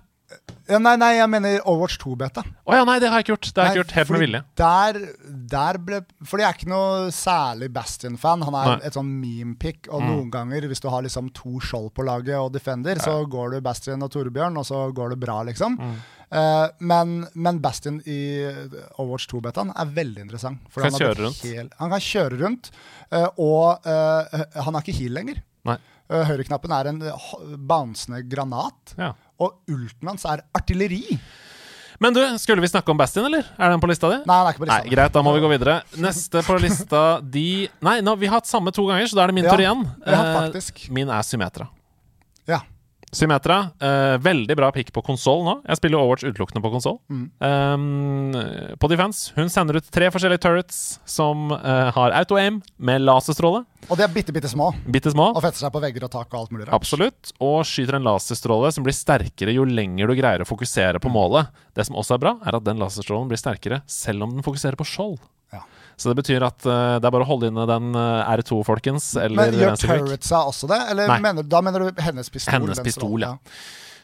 Ja, 0.68 0.76
nei, 0.76 0.92
nei, 1.00 1.14
jeg 1.16 1.28
mener 1.32 1.62
Overwatch 1.62 1.96
2-beta. 2.02 2.42
Å 2.44 2.76
ja, 2.76 2.82
nei, 2.84 2.98
det 3.00 3.08
har 3.08 3.20
jeg 3.20 3.24
ikke 3.24 3.32
gjort. 3.32 3.46
Det 3.48 3.62
har 3.62 3.68
jeg 3.68 3.72
ikke 3.72 3.80
gjort 3.80 3.94
helt 3.96 4.10
med 4.12 4.22
vilje. 4.22 4.40
Der, 4.60 4.98
der 5.54 5.78
ble 5.80 6.00
Fordi 6.28 6.44
jeg 6.44 6.48
er 6.48 6.58
ikke 6.58 6.68
noe 6.68 7.12
særlig 7.16 7.70
Bastion-fan. 7.72 8.44
Han 8.44 8.56
er 8.58 8.68
Nei. 8.74 8.76
et 8.90 8.98
sånn 8.98 9.08
meme-pick. 9.22 9.86
Mm. 9.86 9.94
Og 9.96 10.04
noen 10.04 10.28
ganger, 10.34 10.66
hvis 10.68 10.84
du 10.84 10.90
har 10.92 11.06
liksom 11.06 11.30
to 11.36 11.56
skjold 11.64 11.88
på 11.96 12.04
laget 12.04 12.36
og 12.36 12.52
Defender, 12.52 13.00
så 13.00 13.16
går 13.32 13.56
du 13.56 13.62
Bastion 13.64 14.04
og 14.04 14.12
Torbjørn, 14.12 14.60
og 14.60 14.68
så 14.68 14.82
går 14.92 15.14
det 15.14 15.20
bra, 15.24 15.38
liksom. 15.48 15.78
Mm. 15.80 15.98
Uh, 16.28 16.66
men, 16.84 17.14
men 17.32 17.60
Bastion 17.64 18.02
i 18.04 18.20
Overwatch 19.00 19.30
2-betaen 19.32 19.72
er 19.72 19.94
veldig 19.96 20.26
interessant. 20.26 20.66
For 20.68 20.84
Kan 20.84 20.98
han 20.98 21.14
rundt. 21.22 21.40
hel- 21.48 21.72
han 21.80 21.94
kan 21.94 22.04
kjøre 22.04 22.42
rundt, 22.42 22.68
uh, 23.14 23.30
og 23.40 23.88
uh, 23.88 24.42
han 24.60 24.76
har 24.76 24.84
ikke 24.84 25.00
heal 25.00 25.16
lenger. 25.16 25.40
Høyreknappen 26.08 26.72
er 26.72 26.88
en 26.88 27.00
bouncende 27.68 28.22
granat. 28.24 28.94
Ja. 28.96 29.10
Og 29.40 29.54
ulten 29.70 30.08
hans 30.10 30.24
er 30.26 30.42
artilleri. 30.56 31.18
Men 32.02 32.14
du, 32.14 32.20
skulle 32.38 32.62
vi 32.62 32.68
snakke 32.70 32.90
om 32.92 32.98
Bastion, 32.98 33.24
eller? 33.26 33.46
Er 33.58 33.72
den 33.72 33.80
på 33.82 33.88
lista 33.90 34.06
di? 34.12 34.18
Nei, 34.22 34.36
den 34.38 34.46
er 34.46 34.52
ikke 34.54 34.62
på 34.62 34.66
lista. 34.68 34.82
Nei, 34.84 34.90
Greit, 34.92 35.12
da 35.16 35.22
må 35.26 35.32
vi 35.34 35.40
gå 35.42 35.48
videre. 35.50 35.78
Neste 35.98 36.42
på 36.46 36.58
lista 36.62 37.00
de 37.22 37.46
Nei, 37.82 37.96
nå, 38.06 38.14
vi 38.20 38.26
har 38.30 38.38
hatt 38.38 38.46
samme 38.50 38.70
to 38.74 38.84
ganger, 38.86 39.06
så 39.10 39.18
da 39.18 39.24
er 39.24 39.32
det 39.32 39.38
min 39.40 39.48
Ja, 39.48 39.50
tur 39.54 39.62
igjen. 39.64 39.82
ja, 40.06 40.20
Eh, 40.22 40.34
faktisk. 40.38 40.84
min 40.94 41.10
er 41.10 41.22
Symmetra. 41.26 41.66
Symmetra, 43.14 43.70
eh, 43.80 44.18
veldig 44.20 44.56
bra 44.56 44.68
pick 44.72 44.90
på 44.92 45.02
konsoll 45.04 45.40
nå. 45.46 45.54
Jeg 45.64 45.80
spiller 45.80 46.00
Overwatch 46.00 46.26
utelukkende 46.28 46.60
på 46.64 46.72
konsoll. 46.74 46.98
Mm. 47.08 47.24
Um, 47.40 48.36
på 48.76 48.90
Defense 48.92 49.32
hun 49.38 49.48
sender 49.52 49.78
ut 49.80 49.88
tre 49.94 50.10
forskjellige 50.12 50.42
turrets 50.44 50.98
som 51.08 51.48
uh, 51.54 51.88
har 51.94 52.16
auto-aim 52.20 52.60
med 52.76 53.06
laserstråle. 53.06 53.64
Og 53.88 53.96
de 53.96 54.04
er 54.04 54.12
bitte, 54.12 54.34
bitte 54.34 54.50
små. 54.52 54.68
Bitte 54.84 55.12
små. 55.14 55.30
Og 55.32 55.40
fetter 55.44 55.62
seg 55.62 55.72
på 55.72 55.82
vegger 55.82 56.04
og 56.04 56.12
tak 56.12 56.28
og 56.34 56.42
alt 56.42 56.52
mulig 56.52 56.66
rart. 56.66 56.76
Absolutt. 56.76 57.32
Og 57.40 57.62
skyter 57.68 57.96
en 57.96 58.08
laserstråle 58.10 58.74
som 58.74 58.84
blir 58.84 58.96
sterkere 58.96 59.56
jo 59.56 59.64
lenger 59.64 60.10
du 60.10 60.18
greier 60.18 60.44
å 60.44 60.48
fokusere 60.48 61.00
på 61.00 61.12
målet. 61.12 61.48
Det 61.72 61.88
som 61.88 61.96
også 61.96 62.18
er 62.18 62.24
bra, 62.26 62.36
er 62.44 62.60
at 62.60 62.68
den 62.68 62.82
laserstrålen 62.82 63.30
blir 63.30 63.40
sterkere 63.40 63.80
selv 63.88 64.28
om 64.28 64.36
den 64.36 64.44
fokuserer 64.44 64.76
på 64.76 64.86
skjold. 64.88 65.16
Så 65.98 66.12
det 66.12 66.18
betyr 66.20 66.44
at 66.46 66.62
eh, 66.62 66.96
det 67.02 67.08
er 67.08 67.14
bare 67.14 67.26
å 67.26 67.28
holde 67.28 67.50
inne 67.50 67.64
den 67.66 67.90
eh, 67.98 68.30
R2, 68.38 68.60
folkens. 68.66 69.10
Eller 69.18 69.50
Men 69.50 69.58
gjør 69.58 69.80
turretsa 69.82 70.44
også 70.46 70.70
det? 70.70 70.78
Eller 70.92 71.10
mener, 71.18 71.46
da 71.46 71.62
mener 71.64 71.88
du 71.88 72.02
hennes 72.04 72.30
pistol? 72.30 72.54
Hennes 72.54 72.82
pistol, 72.86 73.18
ja. 73.24 73.32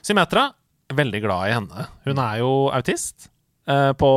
Symmetra, 0.05 0.49
veldig 0.93 1.21
glad 1.23 1.53
i 1.53 1.55
henne. 1.55 1.87
Hun 2.09 2.19
er 2.19 2.43
jo 2.43 2.51
autist. 2.75 3.31
eh, 3.71 3.93
på, 3.97 4.11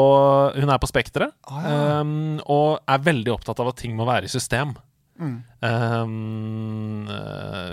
hun 0.57 0.73
er 0.73 0.81
på 0.81 0.89
Spekteret. 0.89 1.37
Ah, 1.47 1.61
ja. 1.63 1.77
um, 2.01 2.41
og 2.43 2.81
er 2.89 3.05
veldig 3.05 3.35
opptatt 3.37 3.61
av 3.63 3.69
at 3.71 3.79
ting 3.79 3.93
må 3.95 4.09
være 4.09 4.25
i 4.27 4.33
system. 4.33 4.73
Mm. 5.17 5.37
Um, 5.65 7.07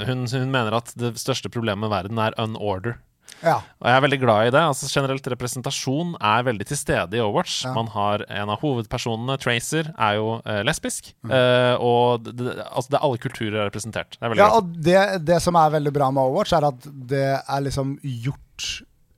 hun, 0.07 0.23
hun 0.31 0.53
mener 0.53 0.79
at 0.79 0.93
det 1.01 1.15
største 1.21 1.51
problemet 1.53 1.85
med 1.85 1.93
verden 1.93 2.21
er 2.23 2.37
unorder. 2.41 3.01
Ja. 3.45 3.57
Og 3.83 3.89
jeg 3.91 3.99
er 3.99 4.05
veldig 4.07 4.21
glad 4.23 4.49
i 4.49 4.53
det. 4.55 4.63
Altså 4.73 4.89
Generelt 4.91 5.29
representasjon 5.35 6.15
er 6.21 6.47
veldig 6.47 6.67
til 6.71 6.81
stede 6.81 7.19
i 7.19 7.23
Overwatch. 7.23 7.61
Ja. 7.67 7.75
Man 7.77 7.91
har 7.95 8.25
En 8.31 8.53
av 8.53 8.63
hovedpersonene, 8.63 9.37
Tracer, 9.43 9.91
er 9.95 10.19
jo 10.19 10.39
eh, 10.43 10.63
lesbisk. 10.67 11.13
Mm. 11.27 11.35
Eh, 11.37 11.75
og 11.85 12.25
det, 12.27 12.37
det, 12.41 12.57
altså 12.65 12.95
det 12.95 12.99
er 12.99 13.07
alle 13.09 13.23
kulturer 13.23 13.61
er 13.61 13.71
representert. 13.71 14.17
Det 14.17 14.25
er 14.25 14.35
ja, 14.35 14.49
glad. 14.49 14.59
og 14.59 14.75
det, 14.89 14.99
det 15.29 15.41
som 15.45 15.59
er 15.61 15.77
veldig 15.77 15.95
bra 15.95 16.11
med 16.15 16.25
Overwatch, 16.25 16.57
er 16.57 16.69
at 16.71 16.91
det 17.15 17.29
er 17.37 17.65
liksom 17.69 17.97
gjort, 18.25 18.69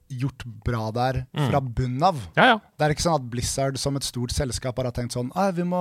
gjort 0.09 0.45
bra 0.65 0.91
der 0.95 1.27
Mm. 1.37 1.51
fra 1.51 1.61
bunnen 1.61 2.03
av. 2.03 2.17
Ja, 2.37 2.45
ja. 2.47 2.59
Det 2.79 2.85
er 2.87 2.95
ikke 2.95 3.03
sånn 3.07 3.15
at 3.19 3.31
Blizzard 3.31 3.79
som 3.79 3.97
et 3.97 4.05
stort 4.05 4.31
selskap 4.31 4.77
har 4.79 4.91
tenkt 4.93 5.13
sånn 5.13 5.31
Vi 5.55 5.63
må 5.63 5.81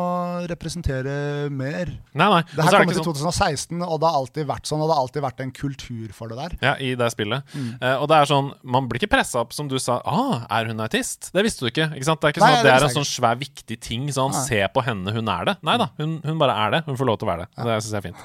representere 0.49 1.49
mer. 1.51 1.91
Nei, 2.13 2.29
nei. 2.29 2.41
Det 2.55 2.63
her 2.63 2.73
er 2.73 2.85
kom 2.85 2.87
det 2.89 2.95
i 2.95 2.99
sånn 3.03 3.07
2016, 3.13 3.81
og 3.85 3.99
det 4.01 4.09
har 4.09 4.15
alltid 4.19 4.47
vært 4.47 4.65
sånn. 4.65 4.81
Og 4.81 4.89
det 4.89 4.95
har 4.95 5.03
alltid 5.03 5.23
vært 5.23 5.39
en 5.45 5.51
kultur 5.51 6.13
for 6.13 6.27
det 6.31 6.37
der. 6.37 6.57
Ja, 6.61 6.73
i 6.79 6.95
det 6.95 7.11
spillet. 7.13 7.43
Mm. 7.53 7.77
Uh, 7.81 8.01
og 8.01 8.07
det 8.09 8.17
er 8.17 8.25
sånn, 8.25 8.53
man 8.63 8.87
blir 8.89 8.99
ikke 9.01 9.11
pressa 9.15 9.39
opp, 9.43 9.53
som 9.53 9.67
du 9.67 9.77
sa. 9.79 10.01
Ah, 10.05 10.45
er 10.49 10.65
hun 10.71 10.79
autist? 10.79 11.31
Det 11.33 11.43
visste 11.45 11.65
du 11.65 11.71
ikke. 11.71 11.89
ikke 11.95 12.05
sant? 12.09 12.21
Det 12.21 12.29
er 12.29 12.33
ikke 12.35 12.41
Nei, 12.45 12.49
sånn 12.51 12.59
at 12.59 12.63
det 12.65 12.71
det 12.71 12.81
er 12.81 12.89
en 12.89 12.97
sånn 12.97 13.09
svær, 13.11 13.35
viktig 13.39 13.79
ting. 13.81 14.07
Sånn, 14.09 14.31
Nei. 14.31 14.45
se 14.47 14.67
på 14.73 14.83
henne, 14.83 15.11
hun 15.13 15.27
er 15.29 15.45
det. 15.45 15.57
Nei 15.63 15.77
da, 15.77 15.89
hun, 15.99 16.21
hun 16.25 16.37
bare 16.39 16.55
er 16.65 16.71
det. 16.77 16.85
Hun 16.85 16.95
får 16.97 17.05
lov 17.05 17.19
til 17.19 17.27
å 17.27 17.31
være 17.35 17.45
det. 17.45 17.63
Det 17.65 17.81
syns 17.83 17.91
jeg 17.91 18.01
er 18.03 18.07
fint. 18.11 18.17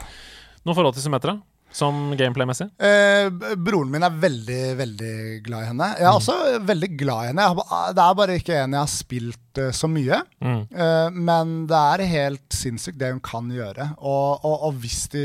Noe 0.67 0.75
forhold 0.77 0.95
til 0.95 1.03
Symmetra? 1.03 1.41
Som 1.73 2.15
gameplay-messig? 2.19 2.67
Eh, 2.83 3.29
broren 3.57 3.91
min 3.93 4.03
er 4.07 4.17
veldig, 4.23 4.63
veldig 4.81 5.15
glad 5.47 5.63
i 5.63 5.69
henne. 5.71 5.89
Jeg 6.01 6.09
er 6.09 6.17
også 6.17 6.37
veldig 6.67 6.91
glad 6.99 7.23
i 7.23 7.31
henne. 7.31 7.47
Har, 7.47 7.93
det 7.95 8.05
er 8.07 8.17
bare 8.19 8.39
ikke 8.41 8.57
en 8.65 8.75
jeg 8.75 8.83
har 8.83 8.91
spilt 8.91 9.50
eh, 9.59 9.71
så 9.75 9.89
mye. 9.91 10.21
Mm. 10.45 10.61
Eh, 10.71 11.09
men 11.15 11.55
det 11.71 11.81
er 11.95 12.05
helt 12.13 12.55
sinnssykt 12.55 12.99
det 13.01 13.11
hun 13.15 13.23
kan 13.25 13.49
gjøre. 13.53 13.91
Og, 13.99 14.45
og, 14.47 14.67
og 14.69 14.79
hvis, 14.83 15.03
de, 15.13 15.25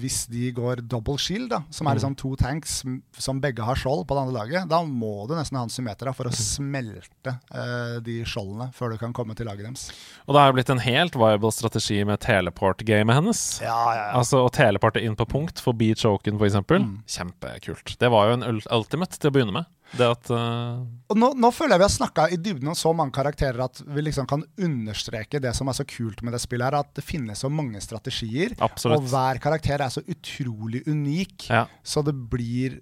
hvis 0.00 0.24
de 0.32 0.50
går 0.56 0.84
double 0.90 1.18
shield, 1.20 1.50
da, 1.52 1.62
som 1.74 1.88
er 1.88 1.98
liksom 1.98 2.16
to 2.20 2.34
tanks 2.40 2.80
som 3.18 3.42
begge 3.42 3.64
har 3.64 3.78
skjold 3.78 4.06
på 4.08 4.16
det 4.16 4.24
andre 4.24 4.36
laget, 4.38 4.70
da 4.70 4.80
må 4.86 5.28
du 5.28 5.36
nesten 5.36 5.60
ha 5.60 5.64
en 5.66 5.72
symmeter 5.72 6.10
for 6.16 6.30
å 6.30 6.34
smelte 6.34 7.36
eh, 7.54 7.98
de 8.04 8.20
skjoldene 8.28 8.70
før 8.74 8.94
du 8.94 9.00
kan 9.00 9.14
komme 9.16 9.36
til 9.38 9.48
laget 9.50 9.68
deres. 9.68 9.86
Og 10.26 10.34
det 10.34 10.42
har 10.42 10.50
jo 10.50 10.58
blitt 10.58 10.74
en 10.74 10.84
helt 10.84 11.18
viable 11.18 11.52
strategi 11.54 12.00
med 12.08 12.22
teleport-gamet 12.24 13.20
hennes. 13.20 13.44
Ja, 13.64 13.78
ja, 13.92 14.00
ja. 14.00 14.10
Altså 14.18 14.44
å 14.44 14.52
teleporte 14.52 15.02
inn 15.04 15.16
på 15.18 15.28
punkt 15.30 15.62
forbi 15.62 15.92
choken, 15.98 16.40
f.eks. 16.40 16.60
Mm. 16.64 16.90
Kjempekult. 17.10 17.96
Det 18.00 18.10
var 18.12 18.30
jo 18.30 18.38
en 18.38 18.48
ultimate 18.50 19.20
til 19.20 19.30
å 19.30 19.36
begynne 19.36 19.58
med. 19.60 19.70
Det 19.98 20.06
at 20.10 20.30
uh... 20.34 20.82
Og 21.12 21.18
nå, 21.18 21.30
nå 21.38 21.50
føler 21.54 21.76
jeg 21.76 21.82
vi 21.82 21.86
har 21.86 21.94
snakka 21.94 22.26
i 22.34 22.38
dybden 22.40 22.72
om 22.72 22.78
så 22.78 22.92
mange 22.96 23.14
karakterer 23.14 23.60
at 23.66 23.82
vi 23.84 24.06
liksom 24.06 24.26
kan 24.30 24.42
understreke 24.58 25.40
det 25.42 25.52
som 25.56 25.70
er 25.70 25.78
så 25.78 25.86
kult 25.88 26.24
med 26.24 26.34
det 26.34 26.42
spillet, 26.42 26.66
her, 26.66 26.80
at 26.80 26.90
det 26.96 27.04
finnes 27.06 27.44
så 27.44 27.50
mange 27.52 27.82
strategier. 27.84 28.56
Absolutt. 28.64 29.04
Og 29.04 29.12
hver 29.12 29.40
karakter 29.42 29.84
er 29.84 29.94
så 29.94 30.02
utrolig 30.02 30.82
unik. 30.88 31.48
Ja. 31.50 31.66
Så 31.86 32.02
det 32.06 32.16
blir 32.32 32.80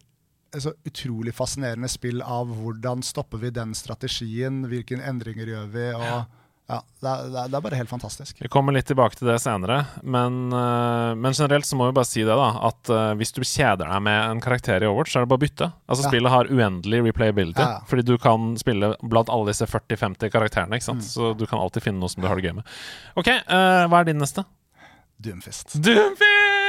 et 0.52 0.64
så 0.64 0.74
utrolig 0.86 1.32
fascinerende 1.36 1.88
spill 1.88 2.20
av 2.24 2.50
hvordan 2.52 3.04
stopper 3.06 3.40
vi 3.40 3.52
den 3.56 3.72
strategien, 3.76 4.62
hvilke 4.68 4.98
endringer 5.00 5.48
gjør 5.48 5.68
vi, 5.72 5.86
og 5.96 6.04
ja, 6.04 6.18
er, 6.78 6.82
det 7.28 7.36
er- 7.42 7.48
det 7.48 7.54
er 7.58 7.60
bare 7.66 7.76
helt 7.78 7.88
fantastisk. 7.90 8.38
Vi 8.40 8.48
kommer 8.48 8.72
litt 8.72 8.86
tilbake 8.86 9.16
til 9.18 9.28
det 9.28 9.40
senere, 9.42 9.86
men, 10.02 10.52
eh, 10.52 11.14
men 11.14 11.32
generelt 11.32 11.64
så 11.66 11.76
må 11.76 11.86
vi 11.90 11.92
bare 11.98 12.08
si 12.08 12.22
det, 12.22 12.36
da. 12.38 12.48
At 12.68 12.88
eh, 12.90 13.14
hvis 13.20 13.32
du 13.34 13.40
kjeder 13.42 13.84
deg 13.90 14.02
med 14.02 14.30
en 14.30 14.40
karakter 14.40 14.82
i 14.82 14.86
Overwatch, 14.86 15.12
så 15.12 15.20
er 15.20 15.26
det 15.26 15.32
bare 15.34 15.42
å 15.42 15.46
bytte. 15.46 15.72
Altså 15.88 16.02
Ja. 16.04 16.08
Spillet 16.10 16.30
har 16.30 16.44
uendelig 16.52 17.02
replayability, 17.10 17.60
Ja, 17.60 17.68
ja. 17.78 17.80
fordi 17.86 18.04
du 18.04 18.16
kan 18.18 18.54
spille 18.56 18.94
blant 19.02 19.28
alle 19.28 19.46
disse 19.52 19.66
40-50 19.66 20.30
karakterene, 20.30 20.78
ikke 20.80 20.94
Mm. 20.96 21.02
Så 21.02 21.36
du 21.36 21.46
kan 21.46 21.58
alltid 21.58 21.82
finne 21.82 21.98
noe 22.00 22.08
som 22.08 22.22
du 22.22 22.28
har 22.28 22.36
det 22.36 22.44
gøy 22.44 22.54
med. 22.54 22.64
OK, 23.16 23.28
uh, 23.28 23.86
hva 23.88 24.00
er 24.00 24.04
din 24.04 24.18
neste? 24.18 24.44
Doomfist. 25.20 25.74
Doomfist! 25.80 26.61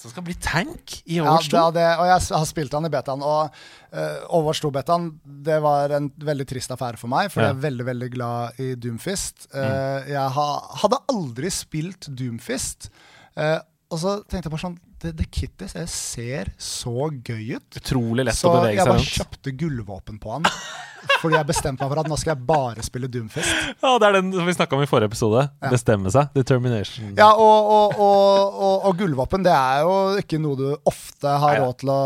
Som 0.00 0.12
skal 0.14 0.24
bli 0.24 0.34
tank 0.40 0.94
i 1.04 1.18
Ja, 1.18 1.26
Overwatch 1.26 1.50
2. 1.52 1.56
det, 1.56 1.60
er 1.60 1.74
det, 1.76 1.88
og 2.00 2.06
jeg 2.08 2.38
har 2.40 2.46
spilt 2.48 2.72
han 2.72 2.88
i 2.88 2.92
betaen. 2.92 3.20
Og 3.20 3.50
uh, 3.92 4.20
Overwatch 4.32 4.62
2-betaen 4.64 5.10
det 5.44 5.58
var 5.60 5.92
en 5.98 6.06
veldig 6.24 6.46
trist 6.48 6.72
affære 6.72 6.96
for 7.00 7.12
meg, 7.12 7.28
for 7.32 7.42
Ja. 7.44 7.50
jeg 7.50 7.58
er 7.58 7.64
veldig 7.66 7.86
veldig 7.90 8.10
glad 8.14 8.60
i 8.64 8.70
Doomfist. 8.80 9.50
Mm. 9.52 9.60
Eh, 9.60 10.08
jeg 10.14 10.34
ha, 10.38 10.46
hadde 10.84 11.02
aldri 11.12 11.50
spilt 11.52 12.08
Doomfist. 12.16 12.88
Uh, 13.36 13.58
og 13.92 14.00
så 14.00 14.16
tenkte 14.24 14.48
jeg 14.48 14.54
bare 14.56 14.64
sånn 14.64 14.78
Det, 15.00 15.14
det 15.16 15.30
kittet 15.32 15.72
det 15.72 15.86
ser 15.88 16.52
så 16.60 17.08
gøy 17.08 17.56
ut. 17.56 17.80
Utrolig 17.80 18.26
lett 18.28 18.36
Så 18.36 18.50
å 18.50 18.58
bevege 18.58 18.76
seg 18.76 18.84
Så 18.84 18.90
jeg 18.90 18.92
bare 18.92 19.10
kjøpte 19.16 19.56
gullvåpen 19.62 20.20
på 20.20 20.34
han. 20.36 20.48
Fordi 21.20 21.36
jeg 21.38 21.46
bestemte 21.48 21.84
meg 21.84 21.92
for 21.92 22.00
at 22.02 22.08
nå 22.10 22.16
skal 22.20 22.34
jeg 22.34 22.44
bare 22.48 22.82
spille 22.84 23.08
Doomfist. 23.08 23.48
Ja, 23.80 23.94
det 24.00 24.08
er 24.10 24.16
den 24.18 24.28
som 24.34 24.44
vi 24.44 24.52
snakka 24.52 24.76
om 24.76 24.82
i 24.84 24.88
forrige 24.88 25.08
episode. 25.08 25.46
Ja. 25.62 25.70
Bestemme 25.72 26.10
seg. 26.12 26.28
Determination. 26.36 27.14
Ja, 27.16 27.30
og, 27.32 27.70
og, 27.72 27.94
og, 27.96 28.58
og, 28.60 28.74
og 28.90 28.98
gullvåpen 29.00 29.44
det 29.46 29.54
er 29.54 29.84
jo 29.86 29.94
ikke 30.20 30.40
noe 30.42 30.58
du 30.58 30.66
ofte 30.88 31.32
har 31.42 31.60
råd 31.62 31.78
til 31.80 31.92
å 31.94 32.00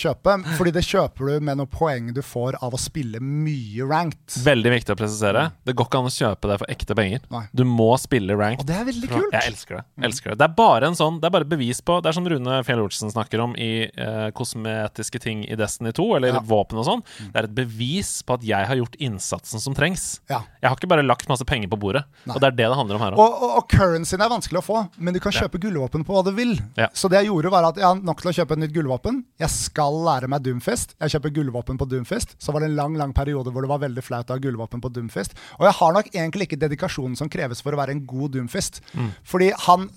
kjøpe. 0.00 0.36
Fordi 0.56 0.72
det 0.78 0.84
kjøper 0.88 1.28
du 1.34 1.46
med 1.48 1.60
noen 1.60 1.70
poeng 1.70 2.08
du 2.16 2.22
får 2.24 2.56
av 2.64 2.76
å 2.76 2.80
spille 2.80 3.20
mye 3.20 3.84
ranked. 3.88 4.38
Veldig 4.46 4.72
viktig 4.78 4.96
å 4.96 4.98
presisere. 5.00 5.44
Det 5.68 5.76
går 5.76 5.90
ikke 5.90 6.00
an 6.02 6.08
å 6.10 6.14
kjøpe 6.14 6.52
det 6.52 6.58
for 6.62 6.72
ekte 6.72 6.96
penger. 6.98 7.24
Nei. 7.34 7.44
Du 7.52 7.64
må 7.68 7.90
spille 8.00 8.38
ranked. 8.38 8.64
Og 8.64 8.70
det 8.72 8.78
er 8.80 8.88
veldig 8.88 9.12
kult. 9.12 9.36
Jeg 9.36 9.52
elsker 9.52 9.80
det. 9.80 9.84
elsker 10.08 10.32
Det 10.32 10.40
Det 10.40 10.48
er 10.48 10.56
bare 10.58 10.88
en 10.88 10.96
sånn 10.96 11.18
Det 11.20 11.28
er 11.28 11.32
bare 11.34 11.46
bevis 11.48 11.80
på 11.84 11.98
Det 12.02 12.08
er 12.10 12.16
som 12.16 12.26
Rune 12.28 12.37
Rune 12.38 12.62
Fjell 12.64 12.80
Olsen 12.80 13.10
snakker 13.10 13.40
om 13.42 13.54
i 13.58 13.84
eh, 13.90 14.28
kosmetiske 14.36 15.18
ting 15.22 15.44
i 15.48 15.56
Destiny 15.58 15.92
2, 15.96 16.06
eller 16.16 16.28
Ja. 16.38 16.40
våpen 16.40 16.78
og 16.78 16.84
sånn, 16.86 17.02
det 17.32 17.36
er 17.36 17.44
et 17.48 17.54
bevis 17.54 18.22
på 18.22 18.34
at 18.34 18.42
jeg 18.46 18.66
har 18.68 18.76
gjort 18.76 18.96
innsatsen 19.00 19.60
som 19.60 19.74
trengs. 19.74 20.20
Ja. 20.30 20.42
Jeg 20.62 20.68
har 20.70 20.76
ikke 20.76 20.88
bare 20.90 21.02
lagt 21.06 21.28
masse 21.28 21.44
penger 21.44 21.68
på 21.68 21.78
bordet. 21.78 22.04
Nei. 22.26 22.34
Og 22.36 22.40
det 22.40 22.46
er 22.52 22.56
det 22.56 22.68
det 22.68 22.76
handler 22.78 22.94
om 22.98 23.00
her 23.02 23.12
òg. 23.12 23.18
Og, 23.18 23.42
og, 23.42 23.56
og 23.58 23.68
currencyen 23.68 24.20
er 24.22 24.28
vanskelig 24.30 24.60
å 24.60 24.64
få, 24.64 24.82
men 24.98 25.14
du 25.14 25.20
kan 25.20 25.32
Ja. 25.32 25.42
kjøpe 25.46 25.58
gullvåpen 25.60 26.04
på 26.06 26.14
hva 26.14 26.24
du 26.24 26.32
vil. 26.32 26.54
Ja. 26.76 26.88
Så 26.92 27.08
det 27.10 27.18
jeg 27.22 27.30
gjorde, 27.32 27.50
var 27.50 27.64
at 27.68 27.76
jeg 27.76 27.84
har 27.84 27.94
nok 28.00 28.20
til 28.22 28.30
å 28.30 28.34
kjøpe 28.36 28.52
et 28.52 28.58
nytt 28.58 28.72
gullvåpen. 28.74 29.24
Jeg 29.40 29.50
skal 29.50 29.92
lære 30.06 30.28
meg 30.28 30.42
Doomfist. 30.42 30.94
Jeg 31.00 31.10
kjøper 31.16 31.34
gullvåpen 31.34 31.78
på 31.78 31.88
Doomfist. 31.88 32.36
Så 32.38 32.52
var 32.52 32.60
det 32.60 32.70
en 32.70 32.76
lang 32.76 32.94
lang 32.96 33.12
periode 33.12 33.50
hvor 33.52 33.62
det 33.62 33.68
var 33.70 33.78
veldig 33.82 34.02
flaut 34.04 34.28
å 34.30 34.34
ha 34.36 34.38
gullvåpen 34.38 34.80
på 34.80 34.92
Doomfist. 34.92 35.34
Og 35.58 35.66
jeg 35.66 35.74
har 35.80 35.92
nok 35.92 36.06
egentlig 36.14 36.48
ikke 36.48 36.60
dedikasjonen 36.60 37.16
som 37.16 37.28
kreves 37.28 37.60
for 37.62 37.72
å 37.72 37.76
være 37.80 37.90
en 37.96 38.04
god 38.06 38.32
Doomfist. 38.36 38.80
Fordi 39.24 39.50
han 39.66 39.88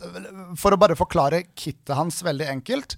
For 0.55 0.71
å 0.71 0.77
bare 0.79 0.95
forklare 0.95 1.43
kittet 1.55 1.95
hans 1.95 2.21
veldig 2.23 2.30
enkelt. 2.39 2.95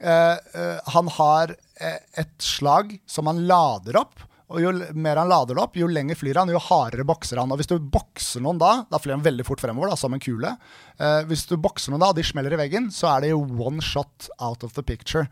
eh, 0.00 0.34
eh, 0.54 0.78
han 0.86 1.08
har 1.08 1.54
eh, 1.80 1.98
et 2.18 2.34
slag 2.42 2.98
som 3.06 3.26
han 3.26 3.46
lader 3.46 3.96
opp. 3.96 4.18
Og 4.52 4.60
jo 4.60 4.70
mer 5.00 5.16
han 5.16 5.28
lader 5.30 5.54
det 5.56 5.62
opp, 5.62 5.76
jo 5.80 5.86
lenger 5.88 6.14
flyr 6.14 6.34
han, 6.36 6.50
jo 6.52 6.58
hardere 6.60 7.06
bokser 7.08 7.38
han. 7.40 7.48
Og 7.52 7.56
hvis 7.56 7.70
du 7.70 7.78
bokser 7.78 8.42
noen 8.44 8.58
da, 8.60 8.84
da 8.90 8.98
flyr 9.00 9.14
han 9.14 9.22
veldig 9.24 9.46
fort 9.48 9.60
fremover, 9.60 9.88
da, 9.88 9.96
som 9.96 10.12
en 10.12 10.20
kule. 10.20 10.50
Eh, 10.98 11.22
hvis 11.30 11.46
du 11.48 11.56
bokser 11.56 11.90
noen 11.94 12.00
da, 12.04 12.10
og 12.12 12.16
de 12.18 12.22
smeller 12.26 12.52
i 12.52 12.58
veggen, 12.60 12.90
så 12.92 13.08
er 13.14 13.20
det 13.24 13.30
jo 13.30 13.38
one 13.40 13.80
shot 13.80 14.28
out 14.44 14.62
of 14.62 14.74
the 14.76 14.82
picture. 14.84 15.24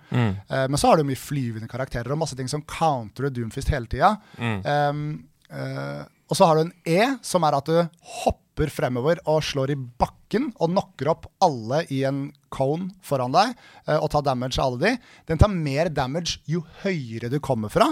Eh, 0.48 0.66
men 0.70 0.78
så 0.80 0.88
har 0.88 0.96
du 0.96 1.04
mye 1.04 1.20
flyvende 1.20 1.68
karakterer 1.68 2.12
og 2.12 2.22
masse 2.22 2.38
ting 2.38 2.48
som 2.48 2.62
counterer 2.64 3.28
Doomfist 3.34 3.68
hele 3.74 3.86
tida. 3.92 4.14
og 6.30 6.36
så 6.38 6.46
har 6.46 6.54
du 6.56 6.60
en 6.62 6.72
E, 6.86 7.16
som 7.26 7.42
er 7.44 7.56
at 7.58 7.66
du 7.66 7.76
hopper 8.22 8.38
fremover 8.68 9.22
og 9.24 9.40
slår 9.46 9.72
i 9.72 9.78
bakken 9.80 10.50
og 10.60 10.68
knocker 10.74 11.08
opp 11.14 11.28
alle 11.40 11.86
i 11.88 12.02
en 12.04 12.26
cone 12.52 12.90
foran 13.00 13.32
deg 13.32 13.54
eh, 13.86 13.96
og 13.96 14.10
tar 14.12 14.26
damage 14.26 14.60
av 14.60 14.68
alle 14.68 14.80
de. 14.84 14.94
Den 15.32 15.40
tar 15.40 15.54
mer 15.54 15.88
damage 15.88 16.42
jo 16.44 16.60
høyere 16.82 17.32
du 17.32 17.40
kommer 17.40 17.72
fra. 17.72 17.88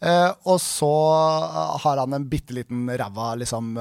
Eh, 0.00 0.32
og 0.48 0.56
så 0.64 0.92
eh, 1.12 1.76
har 1.84 2.00
han 2.00 2.16
en 2.16 2.28
bitte 2.32 2.56
liten 2.56 2.88
ræva 2.88 3.34
liksom, 3.42 3.76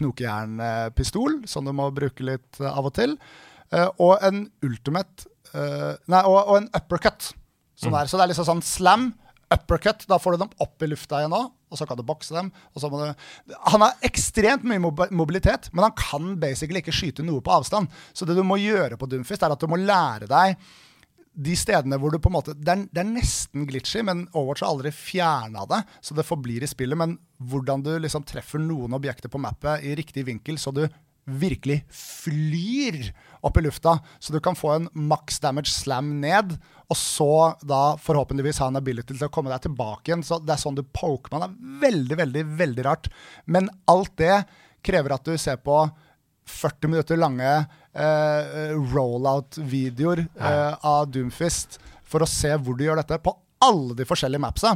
knokejernpistol 0.00 1.42
som 1.50 1.68
du 1.68 1.76
må 1.76 1.92
bruke 1.92 2.24
litt 2.32 2.64
av 2.64 2.88
og 2.88 2.96
til. 2.96 3.18
Eh, 3.74 3.88
og 3.98 4.22
en 4.24 4.46
ultimate 4.64 5.28
eh, 5.54 5.94
Nei, 6.10 6.22
og, 6.22 6.38
og 6.38 6.56
en 6.62 6.70
uppercut. 6.76 7.32
Som 7.78 7.96
er, 7.98 8.06
så 8.06 8.18
det 8.18 8.26
er 8.26 8.30
liksom 8.30 8.46
sånn 8.46 8.62
slam, 8.64 9.08
uppercut. 9.52 10.06
Da 10.10 10.18
får 10.20 10.34
du 10.34 10.44
dem 10.44 10.54
opp 10.64 10.84
i 10.84 10.88
lufta 10.90 11.20
igjen 11.20 11.36
òg, 11.36 11.50
og 11.70 11.80
så 11.80 11.88
kan 11.88 11.98
du 11.98 12.04
bokse 12.06 12.36
dem. 12.36 12.52
Og 12.74 12.82
så 12.82 12.90
må 12.92 13.02
du 13.02 13.54
Han 13.72 13.84
har 13.84 14.06
ekstremt 14.06 14.64
mye 14.68 14.80
mobilitet, 15.10 15.70
men 15.72 15.88
han 15.88 15.98
kan 15.98 16.34
basically 16.40 16.82
ikke 16.84 16.94
skyte 16.94 17.26
noe 17.26 17.44
på 17.44 17.54
avstand. 17.54 17.92
Så 18.12 18.26
det 18.28 18.38
du 18.38 18.44
må 18.46 18.60
gjøre 18.62 18.98
på 19.00 19.08
Doomfist, 19.10 19.42
er 19.42 19.54
at 19.54 19.60
du 19.60 19.70
må 19.70 19.80
lære 19.80 20.30
deg 20.30 20.58
de 21.34 21.54
stedene 21.58 21.98
hvor 21.98 22.12
du 22.14 22.20
på 22.22 22.30
en 22.30 22.36
måte 22.36 22.52
Det 22.54 22.70
er, 22.70 22.84
det 22.94 23.00
er 23.02 23.08
nesten 23.10 23.64
glitchy, 23.66 24.04
men 24.06 24.24
Overwatch 24.30 24.62
har 24.62 24.70
aldri 24.70 24.92
fjerna 24.94 25.64
det, 25.66 25.80
så 25.98 26.14
det 26.14 26.26
forblir 26.28 26.62
i 26.62 26.70
spillet. 26.70 26.98
Men 26.98 27.16
hvordan 27.42 27.82
du 27.82 27.90
liksom 27.98 28.26
treffer 28.28 28.62
noen 28.62 28.94
objekter 28.94 29.32
på 29.32 29.40
mappet 29.42 29.82
i 29.82 29.96
riktig 29.98 30.26
vinkel, 30.28 30.60
så 30.62 30.70
du 30.74 30.84
virkelig 31.24 31.82
flyr 31.94 33.00
opp 33.44 33.58
i 33.60 33.64
lufta, 33.64 33.98
så 34.18 34.32
du 34.32 34.40
kan 34.40 34.56
få 34.56 34.70
en 34.74 34.88
max 34.92 35.38
damage 35.40 35.72
slam 35.72 36.14
ned, 36.20 36.56
og 36.88 36.96
så 36.96 37.30
da 37.64 37.96
forhåpentligvis 38.00 38.60
ha 38.62 38.70
en 38.70 38.80
ability 38.80 39.14
til 39.14 39.26
å 39.28 39.32
komme 39.32 39.52
deg 39.52 39.66
tilbake 39.66 40.10
igjen. 40.10 40.24
Så 40.24 40.38
det 40.40 40.54
er 40.54 40.62
sånn 40.62 40.76
du 40.78 40.84
poker 40.84 41.32
man. 41.32 41.44
Det 41.44 41.48
er 41.48 41.84
veldig, 41.84 42.18
veldig, 42.22 42.44
veldig 42.60 42.86
rart. 42.86 43.08
Men 43.44 43.70
alt 43.90 44.12
det 44.20 44.42
krever 44.84 45.16
at 45.16 45.24
du 45.28 45.36
ser 45.40 45.60
på 45.64 45.78
40 46.44 46.92
minutter 46.92 47.16
lange 47.16 47.48
eh, 47.48 48.74
rollout-videoer 48.92 50.26
eh, 50.26 50.74
av 50.84 51.08
Doomfist 51.08 51.78
for 52.04 52.24
å 52.24 52.28
se 52.28 52.52
hvor 52.60 52.76
du 52.76 52.84
gjør 52.84 53.00
dette 53.00 53.16
på 53.24 53.32
alle 53.64 53.96
de 53.98 54.06
forskjellige 54.08 54.42
mapsa. 54.44 54.74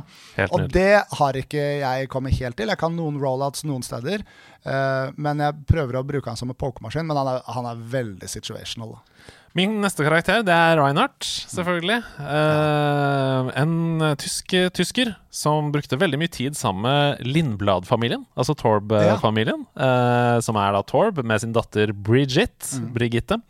Og 0.48 0.68
det 0.72 1.03
har 1.20 1.40
ikke 1.40 1.64
jeg 1.83 2.11
kommet 2.12 2.37
helt 2.38 2.59
til. 2.59 2.72
Jeg 2.72 2.81
kan 2.81 2.94
noen 2.96 3.20
rollouts 3.22 3.66
noen 3.68 3.85
steder, 3.87 4.24
uh, 4.66 5.14
men 5.16 5.44
jeg 5.44 5.66
prøver 5.68 6.01
å 6.01 6.07
bruke 6.07 6.33
han 6.33 6.40
som 6.40 6.53
en 6.53 6.59
pokermaskin. 6.59 7.09
Men 7.09 7.20
han 7.20 7.33
er, 7.35 7.42
han 7.59 7.68
er 7.72 7.85
veldig 7.98 8.31
situational. 8.31 8.96
da. 8.98 9.35
Min 9.59 9.81
neste 9.83 10.05
karakter 10.07 10.44
det 10.47 10.55
er 10.55 10.79
Reinhardt, 10.79 11.25
selvfølgelig. 11.51 11.99
Uh, 12.21 13.49
en 13.59 14.05
tysk, 14.21 14.55
tysker 14.77 15.11
som 15.35 15.73
brukte 15.75 15.99
veldig 15.99 16.21
mye 16.21 16.31
tid 16.31 16.55
sammen 16.59 16.85
med 16.87 17.25
Lindblad-familien, 17.27 18.23
altså 18.38 18.55
Torb-familien. 18.59 19.64
Uh, 19.75 20.38
som 20.44 20.59
er 20.61 20.77
da 20.77 20.83
Torb 20.87 21.18
med 21.27 21.42
sin 21.42 21.57
datter 21.57 21.90
Bridget, 21.90 22.71
Brigitte. 22.94 23.40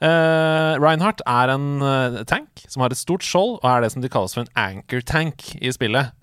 Uh, 0.00 0.78
Reinhardt 0.80 1.24
er 1.26 1.54
en 1.56 1.66
tank 2.30 2.62
som 2.70 2.84
har 2.84 2.94
et 2.94 3.00
stort 3.00 3.26
skjold, 3.26 3.58
og 3.58 3.68
er 3.72 3.84
det 3.84 3.92
som 3.96 4.04
de 4.04 4.12
kalles 4.12 4.36
for 4.36 4.46
en 4.46 4.54
anchor 4.60 5.02
tank 5.02 5.50
i 5.58 5.74
spillet. 5.74 6.14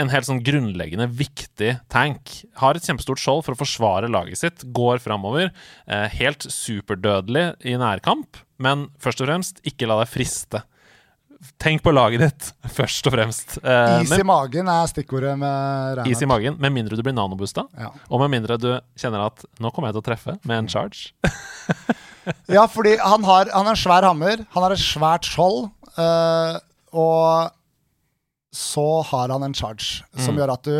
En 0.00 0.08
helt 0.08 0.24
sånn 0.24 0.40
grunnleggende 0.44 1.04
viktig 1.12 1.74
tank. 1.92 2.30
Har 2.62 2.78
et 2.78 2.86
kjempestort 2.86 3.20
skjold 3.20 3.42
for 3.44 3.52
å 3.52 3.60
forsvare 3.60 4.08
laget 4.08 4.40
sitt. 4.40 4.64
Går 4.72 5.02
framover. 5.04 5.50
Eh, 5.86 6.06
helt 6.16 6.46
superdødelig 6.48 7.50
i 7.68 7.74
nærkamp, 7.76 8.40
men 8.62 8.86
først 9.02 9.20
og 9.20 9.28
fremst, 9.28 9.60
ikke 9.68 9.88
la 9.90 9.98
deg 10.00 10.08
friste. 10.08 10.62
Tenk 11.58 11.82
på 11.82 11.90
laget 11.92 12.22
ditt, 12.22 12.48
først 12.78 13.06
og 13.10 13.16
fremst. 13.16 13.56
Eh, 13.60 14.02
Is 14.06 14.14
i 14.16 14.24
magen 14.24 14.70
er 14.70 14.86
stikkordet 14.88 15.34
med 15.38 16.06
is 16.08 16.22
i 16.22 16.28
magen, 16.30 16.56
med 16.62 16.72
mindre 16.72 16.96
du 16.96 17.02
blir 17.04 17.16
nanobusta. 17.16 17.66
Ja. 17.76 17.90
Og 18.08 18.22
med 18.22 18.32
mindre 18.36 18.56
du 18.62 18.70
kjenner 18.96 19.26
at 19.26 19.44
'nå 19.58 19.72
kommer 19.74 19.90
jeg 19.90 19.98
til 19.98 20.04
å 20.04 20.08
treffe' 20.08 20.38
med 20.46 20.56
en 20.62 20.70
charge. 20.72 21.12
Ja, 22.46 22.68
fordi 22.70 22.96
han 23.02 23.24
har, 23.26 23.48
han 23.50 23.66
har 23.66 23.74
en 23.74 23.80
svær 23.82 24.06
hammer, 24.06 24.44
han 24.54 24.62
har 24.62 24.72
et 24.72 24.78
svært 24.78 25.26
skjold, 25.26 25.72
eh, 25.98 26.60
og 26.94 27.50
så 28.52 29.02
har 29.08 29.32
han 29.32 29.46
en 29.46 29.54
charge 29.56 30.04
som 30.20 30.36
gjør 30.36 30.52
at 30.54 30.68
du 30.68 30.76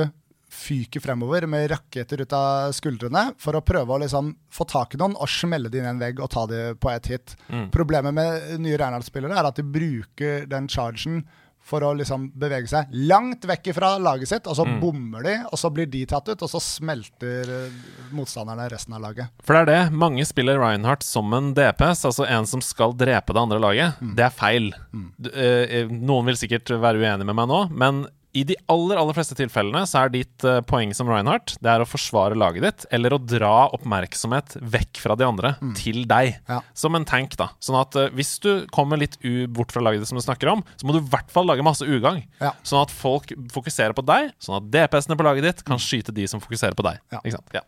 fyker 0.52 1.00
fremover 1.00 1.46
med 1.48 1.70
raketter 1.72 2.20
ut 2.20 2.32
av 2.36 2.74
skuldrene 2.76 3.30
for 3.40 3.56
å 3.56 3.62
prøve 3.64 3.94
å 3.94 4.02
liksom 4.02 4.34
få 4.52 4.66
tak 4.68 4.94
i 4.94 5.00
noen 5.00 5.14
og 5.16 5.30
smelle 5.32 5.70
dem 5.72 5.80
inn 5.80 5.88
i 5.88 5.92
en 5.94 6.02
vegg 6.02 6.20
og 6.20 6.28
ta 6.34 6.44
dem 6.50 6.76
på 6.76 6.90
ett 6.92 7.08
hit. 7.08 7.32
Problemet 7.72 8.12
med 8.14 8.60
nye 8.60 8.76
Reinhardt-spillere 8.76 9.38
er 9.40 9.48
at 9.48 9.56
de 9.56 9.64
bruker 9.64 10.44
den 10.50 10.68
chargen 10.68 11.22
for 11.66 11.84
å 11.86 11.92
liksom 11.96 12.28
bevege 12.38 12.68
seg 12.70 12.92
langt 13.08 13.44
vekk 13.48 13.70
fra 13.76 13.94
laget 14.02 14.32
sitt, 14.32 14.48
og 14.50 14.56
så 14.58 14.66
bommer 14.82 15.26
de, 15.26 15.36
og 15.48 15.60
så 15.60 15.70
blir 15.74 15.86
de 15.90 16.02
tatt 16.10 16.28
ut, 16.32 16.42
og 16.42 16.50
så 16.50 16.60
smelter 16.62 17.52
eh, 17.56 17.76
motstanderne 18.14 18.66
resten 18.72 18.96
av 18.98 19.04
laget. 19.04 19.30
For 19.46 19.56
det 19.56 19.62
er 19.62 19.70
det. 19.70 19.98
Mange 20.02 20.26
spiller 20.28 20.60
Reinhardt 20.60 21.06
som 21.06 21.32
en 21.36 21.52
DPS, 21.56 22.04
altså 22.10 22.26
en 22.26 22.48
som 22.50 22.64
skal 22.64 22.96
drepe 22.98 23.34
det 23.34 23.44
andre 23.44 23.60
laget. 23.62 24.02
Det 24.16 24.26
er 24.26 24.34
feil. 24.34 24.72
Du, 24.92 25.30
eh, 25.30 25.86
noen 25.92 26.28
vil 26.30 26.40
sikkert 26.40 26.74
være 26.82 27.02
uenig 27.02 27.28
med 27.28 27.38
meg 27.38 27.48
nå, 27.50 27.62
men 27.70 28.04
i 28.32 28.44
de 28.48 28.56
aller 28.72 28.96
aller 28.96 29.16
fleste 29.16 29.36
tilfellene 29.36 29.82
så 29.88 30.02
er 30.02 30.12
ditt 30.14 30.46
uh, 30.48 30.60
poeng 30.64 30.94
som 30.96 31.08
Reinhardt 31.10 31.54
Det 31.60 31.68
er 31.68 31.82
å 31.84 31.88
forsvare 31.88 32.36
laget 32.38 32.64
ditt, 32.64 32.86
eller 32.96 33.12
å 33.12 33.20
dra 33.20 33.68
oppmerksomhet 33.76 34.56
vekk 34.72 35.02
fra 35.02 35.16
de 35.18 35.26
andre 35.26 35.54
til 35.76 36.02
deg. 36.08 36.38
Ja. 36.48 36.62
Som 36.76 36.96
en 36.96 37.06
tank, 37.08 37.36
da. 37.40 37.50
Sånn 37.62 37.76
at 37.80 37.96
uh, 37.98 38.08
hvis 38.16 38.34
du 38.44 38.64
kommer 38.72 39.00
litt 39.00 39.18
bort 39.52 39.74
fra 39.74 39.84
laget 39.84 40.02
ditt, 40.02 40.10
som 40.12 40.20
du 40.20 40.24
snakker 40.24 40.52
om, 40.54 40.64
så 40.80 40.88
må 40.88 40.96
du 40.96 41.02
i 41.02 41.10
hvert 41.12 41.28
fall 41.32 41.48
lage 41.48 41.66
masse 41.66 41.84
ugagn. 41.84 42.24
Ja. 42.40 42.54
Sånn 42.64 42.80
at 42.84 42.94
folk 42.94 43.34
fokuserer 43.52 43.96
på 43.96 44.04
deg, 44.08 44.32
sånn 44.42 44.60
at 44.62 44.70
DPS-ene 44.72 45.18
på 45.20 45.28
laget 45.28 45.48
ditt 45.50 45.66
kan 45.68 45.80
skyte 45.82 46.14
de 46.16 46.24
som 46.30 46.40
fokuserer 46.42 46.78
på 46.78 46.86
deg. 46.88 47.02
Ikke? 47.20 47.42
Ja. 47.58 47.66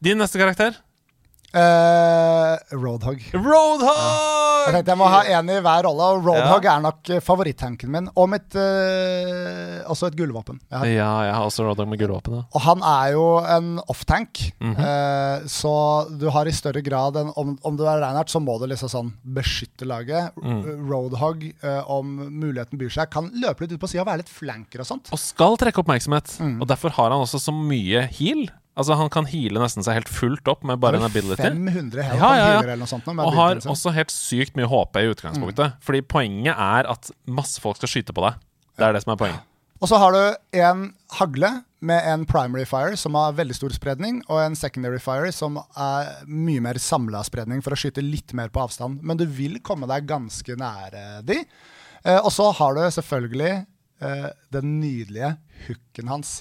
Din 0.00 0.22
neste 0.22 0.38
karakter? 0.40 0.78
Eh, 1.50 2.76
Roadhog. 2.78 3.22
Jeg 3.32 3.42
Roadhog! 3.42 4.68
tenkte 4.70 4.92
jeg 4.92 5.00
må 5.00 5.08
ha 5.10 5.20
én 5.34 5.48
i 5.50 5.56
hver 5.64 5.86
rolle, 5.86 6.06
og 6.12 6.26
Roadhog 6.28 6.66
er 6.68 6.82
nok 6.84 7.10
eh, 7.10 7.22
favorittanken 7.24 7.90
min. 7.90 8.06
Og 8.14 8.28
mitt 8.30 8.54
uh, 8.54 9.80
også 9.90 10.10
et 10.10 10.18
gullvåpen. 10.18 10.60
Jeg. 10.70 10.94
Ja, 10.94 11.08
jeg 11.26 11.34
har 11.34 11.46
også 11.48 11.66
Roadhog 11.66 11.88
med 11.90 11.98
gullvåpen. 11.98 12.36
Ja. 12.38 12.44
Og 12.54 12.64
han 12.68 12.84
er 12.86 13.14
jo 13.16 13.24
en 13.42 13.70
off-tank, 13.90 14.42
mm 14.60 14.74
-hmm. 14.74 14.84
uh, 14.84 15.46
så 15.46 15.74
du 16.20 16.28
har 16.30 16.46
i 16.46 16.52
større 16.54 16.82
grad 16.82 17.16
enn 17.16 17.32
om, 17.36 17.58
om 17.62 17.76
du 17.76 17.84
er 17.84 17.98
Reinhardt, 17.98 18.30
så 18.30 18.40
må 18.40 18.58
du 18.58 18.66
liksom 18.66 18.88
sånn 18.88 19.12
beskytte 19.24 19.84
laget. 19.84 20.30
Mm. 20.42 20.88
Roadhog, 20.90 21.44
om 21.86 22.06
muligheten 22.30 22.78
byr 22.78 22.90
seg, 22.90 23.10
kan 23.10 23.30
løpe 23.34 23.64
litt 23.64 23.72
ut 23.72 23.80
på 23.80 23.88
sida 23.88 24.02
og 24.02 24.06
være 24.06 24.22
litt 24.22 24.28
flanker 24.28 24.80
og 24.80 24.86
sånt. 24.86 25.10
Og 25.12 25.18
skal 25.18 25.56
trekke 25.56 25.80
oppmerksomhet. 25.80 26.38
Mm. 26.38 26.60
Og 26.60 26.68
derfor 26.68 26.90
har 26.90 27.10
han 27.10 27.20
også 27.20 27.38
så 27.38 27.52
mye 27.52 28.06
heal. 28.06 28.46
Altså 28.78 28.94
Han 28.96 29.10
kan 29.12 29.26
heale 29.28 29.60
nesten 29.60 29.84
seg 29.84 29.98
helt 29.98 30.08
fullt 30.12 30.46
opp 30.48 30.62
med 30.64 30.78
bare 30.80 31.00
en 31.00 31.06
ability. 31.08 31.42
500 31.42 32.04
health 32.06 32.22
Ja, 32.22 32.30
ja, 32.38 32.46
ja. 32.54 32.58
eller 32.62 32.78
noe 32.80 32.88
sånt. 32.90 33.06
med 33.10 33.24
Og 33.26 33.34
har 33.34 33.58
også 33.68 33.92
helt 33.96 34.14
sykt 34.14 34.54
mye 34.56 34.68
HP 34.70 35.00
i 35.02 35.08
utgangspunktet. 35.10 35.74
Fordi 35.84 36.00
poenget 36.06 36.54
er 36.54 36.88
at 36.88 37.10
masse 37.26 37.60
folk 37.60 37.80
skal 37.80 37.90
skyte 37.92 38.14
på 38.16 38.24
deg. 38.28 38.38
Det 38.78 38.86
er 38.86 38.94
det 38.96 39.02
som 39.04 39.12
er 39.16 39.20
poenget. 39.20 39.46
Og 39.80 39.88
så 39.88 39.96
har 39.96 40.12
du 40.12 40.22
en 40.60 40.86
hagle 41.16 41.50
med 41.80 42.04
en 42.04 42.26
primary 42.28 42.66
fire 42.68 42.96
som 43.00 43.16
har 43.16 43.32
veldig 43.38 43.54
stor 43.56 43.72
spredning, 43.72 44.18
og 44.28 44.42
en 44.42 44.56
secondary 44.58 45.00
fire 45.00 45.30
som 45.32 45.56
er 45.80 46.10
mye 46.28 46.60
mer 46.60 46.76
samla 46.80 47.22
spredning 47.24 47.62
for 47.64 47.72
å 47.72 47.78
skyte 47.80 48.04
litt 48.04 48.34
mer 48.36 48.52
på 48.52 48.60
avstand. 48.66 49.00
Men 49.02 49.16
du 49.20 49.24
vil 49.24 49.56
komme 49.64 49.88
deg 49.88 50.08
ganske 50.10 50.56
nære 50.60 51.22
de. 51.24 51.38
Eh, 52.04 52.20
og 52.20 52.28
så 52.32 52.50
har 52.60 52.76
du 52.76 52.82
selvfølgelig 52.92 53.54
eh, 54.04 54.28
den 54.52 54.76
nydelige 54.82 55.34
hooken 55.66 56.12
hans. 56.12 56.34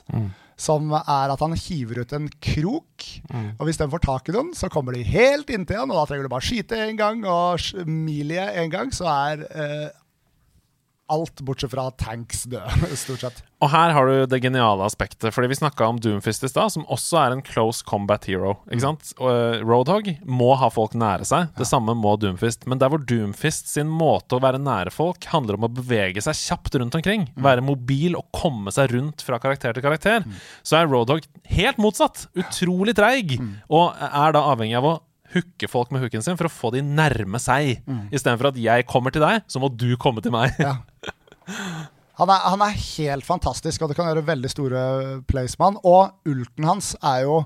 Som 0.60 0.91
er 0.91 1.32
at 1.32 1.39
han 1.39 1.56
hiver 1.56 2.02
ut 2.04 2.13
en 2.17 2.28
krok. 2.43 3.06
Og 3.58 3.63
hvis 3.67 3.80
den 3.80 3.91
får 3.93 4.04
tak 4.04 4.30
i 4.30 4.36
noen, 4.36 4.52
så 4.58 4.67
kommer 4.72 4.95
de 4.95 5.06
helt 5.08 5.50
inntil 5.54 5.80
han, 5.80 5.91
og 5.93 6.02
da 6.02 6.06
trenger 6.10 6.28
du 6.28 6.34
bare 6.34 6.45
skyte 6.45 6.80
en 6.84 7.00
gang 7.00 7.24
og 7.30 7.63
milie 7.88 8.43
en 8.60 8.74
gang, 8.74 8.91
så 8.95 9.08
er 9.08 9.45
eh, 9.48 9.88
alt 11.12 11.41
bortsett 11.45 11.72
fra 11.74 11.88
tanks 12.00 12.45
døde, 12.50 12.89
stort 13.04 13.24
sett. 13.26 13.41
Og 13.60 13.72
her 13.74 13.91
har 13.91 14.08
du 14.08 14.24
det 14.32 14.39
geniale 14.43 14.86
aspektet, 14.88 15.34
fordi 15.36 15.50
vi 15.52 15.58
snakka 15.60 15.88
om 15.91 15.98
Doomfist 16.00 16.45
i 16.48 16.50
stad, 16.52 16.72
som 16.72 16.86
også 16.88 17.17
er 17.19 17.36
en 17.36 17.41
close 17.43 17.84
combat 17.84 18.24
hero. 18.30 18.54
Ikke 18.69 18.86
sant? 18.86 19.12
Og, 19.17 19.28
eh, 19.34 19.63
Roadhog 19.67 20.08
må 20.24 20.54
ha 20.62 20.69
folk 20.72 20.95
nære 20.95 21.28
seg. 21.28 21.50
Det 21.60 21.67
samme 21.67 21.95
må 21.98 22.13
Doomfist. 22.22 22.63
Men 22.72 22.80
der 22.80 22.93
hvor 22.93 23.04
Doomfist 23.04 23.67
sin 23.74 23.91
måte 23.91 24.38
å 24.38 24.43
være 24.43 24.62
nære 24.63 24.93
folk 24.95 25.28
handler 25.34 25.60
om 25.60 25.67
å 25.67 25.74
bevege 25.82 26.24
seg 26.24 26.39
kjapt 26.39 26.80
rundt 26.80 26.95
omkring, 27.02 27.28
være 27.36 27.65
mobil 27.65 28.15
og 28.19 28.30
komme 28.36 28.72
seg 28.76 28.93
rundt 28.95 29.26
fra 29.28 29.41
karakter 29.43 29.76
til 29.76 29.84
karakter, 29.84 30.24
så 30.63 30.80
er 30.80 30.88
Roadhog 30.88 31.28
helt 31.52 31.84
motsatt. 31.84 32.28
Utrolig 32.39 32.95
treig, 32.95 33.36
og 33.67 33.91
er 34.00 34.36
da 34.36 34.48
avhengig 34.54 34.80
av 34.80 34.88
å 34.88 34.98
hooke 35.34 35.67
folk 35.69 35.91
med 35.93 36.02
hooken 36.02 36.24
sin 36.26 36.38
for 36.39 36.50
å 36.50 36.54
få 36.54 36.72
de 36.74 36.82
nærme 36.82 37.38
seg. 37.41 37.84
Istedenfor 38.10 38.50
at 38.50 38.58
jeg 38.62 38.88
kommer 38.89 39.13
til 39.13 39.22
deg, 39.22 39.43
så 39.52 39.62
må 39.62 39.69
du 39.69 39.91
komme 40.02 40.24
til 40.26 40.34
meg. 40.34 40.56
Ja. 40.58 40.78
Han 42.19 42.27
er, 42.27 42.43
han 42.51 42.62
er 42.65 42.75
helt 42.75 43.23
fantastisk, 43.23 43.81
og 43.81 43.91
det 43.91 43.95
kan 43.95 44.09
gjøre 44.09 44.27
veldig 44.27 44.51
store 44.51 44.83
plays 45.29 45.55
med 45.59 45.69
han. 45.69 45.81
Og 45.88 46.29
ulten 46.29 46.67
hans 46.67 46.93
er 46.99 47.23
jo 47.23 47.41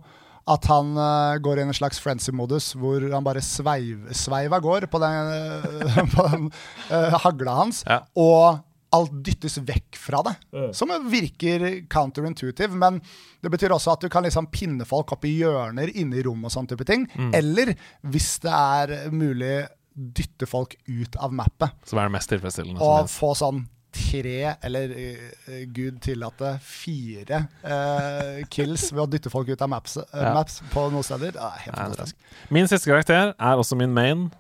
at 0.50 0.66
han 0.68 0.92
uh, 0.98 1.40
går 1.40 1.62
i 1.62 1.64
en 1.64 1.76
slags 1.76 2.02
frenzy-modus 2.04 2.74
hvor 2.76 3.04
han 3.14 3.24
bare 3.24 3.44
sveiv, 3.46 4.10
sveiv 4.18 4.56
av 4.58 4.64
gård 4.66 4.90
på 4.92 5.00
den, 5.00 5.30
eh, 5.38 6.00
på 6.16 6.26
den 6.34 6.50
uh, 6.90 7.20
hagla 7.24 7.54
hans. 7.62 7.84
Ja. 7.88 8.02
Og 8.20 8.64
alt 8.94 9.14
dyttes 9.26 9.56
vekk 9.66 9.98
fra 9.98 10.20
det. 10.28 10.34
Som 10.78 10.92
virker 11.10 11.64
counterintuitive, 11.90 12.76
men 12.78 13.00
det 13.42 13.50
betyr 13.50 13.74
også 13.74 13.96
at 13.96 14.04
du 14.06 14.10
kan 14.14 14.22
liksom 14.22 14.52
pinne 14.54 14.86
folk 14.86 15.16
opp 15.16 15.26
i 15.26 15.32
hjørner 15.40 15.90
inne 15.98 16.20
i 16.20 16.26
rom 16.28 16.46
og 16.46 16.54
sånn 16.54 16.70
type 16.70 16.86
ting. 16.86 17.08
Eller 17.34 17.72
hvis 18.06 18.36
det 18.44 18.54
er 18.54 18.94
mulig, 19.10 19.64
dytte 19.94 20.46
folk 20.50 20.76
ut 20.86 21.18
av 21.22 21.34
mappet 21.34 21.74
Som 21.90 22.00
er 22.02 22.10
det 22.10 22.16
mest 22.16 22.30
tilfredsstillende. 22.32 22.82
og 22.82 23.10
få 23.10 23.34
sånn 23.38 23.66
tre, 23.94 24.56
eller 24.66 24.92
uh, 24.94 25.58
gud 25.76 26.00
tillate 26.04 26.54
fire 26.66 27.44
uh, 27.64 28.42
kills 28.54 28.88
ved 28.94 29.04
å 29.04 29.08
dytte 29.14 29.32
folk 29.34 29.50
ut 29.54 29.62
av 29.64 29.70
maps, 29.72 29.98
uh, 30.02 30.06
Ja. 30.14 30.34
maps 30.36 30.60
på 30.74 30.88
noen 30.94 31.06
steder. 31.06 31.38
Er 31.38 31.60
helt 31.68 31.78
fantastisk. 31.78 32.16
Min 32.54 32.68
siste 32.72 32.90
karakter 32.92 33.34
er 33.38 33.62
også 33.62 33.78
min 33.80 33.94
main. 33.96 34.32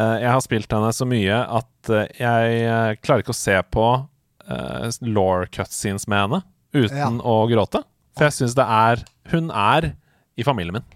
Jeg 0.00 0.30
har 0.30 0.40
spilt 0.40 0.70
henne 0.72 0.92
så 0.94 1.04
mye 1.04 1.34
at 1.50 1.90
jeg 2.14 2.98
klarer 3.02 3.24
ikke 3.24 3.34
å 3.34 3.36
se 3.36 3.56
på 3.74 3.86
uh, 3.98 4.90
law 5.02 5.42
cutscenes 5.50 6.06
med 6.08 6.22
henne 6.22 6.42
uten 6.72 6.96
Ja. 6.96 7.08
å 7.26 7.40
gråte. 7.50 7.82
For 8.16 8.28
jeg 8.28 8.36
syns 8.38 8.54
det 8.58 8.64
er 8.70 9.02
Hun 9.34 9.50
er 9.50 9.90
i 10.38 10.46
familien 10.46 10.78
min. 10.78 10.86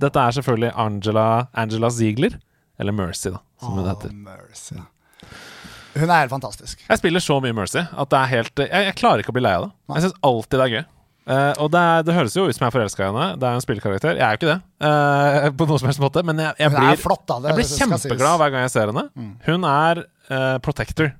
Dette 0.00 0.18
er 0.18 0.32
selvfølgelig 0.34 0.72
Angela, 0.80 1.26
Angela 1.54 1.90
Ziegler. 1.92 2.38
Eller 2.80 2.92
Mercy, 2.96 3.30
da, 3.30 3.38
som 3.60 3.76
hun 3.78 3.86
heter. 3.86 4.10
Mercy. 4.16 4.80
Hun 5.94 6.08
er 6.08 6.24
helt 6.24 6.32
fantastisk. 6.32 6.80
Jeg 6.88 7.00
spiller 7.00 7.22
så 7.22 7.36
mye 7.44 7.54
Mercy 7.56 7.82
at 7.82 8.10
det 8.12 8.18
er 8.18 8.30
helt 8.30 8.62
Jeg, 8.64 8.88
jeg 8.88 8.96
klarer 8.98 9.22
ikke 9.22 9.32
å 9.34 9.36
bli 9.36 9.44
lei 9.44 9.54
av 9.58 9.68
det. 9.68 9.72
Jeg 9.96 10.06
syns 10.06 10.18
alltid 10.28 10.58
det 10.58 10.66
er 10.66 10.74
gøy. 10.78 10.84
Uh, 11.22 11.52
og 11.62 11.68
det, 11.70 11.78
er, 11.78 12.00
det 12.02 12.14
høres 12.16 12.34
jo 12.34 12.48
ut 12.48 12.56
som 12.56 12.64
jeg 12.64 12.72
er 12.72 12.74
forelska 12.74 13.04
i 13.04 13.06
henne. 13.06 13.26
Det 13.38 13.46
er 13.46 13.58
en 13.58 13.62
spillkarakter. 13.62 14.18
Jeg 14.18 14.26
er 14.26 14.34
jo 14.34 14.40
ikke 14.40 14.48
det, 14.50 14.58
uh, 14.82 15.48
på 15.54 15.68
noen 15.68 15.82
som 15.82 15.90
helst 15.90 16.02
måte, 16.02 16.24
men 16.26 16.40
jeg, 16.42 16.56
jeg 16.64 16.74
blir, 16.74 16.98
flott, 16.98 17.22
da. 17.30 17.36
Det 17.44 17.52
jeg 17.52 17.58
blir. 17.60 17.68
Mm. 17.68 17.82
kjempeglad 17.82 18.40
hver 18.42 18.54
gang 18.54 18.64
jeg 18.66 18.72
ser 18.74 18.90
henne. 18.90 19.04
Hun 19.46 19.68
er 19.70 20.02
uh, 20.02 20.56
protector 20.64 21.12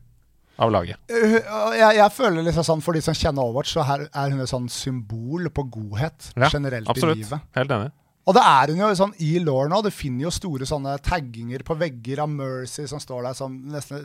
av 0.63 0.75
laget. 0.75 0.99
Jeg, 1.13 1.93
jeg 1.97 2.09
føler 2.13 2.45
liksom 2.45 2.67
sånn 2.67 2.83
For 2.85 2.95
de 2.97 3.01
som 3.05 3.17
kjenner 3.17 3.47
Overwatch, 3.47 3.73
så 3.77 3.87
her 3.89 4.05
er 4.09 4.35
hun 4.35 4.43
et 4.45 4.51
sånn 4.51 4.69
symbol 4.71 5.49
på 5.55 5.65
godhet 5.79 6.33
Ja, 6.35 6.51
generelt 6.53 6.91
absolutt. 6.93 7.23
i 7.23 7.25
livet. 7.25 7.47
Helt 7.57 7.73
enig. 7.79 7.93
Og 8.23 8.37
det 8.37 8.43
er 8.47 8.71
hun 8.71 8.79
jo 8.85 8.89
sånn 8.95 9.15
i 9.25 9.33
law 9.43 9.65
nå. 9.67 9.81
Du 9.83 9.91
finner 9.91 10.29
jo 10.29 10.33
store 10.35 10.67
sånne 10.69 10.95
tagginger 11.03 11.65
på 11.67 11.75
vegger 11.81 12.23
av 12.23 12.31
Mercy 12.31 12.85
som 12.91 13.01
står 13.03 13.27
der 13.27 13.35
som 13.35 13.57
nesten, 13.73 14.05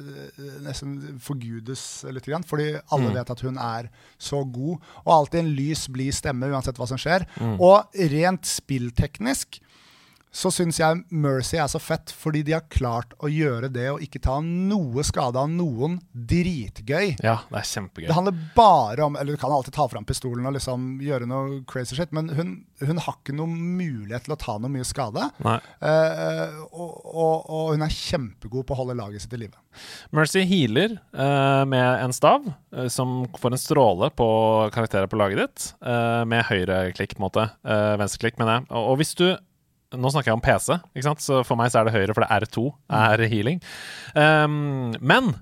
nesten 0.65 0.95
forgudes 1.21 1.83
litt. 2.09 2.29
Fordi 2.49 2.71
alle 2.95 3.13
vet 3.13 3.29
at 3.35 3.43
hun 3.45 3.59
er 3.61 3.91
så 4.17 4.41
god. 4.41 4.81
Og 5.05 5.13
alltid 5.19 5.43
en 5.43 5.53
lys, 5.59 5.85
blid 5.93 6.17
stemme 6.17 6.49
uansett 6.49 6.81
hva 6.81 6.89
som 6.89 6.97
skjer. 7.01 7.27
Og 7.61 8.01
rent 8.15 8.49
spillteknisk 8.49 9.61
så 10.33 10.51
syns 10.53 10.77
jeg 10.79 10.99
Mercy 11.09 11.57
er 11.57 11.69
så 11.71 11.79
fett 11.81 12.11
fordi 12.13 12.43
de 12.45 12.53
har 12.53 12.65
klart 12.71 13.15
å 13.23 13.29
gjøre 13.31 13.69
det 13.73 13.87
og 13.93 14.03
ikke 14.03 14.21
ta 14.23 14.37
noe 14.43 15.03
skade 15.07 15.39
av 15.39 15.49
noen 15.49 15.97
dritgøy. 16.11 17.17
Ja, 17.23 17.39
det 17.49 17.61
er 17.61 17.69
kjempegøy. 17.71 18.07
Det 18.09 18.17
handler 18.17 18.37
bare 18.55 19.07
om 19.07 19.17
Eller 19.17 19.33
du 19.33 19.41
kan 19.41 19.53
alltid 19.53 19.73
ta 19.77 19.87
fram 19.89 20.05
pistolen 20.07 20.45
og 20.45 20.53
liksom 20.57 20.99
gjøre 21.03 21.29
noe 21.29 21.61
crazy 21.69 21.97
shit, 21.97 22.13
men 22.15 22.29
hun, 22.37 22.53
hun 22.83 23.01
har 23.01 23.17
ikke 23.17 23.35
noen 23.37 23.55
mulighet 23.79 24.27
til 24.27 24.35
å 24.35 24.39
ta 24.41 24.57
noe 24.61 24.71
mye 24.73 24.85
skade. 24.87 25.29
Nei. 25.45 25.57
Uh, 25.81 26.61
og, 26.69 26.91
og, 27.07 27.35
og 27.47 27.73
hun 27.73 27.87
er 27.87 27.97
kjempegod 27.97 28.67
på 28.67 28.75
å 28.75 28.81
holde 28.83 28.97
laget 28.99 29.25
sitt 29.25 29.33
i 29.37 29.41
live. 29.41 29.57
Mercy 30.15 30.43
healer 30.49 30.97
uh, 31.17 31.63
med 31.69 32.03
en 32.03 32.15
stav, 32.15 32.45
uh, 32.75 32.87
som 32.93 33.23
får 33.39 33.55
en 33.55 33.63
stråle 33.63 34.11
på 34.17 34.29
karakterer 34.75 35.09
på 35.09 35.19
laget 35.19 35.41
ditt, 35.41 35.67
med 36.27 36.45
høyreklikk, 36.47 37.15
på 37.15 37.21
en 37.21 37.25
måte. 37.27 37.43
Venstreklikk, 37.99 38.37
mener 38.39 38.59
jeg. 38.59 38.69
Og, 38.69 38.91
og 38.91 38.99
hvis 39.01 39.13
du 39.17 39.27
Nå 39.95 40.09
snakker 40.11 40.33
jeg 40.33 40.35
om 40.39 40.43
PC, 40.43 40.73
ikke 40.97 41.07
sant? 41.07 41.21
så 41.23 41.43
for 41.47 41.55
meg 41.55 41.71
så 41.71 41.79
er 41.79 41.87
det 41.87 41.93
høyre, 41.95 42.13
for 42.15 42.25
det 42.25 42.31
er 42.33 42.43
R2 42.47 42.63
er 42.91 43.21
healing. 43.31 43.61
Um, 44.19 44.91
men 44.99 45.35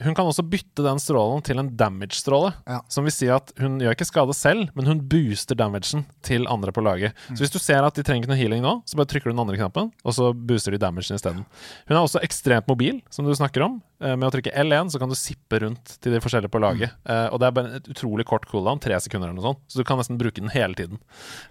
hun 0.00 0.14
kan 0.16 0.24
også 0.24 0.40
bytte 0.48 0.80
den 0.80 0.96
strålen 0.96 1.42
til 1.44 1.58
en 1.60 1.66
damage-stråle. 1.76 2.54
Ja. 2.64 2.78
Som 2.88 3.04
vil 3.04 3.12
si 3.12 3.26
at 3.28 3.50
hun 3.60 3.74
gjør 3.82 3.92
ikke 3.92 4.06
skade 4.08 4.32
selv, 4.32 4.70
men 4.72 4.86
hun 4.88 5.02
booster 5.12 5.58
damagen 5.60 6.06
til 6.24 6.46
andre 6.48 6.72
på 6.72 6.80
laget. 6.80 7.12
Så 7.34 7.42
hvis 7.42 7.52
du 7.52 7.58
ser 7.60 7.84
at 7.84 7.98
de 7.98 8.04
trenger 8.06 8.24
ikke 8.24 8.32
noe 8.32 8.40
healing 8.40 8.64
nå, 8.64 8.72
så 8.88 8.96
bare 8.96 9.10
trykker 9.12 9.28
du 9.28 9.34
den 9.34 9.42
andre 9.44 9.58
knappen, 9.60 9.90
og 10.00 10.16
så 10.16 10.30
booster 10.32 10.72
de 10.72 10.80
damagen 10.80 11.18
isteden. 11.20 11.44
Hun 11.84 11.98
er 11.98 12.00
også 12.00 12.22
ekstremt 12.24 12.70
mobil, 12.72 13.02
som 13.12 13.28
du 13.28 13.34
snakker 13.36 13.66
om. 13.66 13.76
Eh, 14.00 14.16
Med 14.16 14.30
å 14.30 14.32
trykke 14.32 14.56
L1 14.64 14.94
så 14.94 15.02
kan 15.02 15.12
du 15.12 15.18
sippe 15.20 15.60
rundt 15.66 15.98
til 16.00 16.16
de 16.16 16.22
forskjellige 16.24 16.54
på 16.56 16.64
laget. 16.64 16.96
Mm. 17.04 17.28
Og 17.34 17.36
det 17.44 17.50
er 17.50 17.58
bare 17.60 17.76
et 17.82 17.92
utrolig 17.92 18.24
kort 18.24 18.48
cooldown, 18.48 18.80
tre 18.80 18.96
sekunder 19.04 19.28
eller 19.28 19.36
noe 19.42 19.50
sånt, 19.52 19.60
så 19.68 19.82
du 19.82 19.84
kan 19.84 20.00
nesten 20.00 20.16
bruke 20.16 20.40
den 20.40 20.48
hele 20.56 20.80
tiden. 20.80 20.96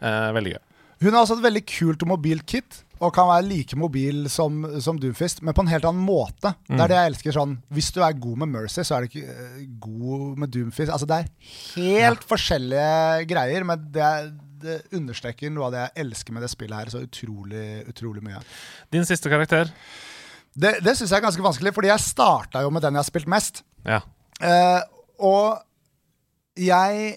Eh, 0.02 0.32
Veldig 0.34 0.58
gøy. 0.58 0.62
Hun 1.00 1.14
har 1.14 1.24
også 1.24 1.38
et 1.40 1.46
veldig 1.46 1.64
kult 1.70 2.04
og 2.04 2.12
mobilt 2.12 2.46
kit, 2.50 2.82
og 3.00 3.14
kan 3.16 3.30
være 3.30 3.46
like 3.48 3.78
mobil 3.80 4.26
som, 4.32 4.66
som 4.84 4.98
Doomfist, 5.00 5.40
men 5.46 5.56
på 5.56 5.64
en 5.64 5.72
helt 5.72 5.86
annen 5.88 6.04
måte. 6.04 6.52
Det 6.68 6.82
er 6.84 6.92
det 6.92 6.98
jeg 6.98 7.12
elsker 7.14 7.36
sånn 7.38 7.54
Hvis 7.72 7.94
du 7.96 8.02
er 8.04 8.18
god 8.20 8.42
med 8.42 8.52
Mercy, 8.52 8.84
så 8.84 8.98
er 8.98 9.06
du 9.06 9.14
ikke 9.14 9.38
uh, 9.38 9.62
god 9.86 10.42
med 10.44 10.52
Doomfist. 10.52 10.92
Altså, 10.92 11.08
det 11.08 11.22
er 11.22 11.30
helt 11.78 12.28
forskjellige 12.28 13.30
greier, 13.32 13.68
men 13.68 13.88
det, 13.96 14.04
er, 14.04 14.28
det 14.66 14.78
understreker 15.00 15.54
noe 15.56 15.70
av 15.70 15.76
det 15.76 15.86
jeg 15.86 16.06
elsker 16.06 16.36
med 16.36 16.44
det 16.44 16.52
spillet 16.52 16.82
her 16.82 16.92
så 16.92 17.06
utrolig, 17.06 17.66
utrolig 17.88 18.26
mye. 18.26 18.44
Din 18.92 19.08
siste 19.08 19.32
karakter? 19.32 19.72
Det, 20.60 20.76
det 20.84 20.98
syns 20.98 21.08
jeg 21.14 21.22
er 21.22 21.28
ganske 21.30 21.46
vanskelig, 21.46 21.76
fordi 21.78 21.94
jeg 21.94 22.04
starta 22.10 22.66
jo 22.66 22.74
med 22.74 22.84
den 22.84 23.00
jeg 23.00 23.06
har 23.06 23.12
spilt 23.14 23.32
mest. 23.32 23.64
Ja. 23.88 24.04
Uh, 24.44 24.84
og 25.24 26.60
jeg 26.60 27.16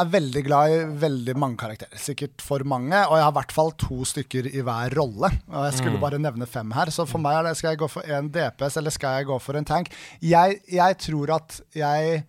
er 0.00 0.08
veldig 0.10 0.42
glad 0.46 0.72
i 0.74 0.78
veldig 0.98 1.34
mange 1.38 1.56
karakterer. 1.60 1.98
Sikkert 2.02 2.42
for 2.42 2.64
mange. 2.66 2.96
Og 3.06 3.14
jeg 3.18 3.24
har 3.26 3.30
i 3.32 3.36
hvert 3.38 3.52
fall 3.54 3.70
to 3.78 4.00
stykker 4.10 4.48
i 4.50 4.62
hver 4.66 4.96
rolle. 4.98 5.30
Og 5.52 5.66
jeg 5.68 5.76
skulle 5.78 6.00
bare 6.02 6.18
nevne 6.18 6.48
fem 6.50 6.72
her. 6.74 6.90
Så 6.90 7.06
for 7.06 7.22
meg 7.22 7.36
er 7.38 7.48
det, 7.48 7.56
skal 7.60 7.74
jeg 7.74 7.82
gå 7.84 7.88
for 7.92 8.02
en 8.16 8.30
DPS, 8.34 8.78
eller 8.80 8.94
skal 8.94 9.20
jeg 9.20 9.28
gå 9.30 9.38
for 9.44 9.60
en 9.60 9.68
tank? 9.68 9.92
Jeg, 10.24 10.58
jeg 10.74 10.98
tror 11.06 11.34
at 11.36 11.60
jeg 11.78 12.24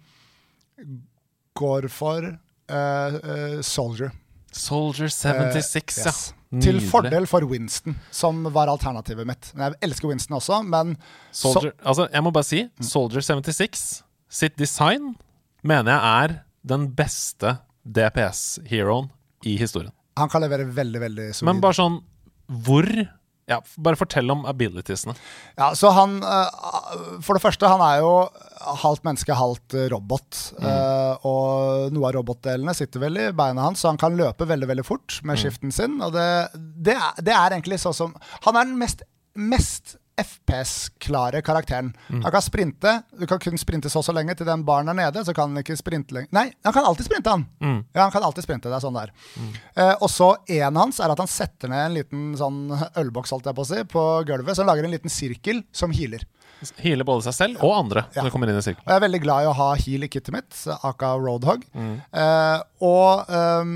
går 1.58 1.88
for 1.93 2.28
uh, 2.30 3.17
uh, 3.17 3.60
Soldier. 3.65 4.12
Soldier 4.56 5.10
76, 5.12 5.97
Eh, 5.97 6.06
ja. 6.06 6.12
Nydelig. 6.56 6.63
Til 6.80 6.88
fordel 6.88 7.25
for 7.28 7.43
Winston, 7.49 7.97
som 8.15 8.45
var 8.56 8.69
alternativet 8.71 9.25
mitt. 9.28 9.49
Jeg 9.58 9.73
elsker 9.84 10.08
Winston 10.08 10.38
også, 10.38 10.62
men 10.63 10.93
Soldier, 11.36 11.73
altså, 11.84 12.06
jeg 12.13 12.23
må 12.23 12.32
bare 12.32 12.47
si, 12.47 12.62
Mm. 12.63 12.86
Soldier 12.88 13.21
76 13.25 14.04
sitt 14.30 14.56
design 14.58 15.15
mener 15.63 15.91
jeg 15.91 16.23
er 16.23 16.36
den 16.65 16.89
beste 16.97 17.58
DPS-heroen 17.86 19.12
i 19.45 19.58
historien. 19.60 19.93
han 20.17 20.30
kan 20.32 20.41
levere 20.41 20.65
veldig, 20.65 20.99
veldig 21.04 21.28
solid. 21.34 21.49
Men 21.51 21.62
bare 21.63 21.78
sånn 21.78 22.01
Hvor 22.65 22.88
Ja, 23.45 23.60
bare 23.78 23.97
fortell 23.99 24.32
om 24.34 24.45
abilitiesene. 24.49 25.13
Ja, 25.58 25.67
så 25.78 25.91
han 25.93 26.15
eh, 26.25 27.20
For 27.22 27.38
det 27.38 27.43
første, 27.43 27.68
han 27.70 27.82
er 27.86 27.99
jo 28.01 28.13
halvt 28.82 29.03
menneske, 29.05 29.36
halvt 29.38 29.76
robot. 29.93 30.39
Eh, 30.57 31.26
og 31.30 31.93
noe 31.93 32.07
av 32.09 32.16
robotdelene 32.18 32.74
sitter 32.74 33.03
vel 33.03 33.20
i 33.22 33.28
beina 33.38 33.68
hans, 33.68 33.84
så 33.84 33.91
han 33.91 34.01
kan 34.01 34.18
løpe 34.18 34.47
veldig 34.49 34.72
veldig 34.72 34.86
fort 34.88 35.20
med 35.22 35.38
skiften 35.38 35.70
sin. 35.76 35.99
Og 36.01 36.16
det, 36.16 36.26
det, 36.57 36.95
er, 36.97 37.22
det 37.22 37.36
er 37.38 37.53
egentlig 37.53 37.78
sånn 37.84 37.93
som 37.93 38.16
Han 38.47 38.57
er 38.57 38.66
den 38.66 38.80
mest, 38.82 39.05
mest 39.38 39.97
FPS-klare 40.22 41.41
karakteren. 41.45 41.93
Han 42.09 42.32
kan 42.32 42.41
sprinte. 42.41 43.01
Du 43.20 43.26
kan 43.28 43.39
kun 43.39 43.57
sprinte 43.57 43.89
så 43.91 43.99
og 44.01 44.05
så 44.07 44.13
lenge 44.16 44.36
til 44.38 44.47
den 44.47 44.63
baren 44.68 44.89
er 44.91 44.97
nede. 44.97 45.24
Så 45.26 45.34
kan 45.36 45.51
han 45.51 45.63
ikke 45.63 45.78
sprinte 45.80 46.16
lenger. 46.16 46.30
Nei, 46.36 46.45
han 46.63 46.74
kan 46.76 46.86
alltid 46.88 47.07
sprinte, 47.07 47.30
han. 47.34 47.45
Ja, 47.93 48.05
han 48.05 48.13
kan 48.13 48.24
alltid 48.28 48.45
sprinte. 48.47 48.70
Det 48.72 48.78
er 48.78 48.84
sånn 48.86 48.97
der. 48.99 49.11
Eh, 49.76 49.93
og 49.99 50.09
så 50.11 50.32
en 50.59 50.80
hans 50.80 50.99
er 51.03 51.11
at 51.13 51.22
han 51.24 51.32
setter 51.32 51.72
ned 51.72 51.86
en 51.89 51.97
liten 51.99 52.24
sånn 52.39 52.61
ølboks 53.01 53.34
holdt 53.36 53.49
jeg 53.49 53.57
på 53.57 53.66
å 53.66 53.70
si, 53.72 53.84
på 53.91 54.05
gulvet, 54.30 54.55
som 54.57 54.68
lager 54.70 54.88
en 54.88 54.95
liten 54.95 55.11
sirkel 55.13 55.63
som 55.76 55.93
healer. 55.95 56.24
Healer 56.80 57.03
både 57.05 57.26
seg 57.28 57.36
selv 57.36 57.63
og 57.68 57.74
andre 57.76 58.05
Ja. 58.16 58.24
når 58.24 58.32
kommer 58.34 58.49
inn 58.49 58.57
i 58.57 58.63
sirkelen. 58.63 58.86
Og 58.88 58.93
jeg 58.93 59.01
er 59.01 59.05
veldig 59.07 59.22
glad 59.26 59.43
i 59.43 59.49
å 59.51 59.57
ha 59.57 59.70
heal 59.76 60.05
i 60.07 60.09
kittet 60.09 60.34
mitt, 60.34 60.55
aka 60.88 61.11
Roadhog. 61.20 61.66
Mm. 61.76 61.95
Eh, 62.16 62.59
og 62.88 63.28
eh, 63.28 63.74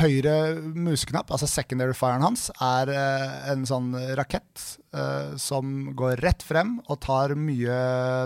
høyre 0.00 0.34
museknapp, 0.62 1.28
altså 1.34 1.48
secondary 1.50 1.94
firen 1.96 2.24
hans, 2.24 2.46
er 2.62 2.90
eh, 2.92 3.36
en 3.52 3.66
sånn 3.68 3.92
rakett 4.18 4.64
eh, 4.96 5.34
som 5.40 5.90
går 5.96 6.22
rett 6.24 6.44
frem 6.46 6.78
og 6.88 7.00
tar 7.04 7.36
mye 7.36 7.76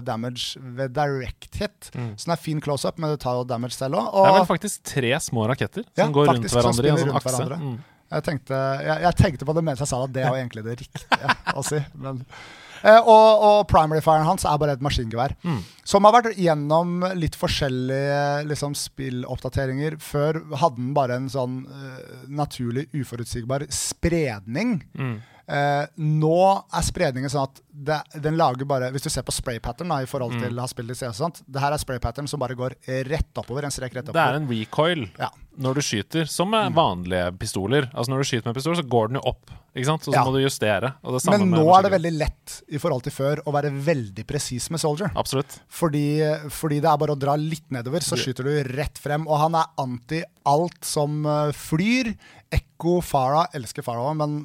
damage 0.06 0.60
ved 0.78 0.94
direct 0.98 1.58
hit. 1.58 1.90
Så 1.90 2.28
den 2.28 2.36
er 2.36 2.42
fin 2.42 2.62
close-up, 2.62 2.98
men 3.02 3.14
det 3.14 3.22
tar 3.24 3.40
jo 3.40 3.46
damage 3.48 3.74
selv 3.76 3.98
òg. 4.00 4.08
Mm. 4.08 4.18
Det 4.18 4.30
er 4.30 4.38
vel 4.38 4.50
faktisk 4.54 4.88
tre 4.94 5.14
små 5.24 5.48
raketter 5.50 5.86
som 5.88 6.02
Ja, 6.04 6.10
går 6.14 6.32
rundt 6.32 6.50
hverandre 6.52 6.86
i 6.86 6.94
en 6.94 7.02
sånn 7.04 7.16
akse. 7.18 7.48
Mm. 7.58 7.78
Jeg 8.08 8.24
tenkte, 8.24 8.58
jeg, 8.86 9.02
jeg 9.04 9.16
tenkte 9.18 9.48
på 9.48 9.54
det 9.58 9.62
mens 9.66 9.82
jeg 9.82 9.90
sa 9.90 9.98
at 10.06 10.12
Det 10.14 10.22
var 10.24 10.38
egentlig 10.38 10.62
det 10.64 10.78
riktige 10.80 11.34
å 11.52 11.64
si. 11.66 11.80
Men, 12.00 12.22
eh, 12.24 12.46
og, 12.84 13.44
og 13.48 13.58
primary 13.70 14.02
firen 14.04 14.26
hans 14.26 14.46
er 14.48 14.58
bare 14.60 14.76
et 14.76 14.84
maskingevær. 14.84 15.34
Mm. 15.46 15.62
Som 15.88 16.06
har 16.06 16.18
vært 16.18 16.38
gjennom 16.38 17.00
litt 17.18 17.38
forskjellige 17.38 18.20
liksom, 18.50 18.76
spilloppdateringer. 18.78 19.98
Før 20.02 20.42
hadde 20.60 20.80
den 20.80 20.92
bare 20.96 21.18
en 21.18 21.30
sånn 21.32 21.62
uh, 21.66 22.22
naturlig, 22.28 22.88
uforutsigbar 22.96 23.66
spredning. 23.74 24.78
Mm. 24.98 25.18
Eh, 25.48 25.86
nå 25.96 26.34
er 26.76 26.82
spredningen 26.84 27.30
sånn 27.32 27.46
at 27.48 27.60
det, 27.72 27.96
den 28.20 28.34
lager 28.36 28.66
bare 28.68 28.90
Hvis 28.92 29.04
du 29.06 29.08
ser 29.08 29.22
på 29.22 29.32
spray 29.32 29.60
pattern 29.62 29.88
da, 29.88 30.00
i 30.02 30.08
forhold 30.10 30.34
Mm. 30.34 30.40
til 30.42 30.56
å 30.58 30.60
ha 30.60 30.66
spilt 30.68 30.90
i 30.90 30.94
CS, 30.98 31.16
sånt, 31.16 31.42
det 31.48 31.60
her 31.62 31.72
er 31.72 31.78
spray 31.78 31.98
pattern 31.98 32.28
som 32.28 32.40
bare 32.42 32.54
går 32.58 32.74
rett 33.08 33.32
oppover. 33.38 33.64
En 33.64 33.70
strek 33.70 33.94
rett 33.94 34.06
Det 34.12 34.16
er 34.16 34.34
en 34.34 34.48
recoil 34.48 35.08
Ja. 35.18 35.30
når 35.58 35.74
du 35.74 35.80
skyter, 35.80 36.26
som 36.28 36.50
med 36.50 36.74
vanlige 36.74 37.32
pistoler. 37.38 37.88
Altså 37.94 38.10
Når 38.12 38.18
du 38.18 38.24
skyter 38.24 38.46
med 38.46 38.54
pistol, 38.56 38.76
så 38.76 38.82
går 38.86 39.08
den 39.08 39.14
jo 39.22 39.22
opp, 39.30 39.50
ikke 39.74 39.86
sant? 39.86 40.08
og 40.08 40.12
så 40.12 40.16
Ja. 40.18 40.24
må 40.24 40.32
du 40.34 40.42
justere. 40.44 40.94
Men 41.30 41.50
nå 41.50 41.78
er 41.78 41.82
det 41.88 41.92
veldig 41.92 42.18
lett 42.18 42.62
i 42.68 42.76
forhold 42.78 43.02
til 43.04 43.12
før 43.12 43.36
å 43.46 43.52
være 43.52 43.70
veldig 43.72 44.26
presis 44.26 44.68
med 44.70 44.80
Soldier. 44.80 45.10
Absolutt. 45.16 45.60
Fordi, 45.70 46.20
fordi 46.50 46.80
det 46.82 46.90
er 46.90 46.96
bare 46.98 47.14
å 47.16 47.18
dra 47.18 47.36
litt 47.36 47.70
nedover, 47.70 48.00
så 48.00 48.16
skyter 48.18 48.44
du 48.44 48.62
rett 48.76 48.98
frem. 48.98 49.26
Og 49.26 49.38
han 49.38 49.54
er 49.54 49.66
anti 49.78 50.22
alt 50.44 50.84
som 50.84 51.24
eh, 51.24 51.52
flyr. 51.52 52.14
Ekko, 52.54 52.98
Farah 53.04 53.50
Elsker 53.56 53.84
Farah 53.86 54.10
òg, 54.10 54.20
men 54.20 54.38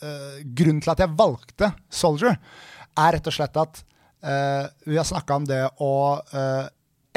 eh, 0.00 0.38
grunnen 0.56 0.82
til 0.84 0.94
at 0.94 1.02
jeg 1.04 1.16
valgte 1.18 1.72
Soldier, 1.92 2.38
er 2.94 3.16
rett 3.16 3.26
og 3.26 3.34
slett 3.34 3.58
at 3.58 3.80
uh, 4.22 4.70
vi 4.86 4.94
har 4.94 5.06
snakka 5.08 5.40
om 5.40 5.46
det 5.48 5.58
å 5.82 5.94
uh, 6.30 6.66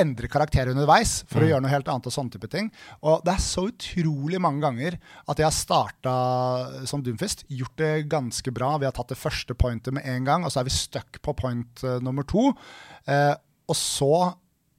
endre 0.02 0.30
karakter 0.30 0.72
underveis 0.72 1.20
for 1.30 1.46
å 1.46 1.50
gjøre 1.52 1.62
noe 1.62 1.70
helt 1.70 1.92
annet 1.94 2.10
og 2.10 2.16
sånne 2.16 2.34
type 2.34 2.50
ting. 2.50 2.72
Og 3.06 3.22
det 3.26 3.36
er 3.36 3.44
så 3.46 3.68
utrolig 3.70 4.42
mange 4.42 4.64
ganger 4.66 4.98
at 5.30 5.38
jeg 5.38 5.46
har 5.46 5.54
starta 5.54 6.16
som 6.90 7.06
Doomfist, 7.06 7.46
gjort 7.50 7.78
det 7.78 7.92
ganske 8.10 8.54
bra. 8.54 8.72
Vi 8.82 8.90
har 8.90 8.98
tatt 8.98 9.14
det 9.14 9.20
første 9.22 9.54
pointet 9.58 9.94
med 9.94 10.10
en 10.10 10.26
gang, 10.26 10.46
og 10.46 10.54
så 10.54 10.64
er 10.64 10.70
vi 10.70 10.74
stuck 10.74 11.22
på 11.22 11.38
point 11.38 11.86
nummer 12.02 12.26
to. 12.26 12.50
Og 13.06 13.78
så 13.78 14.12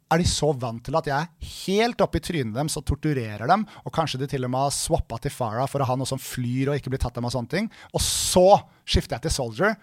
er 0.08 0.22
de 0.22 0.28
så 0.28 0.52
vant 0.56 0.80
til 0.84 0.96
at 0.96 1.08
jeg 1.10 1.16
er 1.16 1.52
helt 1.66 2.00
oppe 2.04 2.20
i 2.20 2.24
trynet 2.24 2.56
deres 2.56 2.78
og 2.80 2.86
torturerer 2.88 3.44
dem. 3.50 3.66
Og 3.84 3.92
kanskje 3.94 4.22
de 4.22 4.28
til 4.30 4.46
og 4.46 4.52
med 4.54 4.66
har 4.66 4.74
swappa 4.74 5.20
til 5.22 5.34
Farah 5.34 5.68
for 5.68 5.84
å 5.84 5.88
ha 5.88 5.98
noe 5.98 6.08
som 6.08 6.20
flyr 6.22 6.72
og 6.72 6.80
ikke 6.80 6.92
blir 6.94 7.02
tatt 7.02 7.18
av 7.18 7.24
meg 7.24 7.32
og 7.32 7.36
sånne 7.36 7.52
ting. 7.52 7.70
Og 7.92 8.04
så 8.04 8.46
skifter 8.88 9.18
jeg 9.18 9.28
til 9.28 9.36
Soldier. 9.36 9.76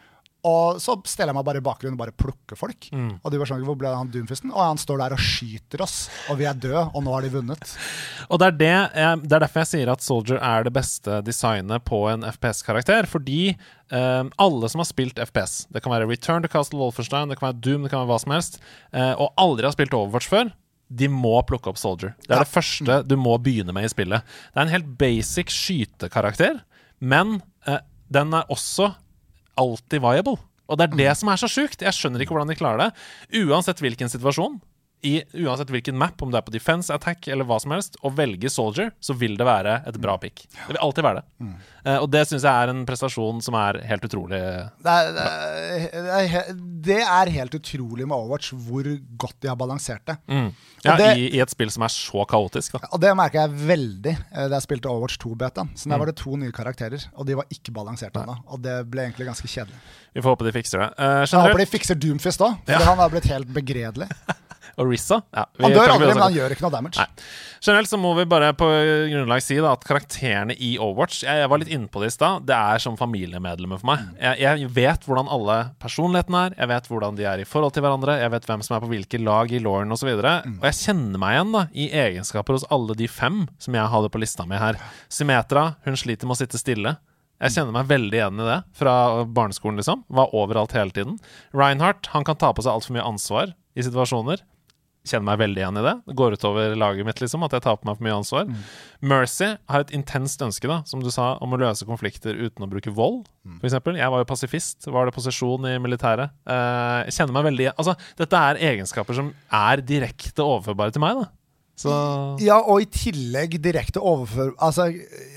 Og 0.46 0.78
så 0.84 0.93
steller 1.10 1.32
jeg 1.34 1.38
meg 1.39 1.46
bare 1.48 1.58
i 1.62 1.66
bakgrunnen 1.66 1.96
og 1.98 2.02
bare 2.04 2.14
plukker 2.14 2.58
folk. 2.60 2.86
Og 2.93 3.32
de 3.34 3.39
var 3.41 3.50
sånn, 3.50 3.64
hvor 3.66 3.78
ble 3.82 3.89
han 3.89 4.12
Doomfisten? 4.14 4.52
Og 4.54 4.62
han 4.62 4.78
står 4.78 5.00
der 5.02 5.16
og 5.16 5.22
skyter 5.26 5.82
oss, 5.82 5.96
og 6.30 6.38
vi 6.38 6.46
er 6.46 6.54
døde, 6.54 6.84
og 6.93 7.02
nå 7.06 7.14
har 7.16 7.26
de 7.26 7.32
vunnet. 7.34 7.72
Og 8.30 8.38
det 8.41 8.52
er, 8.52 8.58
det, 8.60 8.74
det 9.26 9.34
er 9.39 9.46
derfor 9.48 9.64
jeg 9.64 9.72
sier 9.72 9.91
at 9.96 10.06
Soldier 10.06 10.38
er 10.43 10.68
det 10.68 10.74
beste 10.76 11.18
designet 11.26 11.82
på 11.88 12.04
en 12.12 12.28
FPS-karakter. 12.30 13.08
Fordi 13.10 13.56
um, 13.89 14.30
alle 14.46 14.70
som 14.70 14.84
har 14.84 14.89
spilt 14.91 15.18
FPS, 15.32 15.66
det 15.74 15.82
kan 15.86 15.93
være 15.96 16.08
Return 16.12 16.46
to 16.46 16.52
Castle 16.54 16.78
Wolfenstein, 16.84 17.32
det 17.34 17.39
kan 17.39 17.50
være 17.50 17.62
Doom, 17.66 17.88
det 17.88 17.93
kan 17.96 18.04
være 18.04 18.12
hva 18.14 18.20
som 18.22 18.36
helst, 18.36 18.60
uh, 18.93 19.16
og 19.18 19.34
aldri 19.41 19.66
har 19.66 19.74
spilt 19.74 19.98
Overwatch 19.98 20.30
før, 20.30 20.52
de 20.93 21.08
må 21.10 21.39
plukke 21.50 21.72
opp 21.72 21.80
Soldier. 21.82 22.14
Det 22.28 22.30
er 22.36 22.38
Ja. 22.38 22.43
det 22.46 22.54
første 22.54 23.00
du 23.10 23.16
må 23.18 23.39
begynne 23.41 23.74
med 23.74 23.88
i 23.88 23.89
spillet. 23.89 24.22
Det 24.54 24.62
er 24.62 24.68
en 24.68 24.76
helt 24.76 24.93
basic 25.02 25.50
skytekarakter, 25.50 26.62
men 27.02 27.39
uh, 27.68 27.80
den 28.14 28.34
er 28.38 28.46
også 28.54 28.91
alltid 29.60 30.03
viable. 30.03 30.38
Og 30.66 30.80
det 30.80 30.88
er 30.88 30.97
det 30.97 31.12
som 31.20 31.30
er 31.30 31.41
så 31.41 31.49
sjukt. 31.51 31.84
Jeg 31.86 31.93
skjønner 31.93 32.24
ikke 32.24 32.34
hvordan 32.34 32.49
de 32.49 32.58
klarer 32.58 32.82
det. 32.86 32.89
Uansett 33.45 33.82
hvilken 33.84 34.10
situasjon, 34.12 34.58
i 35.06 35.22
uansett 35.46 35.70
hvilken 35.70 35.98
map, 35.98 36.22
om 36.24 36.32
det 36.34 36.39
er 36.39 36.46
på 36.48 36.54
defense, 36.56 36.93
attack 36.93 37.28
eller 37.30 37.46
hva 37.46 37.60
som 37.62 37.74
helst, 37.76 37.98
å 38.02 38.10
velge 38.16 38.50
soldier, 38.50 38.91
så 39.04 39.14
vil 39.18 39.36
det 39.38 39.46
være 39.46 39.78
et 39.89 39.98
bra 40.02 40.16
pick. 40.22 40.46
Det 40.50 40.72
vil 40.72 40.80
alltid 40.82 41.06
være 41.06 41.22
det. 41.22 41.50
Eh, 41.86 41.98
og 42.02 42.08
det 42.14 42.24
syns 42.26 42.46
jeg 42.48 42.50
er 42.66 42.72
en 42.72 42.86
prestasjon 42.88 43.41
som 43.46 43.58
er 43.60 43.82
helt 43.86 44.08
utrolig. 44.08 44.39
Det 44.86 44.96
er, 44.96 45.12
det, 45.14 45.26
er, 46.18 46.54
det, 46.88 47.00
er, 47.04 47.34
helt 47.36 47.58
utrolig 47.60 48.08
med 48.08 48.16
Overwatch 48.18 48.54
hvor 48.66 48.88
godt 49.22 49.38
de 49.43 49.52
har 49.52 49.60
balansert 49.60 50.06
det. 50.10 50.18
Ja, 50.86 50.96
det- 50.98 51.12
i, 51.22 51.28
I 51.38 51.43
et 51.43 51.54
spill 51.54 51.70
som 51.74 51.86
er 51.86 51.93
så 51.93 52.26
kaotisk, 52.30 52.80
da. 52.80 52.89
Og 52.96 53.02
det 53.04 53.14
merker 53.18 53.43
jeg 53.46 53.68
veldig 53.70 54.16
eh, 54.16 54.48
da 54.48 54.56
jeg 54.58 54.66
spilte 54.66 54.89
Overwatch 54.89 55.20
2-beta. 55.22 55.68
Så 55.78 55.91
der 55.91 56.02
var 56.02 56.10
det 56.10 56.18
to 56.22 56.34
nye 56.39 56.56
karakterer, 56.56 57.06
og 57.14 57.30
de 57.30 57.38
var 57.38 57.46
ikke 57.54 57.76
balansert 57.76 58.18
ennå. 58.22 58.39
Og 58.50 58.64
det 58.66 58.80
ble 58.89 59.06
egentlig 59.06 59.30
ganske 59.30 59.50
kjedelig. 59.52 59.78
Vi 60.16 60.24
får 60.24 60.34
håpe 60.34 60.48
de 60.48 60.56
fikser 60.56 60.82
det. 60.82 60.89
Uh, 60.96 61.22
Jeg 61.28 61.43
håper 61.43 61.62
de 61.62 61.70
fikser 61.70 61.98
Doomfist 62.00 62.41
òg, 62.41 62.58
for 62.64 62.74
Ja. 62.78 62.82
han 62.88 62.98
har 63.04 63.12
blitt 63.14 63.30
helt 63.30 63.52
begredelig. 63.54 64.10
og 64.76 64.90
Rissa 64.92 65.22
ja, 65.32 65.46
Han 65.64 65.74
dør 65.74 65.94
aldri, 65.96 66.10
men 66.12 66.24
han 66.24 66.36
gjør 66.36 66.56
ikke 66.56 66.66
noe 66.66 66.74
damage. 66.74 67.00
Nei. 67.02 67.28
Generelt 67.66 67.90
så 67.90 67.98
må 67.98 68.12
vi 68.18 68.28
bare 68.30 68.52
på 68.58 68.68
grunnlag 69.10 69.42
si 69.42 69.58
da 69.58 69.72
at 69.74 69.86
karakterene 69.88 70.54
i 70.54 70.76
Overwatch 70.78 71.24
Jeg, 71.26 71.40
jeg 71.42 71.50
var 71.50 71.62
litt 71.62 71.72
inne 71.74 71.90
på 71.90 72.04
det 72.04 72.12
i 72.12 72.14
stad. 72.14 72.46
Det 72.46 72.58
er 72.58 72.84
som 72.84 72.98
familiemedlemmer 73.00 73.82
for 73.82 73.90
meg. 73.90 74.04
Jeg, 74.22 74.42
jeg 74.44 74.70
vet 74.76 75.08
hvordan 75.08 75.32
alle 75.34 75.58
personlighetene 75.82 76.44
er. 76.50 76.58
Jeg 76.60 76.72
vet 76.76 76.92
hvordan 76.92 77.18
de 77.18 77.28
er 77.32 77.42
i 77.42 77.48
forhold 77.50 77.74
til 77.76 77.86
hverandre. 77.86 78.20
Jeg 78.22 78.34
vet 78.36 78.48
hvem 78.52 78.66
som 78.68 78.78
er 78.78 78.86
på 78.86 78.92
hvilke 78.92 79.22
lag 79.24 79.50
i 79.56 79.64
Lauren 79.64 79.96
osv. 79.96 80.12
Og, 80.14 80.22
så 80.22 80.36
og 80.60 80.70
jeg 80.70 80.80
kjenner 80.84 81.22
meg 81.24 81.38
igjen 81.38 81.56
da 81.56 81.66
i 81.74 81.90
egenskaper 82.06 82.60
hos 82.60 82.70
alle 82.76 82.98
de 83.00 83.10
fem 83.10 83.44
som 83.62 83.80
jeg 83.80 83.94
hadde 83.96 84.14
på 84.14 84.22
lista 84.22 84.46
mi 84.46 84.62
her. 84.62 84.80
Symmetra, 85.10 85.72
hun 85.88 85.98
sliter 86.00 86.30
med 86.30 86.38
å 86.38 86.42
sitte 86.44 86.62
stille. 86.62 86.98
Jeg 87.42 87.52
kjenner 87.58 87.76
meg 87.76 87.90
veldig 87.90 88.16
igjen 88.16 88.40
i 88.40 88.48
det 88.48 88.60
fra 88.78 88.96
barneskolen, 89.26 89.82
liksom. 89.82 90.06
Var 90.08 90.36
overalt 90.38 90.76
hele 90.78 90.94
tiden. 90.96 91.18
Reinhardt, 91.56 92.14
han 92.14 92.24
kan 92.28 92.38
ta 92.40 92.54
på 92.56 92.64
seg 92.64 92.78
altfor 92.78 92.96
mye 92.96 93.08
ansvar 93.10 93.56
i 93.76 93.84
situasjoner 93.84 94.44
kjenner 95.06 95.28
meg 95.30 95.39
veldig 95.43 95.62
igjen 95.62 95.80
i 95.80 95.84
det. 95.86 95.93
Det 96.10 96.16
går 96.20 96.36
utover 96.39 96.76
laget 96.80 97.08
mitt, 97.08 97.22
liksom, 97.22 97.45
at 97.45 97.56
jeg 97.56 97.64
tar 97.66 97.78
på 97.80 97.88
meg 97.88 97.99
for 97.99 98.08
mye 98.08 98.18
ansvar. 98.18 98.49
Mercy 99.06 99.51
har 99.70 99.86
et 99.86 99.93
intenst 99.95 100.41
ønske, 100.45 100.68
da, 100.72 100.82
som 100.89 101.03
du 101.03 101.12
sa, 101.14 101.36
om 101.45 101.53
å 101.56 101.60
løse 101.62 101.86
konflikter 101.88 102.36
uten 102.39 102.66
å 102.66 102.70
bruke 102.72 102.93
vold, 102.95 103.26
for 103.60 103.70
eksempel. 103.70 103.99
Jeg 104.01 104.10
var 104.12 104.24
jo 104.24 104.30
pasifist, 104.34 104.88
var 104.89 105.06
det 105.10 105.16
posisjon 105.16 105.70
i 105.70 105.78
militæret. 105.82 106.34
Eh, 106.49 106.99
jeg 107.08 107.18
kjenner 107.20 107.38
meg 107.38 107.47
veldig 107.51 107.66
igjen 107.68 107.80
Altså, 107.82 107.93
dette 108.18 108.43
er 108.49 108.62
egenskaper 108.74 109.18
som 109.18 109.34
er 109.53 109.84
direkte 109.86 110.41
overførbare 110.45 110.95
til 110.95 111.03
meg, 111.06 111.22
da. 111.24 111.32
Så 111.76 111.91
Ja, 112.39 112.62
og 112.64 112.82
i 112.82 112.88
tillegg 112.88 113.58
direkte, 113.62 113.99
overfør, 113.99 114.53
altså, 114.64 114.88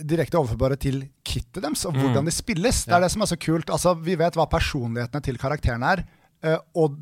direkte 0.06 0.38
overførbare 0.38 0.78
til 0.78 1.00
kittet 1.26 1.64
deres, 1.64 1.82
og 1.88 1.98
hvordan 1.98 2.28
de 2.30 2.34
spilles. 2.34 2.84
Det 2.86 2.94
er 2.94 3.02
det 3.02 3.10
som 3.10 3.22
er 3.26 3.30
så 3.32 3.38
kult. 3.42 3.70
Altså, 3.74 3.96
vi 3.98 4.14
vet 4.14 4.38
hva 4.38 4.46
personlighetene 4.50 5.24
til 5.26 5.36
karakterene 5.36 5.90
er, 5.96 6.04
eh, 6.46 6.58
og 6.78 6.94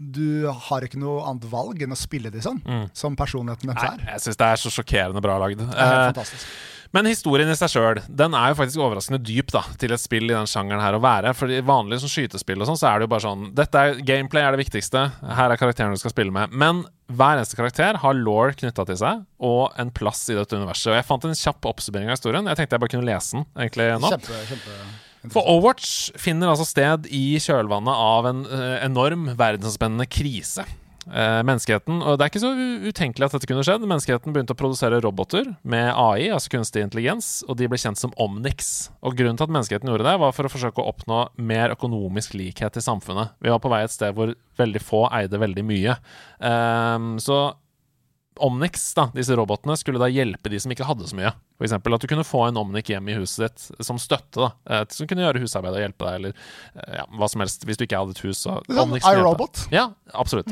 du 0.00 0.48
har 0.48 0.86
ikke 0.86 0.98
noe 1.00 1.20
annet 1.28 1.44
valg 1.52 1.82
enn 1.84 1.92
å 1.92 1.98
spille 1.98 2.32
de 2.32 2.40
sånn, 2.40 2.60
som 2.96 3.16
personligheten 3.18 3.68
deres 3.68 3.84
er. 3.84 4.04
jeg 4.14 4.24
syns 4.24 4.40
det 4.40 4.46
er 4.48 4.60
så 4.62 4.72
sjokkerende 4.72 5.20
bra 5.24 5.36
lagd. 5.42 5.60
Eh. 5.60 6.44
Men 6.90 7.06
historien 7.06 7.50
i 7.50 7.54
seg 7.54 7.70
sjøl 7.70 8.00
Den 8.08 8.34
er 8.34 8.50
jo 8.50 8.56
faktisk 8.58 8.80
overraskende 8.82 9.20
dyp 9.22 9.52
da 9.54 9.62
til 9.78 9.92
et 9.94 10.02
spill 10.02 10.26
i 10.26 10.34
den 10.34 10.48
sjangeren 10.50 10.82
her 10.82 10.96
å 10.96 11.02
være. 11.02 11.30
For 11.38 11.52
i 11.52 11.60
vanlige 11.62 12.02
sånn 12.02 12.10
skytespill 12.10 12.64
og 12.64 12.70
sånn, 12.70 12.80
så 12.80 12.88
er 12.90 12.98
det 12.98 13.06
jo 13.06 13.12
bare 13.12 13.24
sånn 13.28 13.44
Dette 13.54 13.82
er 13.82 14.00
Gameplay 14.08 14.42
er 14.42 14.56
det 14.56 14.64
viktigste. 14.64 15.04
Her 15.22 15.54
er 15.54 15.60
karakteren 15.60 15.94
du 15.94 16.00
skal 16.02 16.14
spille 16.14 16.34
med. 16.34 16.50
Men 16.50 16.82
hver 17.10 17.38
eneste 17.38 17.58
karakter 17.58 18.00
har 18.02 18.18
law 18.18 18.50
knytta 18.58 18.86
til 18.88 18.98
seg, 18.98 19.22
og 19.42 19.78
en 19.78 19.92
plass 19.94 20.24
i 20.30 20.38
dette 20.38 20.58
universet. 20.58 20.90
Og 20.90 20.98
jeg 20.98 21.06
fant 21.06 21.28
en 21.28 21.38
kjapp 21.38 21.70
oppsummering 21.70 22.10
av 22.10 22.18
historien. 22.18 22.50
Jeg 22.50 22.58
tenkte 22.58 22.78
jeg 22.78 22.84
bare 22.86 22.94
kunne 22.96 23.06
lese 23.06 23.38
den 23.38 23.46
egentlig 23.66 23.88
nå. 24.02 24.12
Kjempe, 24.16 24.42
kjempe 24.50 24.80
For 25.28 25.44
Overwatch 25.44 26.14
finner 26.20 26.48
altså 26.48 26.64
sted 26.64 27.08
i 27.12 27.36
kjølvannet 27.42 27.92
av 27.92 28.28
en 28.30 28.46
eh, 28.48 28.76
enorm 28.86 29.28
verdensomspennende 29.36 30.08
krise. 30.08 30.64
Eh, 31.10 31.40
menneskeheten, 31.42 32.02
og 32.04 32.18
Det 32.18 32.24
er 32.24 32.30
ikke 32.30 32.42
så 32.42 32.52
utenkelig 32.86 33.26
at 33.26 33.34
dette 33.34 33.48
kunne 33.50 33.64
skjedd. 33.66 33.84
Menneskeheten 33.88 34.34
begynte 34.34 34.54
å 34.54 34.58
produsere 34.60 35.00
roboter 35.02 35.48
med 35.60 35.90
AI, 35.90 36.28
altså 36.30 36.52
kunstig 36.54 36.84
intelligens, 36.84 37.40
og 37.48 37.58
de 37.58 37.68
ble 37.68 37.80
kjent 37.80 37.98
som 37.98 38.12
Omnix. 38.20 38.90
Og 39.02 39.16
Grunnen 39.18 39.40
til 39.40 39.48
at 39.48 39.54
menneskeheten 39.56 39.90
gjorde 39.90 40.06
det, 40.06 40.16
var 40.22 40.36
for 40.36 40.46
å 40.46 40.52
forsøke 40.52 40.80
å 40.80 40.92
oppnå 40.92 41.22
mer 41.36 41.74
økonomisk 41.74 42.36
likhet 42.38 42.78
i 42.78 42.84
samfunnet. 42.84 43.34
Vi 43.40 43.52
var 43.52 43.62
på 43.64 43.72
vei 43.72 43.82
et 43.84 43.96
sted 43.96 44.14
hvor 44.16 44.36
veldig 44.60 44.84
få 44.84 45.06
eide 45.16 45.40
veldig 45.40 45.64
mye. 45.66 45.96
Ehm, 46.46 47.16
så 47.20 47.42
Omnix, 48.40 48.94
da, 48.94 49.08
disse 49.12 49.34
robotene, 49.36 49.74
skulle 49.76 49.98
da 50.00 50.06
hjelpe 50.08 50.48
de 50.48 50.58
som 50.62 50.70
ikke 50.72 50.86
hadde 50.86 51.08
så 51.10 51.16
mye. 51.18 51.32
Eksempel 51.60 51.92
at 51.92 52.00
du 52.00 52.06
kunne 52.08 52.24
få 52.24 52.46
en 52.46 52.56
Omnic 52.56 52.88
hjem 52.88 53.08
i 53.12 53.16
huset 53.18 53.42
ditt 53.50 53.84
som 53.84 53.98
støtte, 54.00 54.38
da. 54.40 54.48
eh, 54.70 54.84
Som 54.94 55.08
kunne 55.10 55.26
gjøre 55.26 55.42
husarbeid 55.42 55.74
og 55.76 55.82
hjelpe 55.82 56.06
deg, 56.06 56.14
eller 56.20 56.32
eh, 56.86 56.94
ja, 57.00 57.04
hva 57.18 57.28
som 57.28 57.42
helst. 57.44 57.66
Hvis 57.68 57.76
du 57.76 57.84
ikke 57.84 57.98
hadde 58.00 58.14
et 58.16 58.22
hus, 58.24 58.40
så 58.46 58.54
Omnix 58.64 59.04
sånn 59.04 59.18
deg. 59.18 59.20
iRobot. 59.20 59.64
Ja, 59.74 59.90
absolutt. 60.16 60.48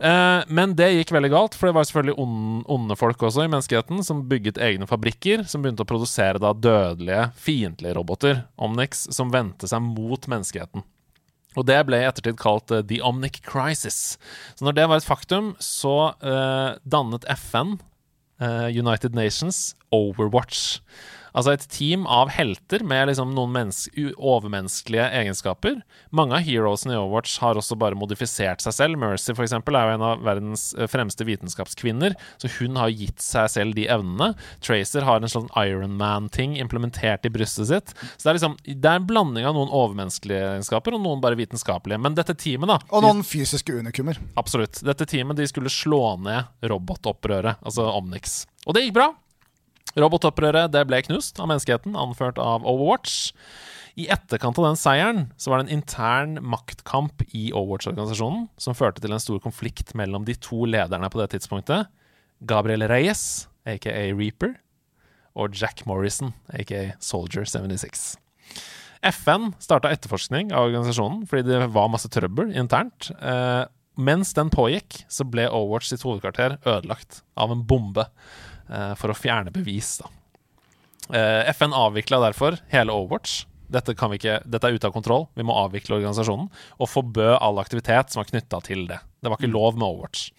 Eh, 0.00 0.40
men 0.50 0.74
det 0.78 0.88
gikk 0.96 1.12
veldig 1.14 1.30
galt, 1.36 1.54
for 1.58 1.70
det 1.70 1.76
var 1.78 1.86
selvfølgelig 1.86 2.16
on 2.24 2.64
onde 2.80 2.96
folk 2.98 3.22
også 3.28 3.44
i 3.46 3.50
menneskeheten 3.52 4.02
som 4.06 4.24
bygget 4.30 4.58
egne 4.58 4.88
fabrikker, 4.90 5.44
som 5.46 5.62
begynte 5.62 5.86
å 5.86 5.90
produsere 5.92 6.40
da 6.42 6.50
dødelige, 6.56 7.28
fiendtlige 7.38 7.94
roboter, 8.00 8.42
Omnix, 8.58 9.06
som 9.14 9.30
vendte 9.30 9.70
seg 9.70 9.84
mot 9.86 10.26
menneskeheten. 10.30 10.82
Og 11.58 11.66
det 11.66 11.80
ble 11.88 11.98
i 11.98 12.06
ettertid 12.06 12.38
kalt 12.40 12.70
uh, 12.70 12.82
The 12.86 13.00
Omnic 13.02 13.40
Crisis. 13.46 14.18
Så 14.54 14.66
når 14.66 14.76
det 14.78 14.88
var 14.90 15.00
et 15.00 15.06
faktum, 15.08 15.54
så 15.58 16.12
uh, 16.22 16.76
dannet 16.86 17.26
FN, 17.36 17.78
uh, 18.42 18.68
United 18.70 19.16
Nations, 19.18 19.74
Overwatch. 19.90 20.78
Altså 21.34 21.54
et 21.54 21.66
team 21.70 22.06
av 22.10 22.30
helter 22.34 22.82
med 22.86 23.10
liksom 23.10 23.34
noen 23.36 23.70
overmenneskelige 23.70 25.06
egenskaper. 25.20 25.80
Mange 26.16 26.38
av 26.38 26.46
heroesene 26.46 26.94
i 26.94 26.98
Overwatch 26.98 27.38
har 27.42 27.58
også 27.58 27.78
bare 27.78 27.98
modifisert 27.98 28.62
seg 28.64 28.76
selv. 28.76 29.00
Mercy 29.00 29.34
for 29.36 29.46
eksempel, 29.46 29.76
er 29.78 29.88
jo 29.88 29.98
en 29.98 30.06
av 30.10 30.24
verdens 30.26 30.70
eh, 30.76 30.88
fremste 30.90 31.26
vitenskapskvinner, 31.28 32.16
så 32.40 32.50
hun 32.58 32.78
har 32.80 32.92
gitt 32.92 33.22
seg 33.24 33.50
selv 33.52 33.78
de 33.78 33.86
evnene. 33.90 34.32
Tracer 34.64 35.06
har 35.06 35.20
en 35.20 35.30
sånn 35.30 35.50
Ironman-ting 35.58 36.56
implementert 36.60 37.26
i 37.26 37.32
brystet 37.32 37.70
sitt. 37.70 37.94
Så 38.16 38.24
det 38.24 38.32
er 38.32 38.40
liksom 38.40 38.58
Det 38.66 38.90
er 38.90 39.00
en 39.00 39.08
blanding 39.08 39.46
av 39.48 39.56
noen 39.56 39.72
overmenneskelige 39.72 40.54
egenskaper 40.56 40.96
og 40.96 41.04
noen 41.04 41.22
bare 41.22 41.38
vitenskapelige. 41.38 42.00
Men 42.00 42.18
dette 42.18 42.36
teamet, 42.38 42.70
da 42.70 42.78
Og 42.90 43.04
noen 43.06 43.24
fysiske 43.26 43.74
unikummer. 43.76 44.18
Absolutt. 44.40 44.82
Dette 44.86 45.06
teamet 45.08 45.38
de 45.38 45.48
skulle 45.50 45.72
slå 45.72 46.16
ned 46.22 46.70
robotopprøret, 46.70 47.60
altså 47.64 47.88
Omnix. 47.94 48.44
Og 48.66 48.76
det 48.76 48.86
gikk 48.86 48.98
bra. 49.00 49.10
Robotopprøret 49.98 50.70
det 50.74 50.84
ble 50.86 51.00
knust 51.08 51.40
av 51.42 51.50
menneskeheten, 51.50 51.96
anført 51.98 52.38
av 52.38 52.66
Overwatch. 52.68 53.32
I 53.98 54.06
etterkant 54.12 54.58
av 54.60 54.68
den 54.68 54.78
seieren 54.78 55.22
så 55.40 55.50
var 55.50 55.60
det 55.60 55.66
en 55.66 55.80
intern 55.80 56.36
maktkamp 56.46 57.24
i 57.34 57.50
Overwatch-organisasjonen 57.50 58.46
som 58.60 58.76
førte 58.78 59.02
til 59.02 59.14
en 59.14 59.22
stor 59.22 59.40
konflikt 59.42 59.96
mellom 59.98 60.26
de 60.28 60.36
to 60.38 60.62
lederne 60.68 61.10
på 61.10 61.20
det 61.20 61.32
tidspunktet. 61.34 61.90
Gabriel 62.46 62.86
Reyes, 62.88 63.48
aka 63.68 63.92
Reaper, 64.14 64.54
og 65.34 65.54
Jack 65.58 65.84
Morrison, 65.86 66.32
aka 66.54 66.92
Soldier 67.02 67.44
76. 67.48 68.14
FN 69.10 69.52
starta 69.62 69.90
etterforskning 69.94 70.50
av 70.52 70.68
organisasjonen 70.68 71.24
fordi 71.28 71.46
det 71.48 71.60
var 71.72 71.90
masse 71.92 72.10
trøbbel 72.12 72.52
internt. 72.58 73.10
Eh, 73.16 73.64
mens 74.00 74.32
den 74.36 74.52
pågikk, 74.52 75.02
så 75.12 75.26
ble 75.28 75.48
Overwatch 75.48 75.90
sitt 75.90 76.04
hovedkvarter 76.06 76.58
ødelagt 76.62 77.22
av 77.40 77.52
en 77.52 77.64
bombe 77.66 78.06
for 78.70 79.10
å 79.10 79.16
fjerne 79.18 79.50
bevis. 79.50 79.96
Da. 79.98 80.10
Eh, 81.12 81.48
FN 81.50 81.72
avvikla 81.72 82.20
derfor 82.20 82.58
hele 82.68 82.92
Overwatch. 82.92 83.44
Dette, 83.70 83.94
kan 83.94 84.10
vi 84.10 84.18
ikke, 84.18 84.40
dette 84.50 84.66
er 84.66 84.74
ute 84.74 84.88
av 84.88 84.94
kontroll, 84.94 85.28
vi 85.38 85.46
må 85.46 85.54
avvikle 85.54 86.00
organisasjonen. 86.00 86.48
Og 86.82 86.90
forbød 86.90 87.36
all 87.38 87.60
aktivitet 87.62 88.10
som 88.10 88.22
var 88.22 88.30
knytta 88.30 88.62
til 88.66 88.86
det. 88.90 88.98
Det 89.22 89.30
var 89.30 89.38
ikke 89.38 89.52
lov 89.52 89.78
med 89.78 89.86
Overwatch. 89.86 90.30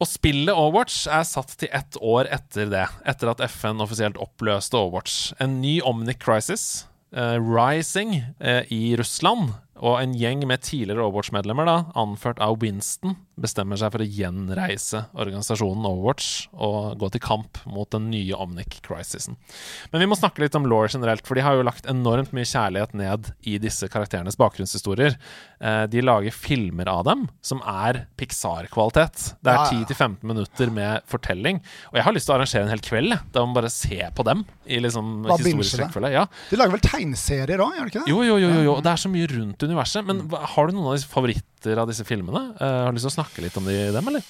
Og 0.00 0.08
spillet 0.08 0.56
Overwatch 0.56 1.02
er 1.12 1.26
satt 1.28 1.52
til 1.60 1.68
ett 1.76 1.98
år 2.00 2.30
etter 2.32 2.70
det, 2.72 2.86
etter 3.04 3.32
at 3.32 3.42
FN 3.52 3.84
offisielt 3.84 4.20
oppløste 4.20 4.78
Overwatch. 4.80 5.34
En 5.44 5.58
ny 5.60 5.76
Omnic 5.84 6.22
Crisis, 6.24 6.86
uh, 7.12 7.36
Rising, 7.36 8.16
uh, 8.40 8.64
i 8.72 8.96
Russland, 8.96 9.52
og 9.80 9.96
en 10.02 10.12
gjeng 10.16 10.42
med 10.48 10.60
tidligere 10.66 11.06
Overwatch-medlemmer, 11.06 11.64
da, 11.68 11.76
anført 11.98 12.40
av 12.44 12.58
Winston, 12.60 13.16
bestemmer 13.40 13.78
seg 13.80 13.92
for 13.94 14.04
å 14.04 14.08
gjenreise 14.12 15.06
organisasjonen 15.16 15.86
Overwatch 15.88 16.48
og 16.52 16.98
gå 17.00 17.08
til 17.14 17.22
kamp 17.24 17.56
mot 17.64 17.88
den 17.94 18.10
nye 18.12 18.36
Omnic 18.36 18.82
Crisisen. 18.84 19.38
Men 19.92 20.02
vi 20.04 20.08
må 20.10 20.18
snakke 20.18 20.42
litt 20.44 20.58
om 20.58 20.66
law 20.68 20.84
generelt, 20.92 21.24
for 21.24 21.38
de 21.38 21.44
har 21.46 21.56
jo 21.56 21.64
lagt 21.64 21.88
enormt 21.88 22.34
mye 22.36 22.44
kjærlighet 22.44 22.92
ned 23.00 23.30
i 23.48 23.56
disse 23.62 23.88
karakterenes 23.88 24.36
bakgrunnshistorier. 24.40 25.16
Eh, 25.60 25.86
de 25.88 26.04
lager 26.04 26.36
filmer 26.36 26.90
av 26.92 27.06
dem 27.08 27.24
som 27.40 27.62
er 27.64 28.02
Pixar-kvalitet. 28.20 29.34
Det 29.40 29.50
er 29.54 29.56
Ja, 29.60 29.64
ja. 29.72 29.86
10-15 29.88 30.20
minutter 30.28 30.70
med 30.72 31.02
fortelling. 31.08 31.62
Og 31.90 31.96
jeg 31.96 32.04
har 32.04 32.12
lyst 32.16 32.28
til 32.28 32.34
å 32.34 32.38
arrangere 32.38 32.66
en 32.68 32.72
hel 32.74 32.84
kveld, 32.84 33.16
da 33.32 33.44
man 33.46 33.56
bare 33.56 33.70
ser 33.72 34.12
på 34.16 34.24
dem 34.28 34.44
i 34.68 34.78
liksom 34.84 35.24
historisk 35.30 35.80
rekkefølge. 35.80 36.12
Ja. 36.12 36.26
De 36.50 36.60
lager 36.60 36.76
vel 36.76 36.84
tegneserier 36.84 37.64
òg, 37.64 37.72
gjør 37.78 37.88
de 37.88 37.92
ikke 37.94 38.04
det? 38.04 38.12
Jo, 38.12 38.20
jo, 38.28 38.36
jo, 38.44 38.52
jo, 38.58 38.62
jo. 38.68 38.76
Det 38.84 38.92
er 38.92 39.00
så 39.00 39.10
mye 39.12 39.28
rundt 39.32 39.64
universet. 39.70 40.04
Men 40.08 40.24
hva, 40.30 40.42
har 40.54 40.68
du 40.68 40.76
noen 40.76 40.90
av 40.90 40.98
disse 40.98 41.10
favoritter 41.10 41.80
av 41.80 41.88
disse 41.90 42.06
filmene? 42.08 42.50
Uh, 42.60 42.84
har 42.84 42.90
du 42.90 42.98
lyst 42.98 43.08
til 43.08 43.14
å 43.14 43.18
snakke 43.20 43.46
litt 43.46 43.56
om 43.60 43.70
de, 43.70 43.78
dem, 43.94 44.10
eller? 44.12 44.26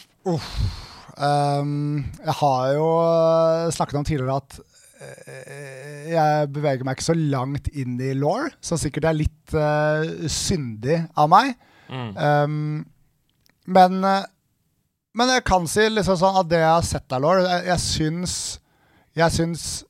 Um, 1.20 2.04
jeg 2.20 2.36
har 2.38 2.68
jo 2.76 2.86
uh, 3.00 3.72
snakket 3.74 3.98
om 4.00 4.06
tidligere 4.08 4.38
at 4.40 4.60
uh, 4.60 6.04
jeg 6.10 6.52
beveger 6.54 6.86
meg 6.86 6.96
ikke 6.96 7.08
så 7.10 7.16
langt 7.18 7.68
inn 7.72 7.98
i 8.00 8.14
law, 8.16 8.46
som 8.64 8.80
sikkert 8.80 9.10
er 9.10 9.18
litt 9.18 9.56
uh, 9.56 10.28
syndig 10.30 11.02
av 11.18 11.30
meg. 11.32 11.56
Um, 11.90 12.86
men, 13.70 14.00
uh, 14.06 14.22
men 15.18 15.32
jeg 15.34 15.46
kan 15.48 15.66
si 15.70 15.88
liksom 15.90 16.18
sånn 16.20 16.38
at 16.40 16.50
det 16.50 16.62
jeg 16.62 16.70
har 16.70 16.86
sett 16.86 17.16
av 17.16 17.24
law, 17.24 17.40
jeg, 17.42 17.66
jeg 17.66 17.82
syns 17.82 18.34
Jeg 19.18 19.34
syns 19.34 19.62
uh, 19.82 19.89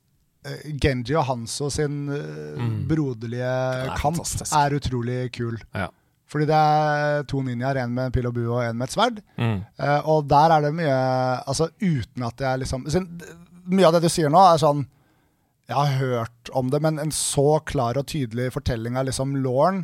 Genji 0.81 1.15
og 1.19 1.25
Hanso 1.27 1.69
sin 1.69 2.05
mm. 2.09 2.77
broderlige 2.89 3.45
er 3.45 3.91
kamp 3.99 4.17
fantastisk. 4.21 4.53
er 4.57 4.77
utrolig 4.77 5.17
kul. 5.35 5.59
Ja. 5.77 5.87
Fordi 6.31 6.45
det 6.47 6.55
er 6.55 7.25
to 7.27 7.41
ninjaer, 7.43 7.81
en 7.83 7.91
med 7.93 8.05
en 8.07 8.13
pil 8.15 8.27
og 8.29 8.33
bue 8.37 8.47
og 8.47 8.61
en 8.63 8.77
med 8.79 8.87
et 8.87 8.93
sverd. 8.95 9.17
Mm. 9.37 9.57
Uh, 9.75 9.99
og 10.13 10.29
der 10.31 10.53
er 10.55 10.63
det 10.63 10.71
mye 10.77 10.93
Altså 11.43 11.67
uten 11.81 12.23
at 12.23 12.39
jeg 12.39 12.61
liksom 12.63 12.85
Mye 13.67 13.85
av 13.89 13.97
det 13.97 14.01
du 14.05 14.09
sier 14.09 14.31
nå, 14.31 14.39
er 14.39 14.61
sånn 14.61 14.85
Jeg 15.67 15.75
har 15.75 15.91
hørt 15.99 16.53
om 16.57 16.71
det, 16.71 16.79
men 16.81 16.97
en 17.03 17.11
så 17.11 17.59
klar 17.67 17.99
og 17.99 18.07
tydelig 18.09 18.49
fortelling 18.55 18.95
av 18.97 19.05
liksom 19.09 19.35
Lauren 19.43 19.83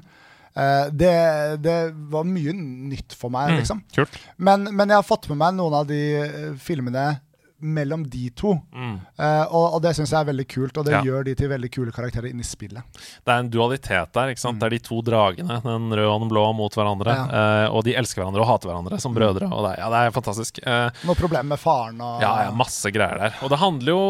uh, 0.57 0.87
det, 0.89 1.13
det 1.61 1.77
var 2.15 2.25
mye 2.25 2.55
nytt 2.55 3.13
for 3.13 3.29
meg, 3.29 3.51
Mm. 3.51 3.59
liksom. 3.61 3.83
Men, 4.37 4.63
men 4.71 4.89
jeg 4.89 4.97
har 4.97 5.05
fått 5.05 5.27
med 5.29 5.37
meg 5.43 5.53
noen 5.59 5.75
av 5.83 5.85
de 5.91 5.99
eh, 6.23 6.53
filmene 6.59 7.05
mellom 7.59 8.03
de 8.09 8.29
to. 8.37 8.53
Mm. 8.75 8.97
Uh, 9.17 9.45
og, 9.49 9.65
og 9.77 9.81
det 9.81 9.95
syns 9.97 10.11
jeg 10.13 10.19
er 10.21 10.27
veldig 10.29 10.45
kult, 10.51 10.77
og 10.77 10.85
det 10.85 10.93
Ja. 10.93 11.01
gjør 11.05 11.23
de 11.25 11.33
til 11.35 11.49
veldig 11.49 11.69
kule 11.73 11.91
karakterer 11.95 12.29
inni 12.29 12.45
spillet. 12.45 12.83
Det 13.25 13.33
er 13.33 13.39
en 13.41 13.49
dualitet 13.49 14.11
der. 14.13 14.29
ikke 14.33 14.43
sant? 14.43 14.59
Det 14.61 14.67
er 14.67 14.75
de 14.77 14.79
to 14.85 14.99
dragene, 15.01 15.57
den 15.65 15.87
røde 15.89 16.05
og 16.11 16.21
den 16.21 16.29
blå, 16.29 16.43
mot 16.53 16.73
hverandre. 16.77 17.15
Ja. 17.17 17.25
Uh, 17.67 17.75
og 17.77 17.83
de 17.87 17.95
elsker 17.97 18.21
hverandre 18.21 18.43
og 18.45 18.49
hater 18.51 18.69
hverandre 18.69 18.99
som 19.01 19.15
brødre. 19.17 19.49
Og 19.49 19.65
det, 19.65 19.73
ja, 19.81 19.89
det 19.89 20.03
er 20.05 20.13
fantastisk. 20.15 20.61
Uh, 20.67 20.91
Noe 21.09 21.17
problem 21.17 21.49
med 21.49 21.59
faren 21.61 21.97
og 22.05 22.21
ja, 22.21 22.31
ja, 22.45 22.51
masse 22.53 22.91
greier 22.93 23.17
der. 23.25 23.39
Og 23.41 23.49
det 23.49 23.59
handler 23.63 23.93
jo 23.95 24.03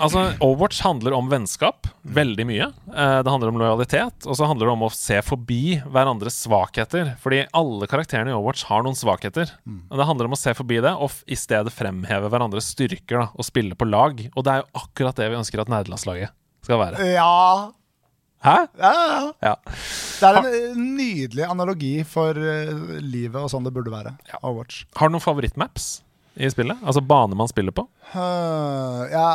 Altså, 0.00 0.22
Overwatch 0.38 0.80
handler 0.86 1.16
om 1.18 1.28
vennskap 1.32 1.90
veldig 2.06 2.46
mye. 2.46 2.70
Uh, 2.94 3.20
det 3.26 3.30
handler 3.32 3.50
om 3.50 3.58
lojalitet, 3.58 4.22
og 4.28 4.38
så 4.38 4.46
handler 4.46 4.68
det 4.70 4.76
om 4.76 4.86
å 4.86 4.92
se 4.94 5.18
forbi 5.26 5.80
hverandres 5.90 6.38
svakheter. 6.46 7.16
Fordi 7.22 7.42
alle 7.56 7.90
karakterene 7.90 8.30
i 8.30 8.36
Overwatch 8.38 8.64
har 8.70 8.86
noen 8.86 8.94
svakheter. 8.98 9.50
Og 9.90 9.98
Det 9.98 10.06
handler 10.06 10.30
om 10.30 10.38
å 10.38 10.38
se 10.38 10.54
forbi 10.54 10.78
det, 10.84 10.94
og 10.94 11.10
i 11.26 11.34
stedet 11.38 11.72
fremheve 11.74 12.30
hverandres 12.30 12.70
styrker 12.70 12.83
da, 12.88 13.28
å 13.34 13.46
spille 13.46 13.76
på 13.78 13.88
lag. 13.88 14.20
Og 14.34 14.44
det 14.44 14.52
er 14.52 14.62
jo 14.62 14.82
akkurat 14.84 15.16
det 15.20 15.30
vi 15.32 15.38
ønsker 15.40 15.62
at 15.62 15.72
nederlandslaget 15.72 16.34
skal 16.64 16.80
være. 16.80 17.08
Ja, 17.14 17.72
Hæ? 18.44 18.56
ja, 18.76 18.92
ja. 18.92 19.20
Ja. 19.40 19.52
Det 20.20 20.28
er 20.28 20.38
en 20.48 20.82
nydelig 20.98 21.46
analogi 21.48 21.94
for 22.04 22.36
eh, 22.36 22.72
livet 23.00 23.40
og 23.40 23.48
sånn 23.52 23.64
det 23.64 23.72
burde 23.72 23.92
være. 23.92 24.12
Overwatch. 24.42 24.82
Har 25.00 25.08
du 25.08 25.14
noen 25.16 25.24
favorittmaps 25.24 26.02
i 26.36 26.48
spillet? 26.50 26.80
Altså 26.82 27.00
bane 27.06 27.36
man 27.38 27.48
spiller 27.50 27.70
på? 27.76 27.84
Uh, 28.14 29.04
ja, 29.10 29.26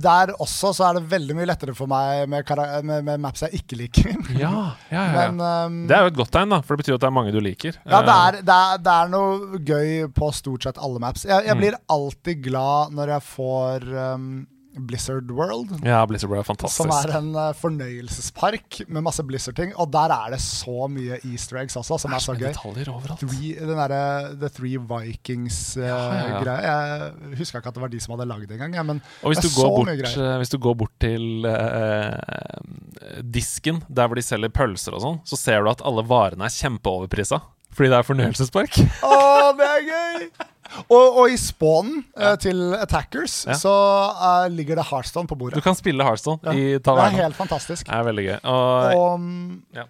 der 0.00 0.32
også 0.40 0.70
så 0.76 0.86
er 0.88 0.98
det 0.98 1.06
veldig 1.10 1.36
mye 1.36 1.48
lettere 1.50 1.74
for 1.76 1.88
meg 1.90 2.26
med, 2.32 2.44
med, 2.84 3.04
med 3.06 3.20
maps 3.20 3.42
jeg 3.46 3.60
ikke 3.60 3.78
liker. 3.80 4.10
Ja, 4.38 4.52
ja, 4.92 5.02
ja, 5.04 5.30
Men 5.30 5.40
um, 5.40 5.78
Det 5.88 5.96
er 5.96 6.06
jo 6.06 6.12
et 6.12 6.18
godt 6.20 6.32
tegn, 6.36 6.52
da, 6.54 6.60
for 6.64 6.76
det 6.76 6.84
betyr 6.84 6.96
at 6.98 7.04
det 7.04 7.10
er 7.10 7.16
mange 7.16 7.32
du 7.34 7.40
liker. 7.44 7.76
ja, 7.84 8.00
det 8.06 8.14
Eh, 8.14 8.22
er, 8.28 8.40
det, 8.44 8.56
er, 8.56 8.78
det 8.84 8.94
er 8.96 9.12
noe 9.12 9.60
gøy 9.72 9.90
på 10.16 10.30
stort 10.36 10.64
sett 10.68 10.80
alle 10.80 11.00
maps. 11.02 11.24
Jeg, 11.28 11.40
Mm. 11.40 11.46
jeg 11.48 11.56
blir 11.60 11.78
alltid 11.96 12.42
glad 12.48 12.92
når 12.96 13.14
jeg 13.16 13.22
får 13.30 13.86
øhm, 14.04 14.30
Blizzard 14.76 15.30
World. 15.34 15.72
ja, 15.84 16.04
Blizzard 16.06 16.30
World 16.30 16.44
er 16.44 16.46
fantastisk. 16.46 16.78
Som 16.84 16.92
er 16.94 17.10
en 17.18 17.30
uh, 17.34 17.48
fornøyelsespark 17.58 18.80
med 18.88 19.02
masse 19.02 19.24
Blizzard-ting. 19.26 19.72
Og 19.82 19.90
der 19.92 20.12
er 20.14 20.30
det 20.36 20.38
så 20.44 20.86
mye 20.88 21.18
easter 21.26 21.58
eggs 21.64 21.76
også, 21.80 21.98
som 22.04 22.12
er 22.14 22.22
så 22.22 22.32
med 22.36 22.44
gøy. 22.44 22.48
detaljer 22.52 22.90
overalt. 22.92 23.24
Three, 23.24 23.54
den 23.58 23.74
derre 23.80 24.02
The 24.38 24.48
Three 24.54 24.76
ja, 24.76 24.80
ja. 24.80 24.86
Vikings-greia. 24.94 26.56
jeg 26.66 27.38
huska 27.40 27.58
ikke 27.58 27.72
at 27.72 27.78
det 27.80 27.84
var 27.84 27.92
de 27.92 28.00
som 28.00 28.14
hadde 28.14 28.28
lagd 28.30 28.46
det 28.48 28.56
engang. 28.60 28.74
ja, 28.78 28.82
Men 28.86 29.02
Og 29.24 29.32
hvis 29.34 29.42
det 29.42 29.50
du, 29.50 29.52
er 29.52 29.58
går 29.58 29.68
så 29.68 29.76
bort, 29.76 29.90
mye 29.90 30.00
greier. 30.04 30.26
eh, 30.30 30.38
hvis 30.44 30.54
du 30.54 30.58
går 30.58 30.74
bort 30.84 30.94
til 31.02 31.46
uh, 31.50 33.22
disken, 33.22 33.82
der 33.88 34.06
hvor 34.06 34.14
de 34.18 34.22
selger 34.24 34.54
pølser 34.54 34.94
og 34.96 35.02
sånn, 35.04 35.18
så 35.26 35.36
ser 35.40 35.62
du 35.66 35.70
at 35.72 35.82
alle 35.86 36.06
varene 36.06 36.46
er 36.46 36.54
kjempeoverprisa. 36.54 37.40
Fordi 37.74 37.90
det 37.92 37.98
er 38.00 38.06
fornøyelsespark. 38.06 38.80
Å, 39.06 39.18
det 39.58 39.66
er 39.66 39.84
gøy! 39.90 40.30
Og, 40.86 41.18
og 41.22 41.32
i 41.32 41.36
spawnen 41.40 42.04
ja. 42.14 42.34
til 42.40 42.74
Attackers 42.78 43.44
Ja. 43.48 43.56
så 43.58 43.74
uh, 44.14 44.46
ligger 44.52 44.78
det 44.78 44.86
Heartstone 44.90 45.30
på 45.30 45.38
bordet. 45.38 45.58
Du 45.58 45.64
kan 45.64 45.76
spille 45.78 46.04
Heartstone 46.06 46.40
Ja. 46.46 46.54
i 46.54 46.78
Det 46.78 46.96
er 46.96 47.16
helt 47.18 47.38
fantastisk. 47.38 47.86
Det 47.86 47.94
er 47.96 48.06
veldig 48.06 48.26
gøy. 48.28 48.36
Og, 48.44 48.96
Og 48.96 49.28
ja. 49.76 49.86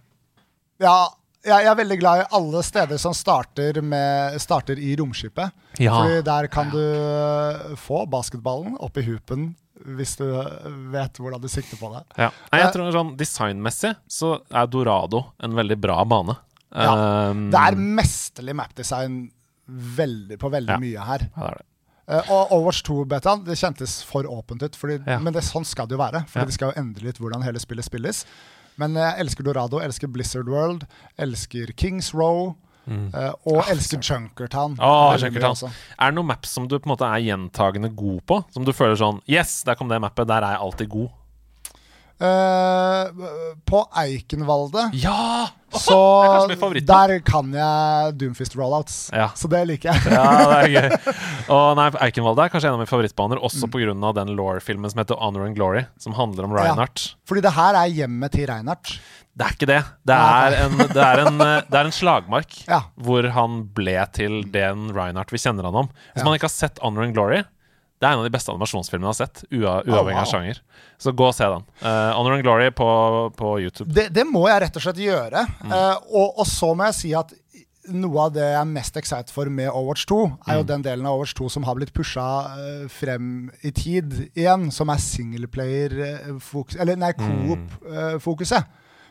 ja, 0.81 0.99
jeg 1.47 1.71
er 1.71 1.77
veldig 1.79 1.99
glad 2.01 2.23
i 2.23 2.29
alle 2.37 2.63
steder 2.67 3.01
som 3.01 3.15
starter, 3.17 3.81
med, 3.83 4.37
starter 4.43 4.81
i 4.81 4.93
romskipet. 5.01 5.55
Ja. 5.81 5.95
Fordi 5.97 6.21
der 6.27 6.49
kan 6.53 6.71
du 6.73 6.81
eh, 6.81 7.77
få 7.81 8.05
basketballen 8.11 8.77
opp 8.81 9.01
i 9.01 9.05
hoopen 9.07 9.55
hvis 9.97 10.17
du 10.21 10.27
eh, 10.29 10.69
vet 10.93 11.17
hvordan 11.17 11.41
du 11.41 11.49
sikter 11.49 11.81
på 11.81 11.89
det. 11.95 12.03
Ja. 12.21 12.29
Nei, 12.53 12.61
jeg 12.61 12.75
tror 12.75 12.93
sånn 12.93 13.15
Designmessig 13.21 13.95
så 14.11 14.35
er 14.53 14.69
Dorado 14.69 15.31
en 15.41 15.57
veldig 15.57 15.79
bra 15.81 16.03
bane. 16.05 16.37
Ja. 16.71 17.31
Um, 17.33 17.49
Det 17.51 17.61
er 17.71 17.79
mesterlig 17.81 18.55
mapdesign 18.61 19.23
veldig, 19.97 20.39
på 20.39 20.51
veldig 20.51 20.69
Ja. 20.77 20.79
mye 20.79 21.05
her. 21.07 21.19
ja, 21.37 21.43
det 21.43 21.51
er 21.51 21.59
det. 21.59 21.67
Uh, 22.11 22.31
og 22.35 22.51
Overwatch 22.57 22.83
2-betaen 22.83 23.45
det 23.45 23.55
kjentes 23.57 24.03
for 24.05 24.25
åpent 24.25 24.63
ut, 24.63 24.75
fordi, 24.77 24.99
Ja. 25.07 25.19
men 25.21 25.33
det, 25.33 25.43
sånn 25.45 25.65
skal 25.65 25.87
det 25.87 25.95
jo 25.97 26.03
være. 26.03 26.25
Fordi 26.27 26.41
Ja. 26.41 26.45
de 26.45 26.53
skal 26.53 26.73
jo 26.73 26.81
endre 26.81 27.05
litt 27.05 27.19
hvordan 27.19 27.43
hele 27.45 27.59
spillet 27.61 27.85
spilles. 27.85 28.25
Men 28.77 28.95
jeg 28.95 29.19
elsker 29.21 29.45
Dorado, 29.45 29.79
elsker 29.79 30.09
Blizzard 30.11 30.49
World, 30.49 30.87
elsker 31.19 31.73
Kings 31.77 32.13
Row. 32.15 32.57
eh, 32.89 33.33
og 33.47 33.63
elsker 33.69 33.99
Junkertown. 34.01 34.77
Oh, 34.81 35.15
Junkertown. 35.15 35.71
Er 35.99 36.11
det 36.11 36.15
noen 36.17 36.27
maps 36.27 36.49
som 36.49 36.67
du 36.67 36.77
på 36.81 36.87
en 36.91 36.97
måte 36.97 37.07
er 37.07 37.21
gjentagende 37.23 37.95
god 37.95 38.21
på? 38.27 38.45
Som 38.51 38.65
du 38.65 38.73
føler 38.73 38.97
sånn 38.97 39.21
Yes, 39.29 39.63
der 39.63 39.77
kom 39.77 39.87
det 39.89 40.01
mappet. 40.01 40.27
Der 40.27 40.43
er 40.43 40.57
jeg 40.57 40.59
alltid 40.61 40.89
god. 40.89 41.11
Eh, 42.21 43.31
på 43.65 43.81
Eikenvalde 43.97 44.91
Ja! 45.01 45.49
så 45.71 45.97
min 46.51 46.59
favoritt, 46.59 46.87
der 46.89 47.13
kan 47.25 47.53
jeg 47.55 48.17
Doomfist 48.19 48.57
rollouts. 48.59 48.97
Ja. 49.15 49.29
Så 49.39 49.47
det 49.49 49.61
liker 49.71 49.93
jeg. 49.93 50.13
Ja, 50.13 50.25
det 50.51 50.57
er 50.59 50.73
gøy. 50.75 51.15
Og 51.55 51.77
nei, 51.79 51.85
Eikenvalde 52.09 52.43
er 52.45 52.51
kanskje 52.53 52.69
en 52.73 52.75
av 52.77 52.81
mine 52.83 52.91
favorittbaner, 52.91 53.39
også 53.39 53.69
Mm. 53.71 54.03
av 54.05 54.15
den 54.19 54.35
Law-filmen 54.37 54.91
som 54.91 54.99
heter 55.01 55.17
Honor 55.23 55.47
and 55.47 55.55
Glory, 55.57 55.85
som 56.03 56.13
handler 56.19 56.45
om 56.49 56.53
Reinhardt. 56.59 57.15
Fordi 57.29 57.41
det 57.47 57.53
her 57.55 57.79
er 57.79 57.87
hjemmet 57.95 58.33
til 58.35 58.47
Reinhardt. 58.51 58.97
Det 59.31 59.47
er 59.47 59.55
ikke 59.55 59.69
det. 59.71 59.79
Det 60.11 60.17
er 60.19 60.57
en, 60.65 60.77
det 60.91 61.05
er 61.07 61.23
en, 61.23 61.41
eh, 61.41 61.63
det 61.71 61.79
er 61.79 61.85
en 61.87 61.95
slagmark 61.95 62.59
Ja. 62.67 62.81
hvor 63.01 63.31
han 63.31 63.63
ble 63.73 63.95
til 64.13 64.43
den 64.51 64.91
Reinhardt 64.93 65.31
vi 65.31 65.39
kjenner 65.39 65.65
han 65.71 65.77
om. 65.85 65.89
Hvis 66.13 66.25
Ja. 66.25 66.25
man 66.27 66.35
ikke 66.37 66.51
har 66.51 66.57
sett 66.57 66.79
Honor 66.83 67.07
and 67.07 67.15
Glory, 67.15 67.45
det 68.01 68.07
er 68.09 68.15
en 68.17 68.23
av 68.23 68.25
de 68.25 68.33
beste 68.33 68.49
animasjonsfilmene 68.53 69.11
jeg 69.11 69.13
har 69.13 69.27
sett, 69.27 69.43
ua, 69.53 69.75
uavhengig 69.85 70.17
wow. 70.17 70.23
av 70.25 70.31
sjanger. 70.31 70.61
Så 71.01 71.13
gå 71.13 71.27
og 71.29 71.35
se 71.37 71.45
den. 71.53 71.67
Uh, 71.83 72.13
Honor 72.17 72.39
and 72.39 72.43
Glory 72.47 72.71
på, 72.73 72.87
på 73.37 73.51
YouTube. 73.61 73.93
Det, 73.93 74.07
det 74.17 74.25
må 74.29 74.47
jeg 74.49 74.63
rett 74.65 74.77
og 74.81 74.85
slett 74.87 75.03
gjøre. 75.05 75.43
Mm. 75.65 75.75
Uh, 75.75 75.97
og, 76.09 76.41
og 76.41 76.47
så 76.49 76.73
må 76.75 76.89
jeg 76.89 76.97
si 76.97 77.13
at 77.19 77.35
noe 77.91 78.25
av 78.27 78.33
det 78.35 78.45
jeg 78.45 78.57
er 78.61 78.69
mest 78.69 78.97
excited 79.01 79.33
for 79.35 79.49
med 79.53 79.69
Overwatch 79.73 80.05
2, 80.09 80.19
er 80.25 80.53
Mm. 80.53 80.59
jo 80.61 80.67
den 80.69 80.83
delen 80.85 81.07
av 81.09 81.15
Overwatch 81.17 81.33
2 81.41 81.49
som 81.51 81.65
har 81.69 81.75
blitt 81.79 81.93
pusha 81.97 82.27
uh, 82.57 82.89
frem 82.93 83.51
i 83.67 83.73
tid 83.75 84.13
igjen, 84.35 84.69
som 84.73 84.89
er 84.93 85.01
singleplayer-fokus 85.01 86.77
Eller 86.81 86.97
nei, 86.97 87.13
Mm. 87.19 87.49
coop-fokuset. 87.49 88.65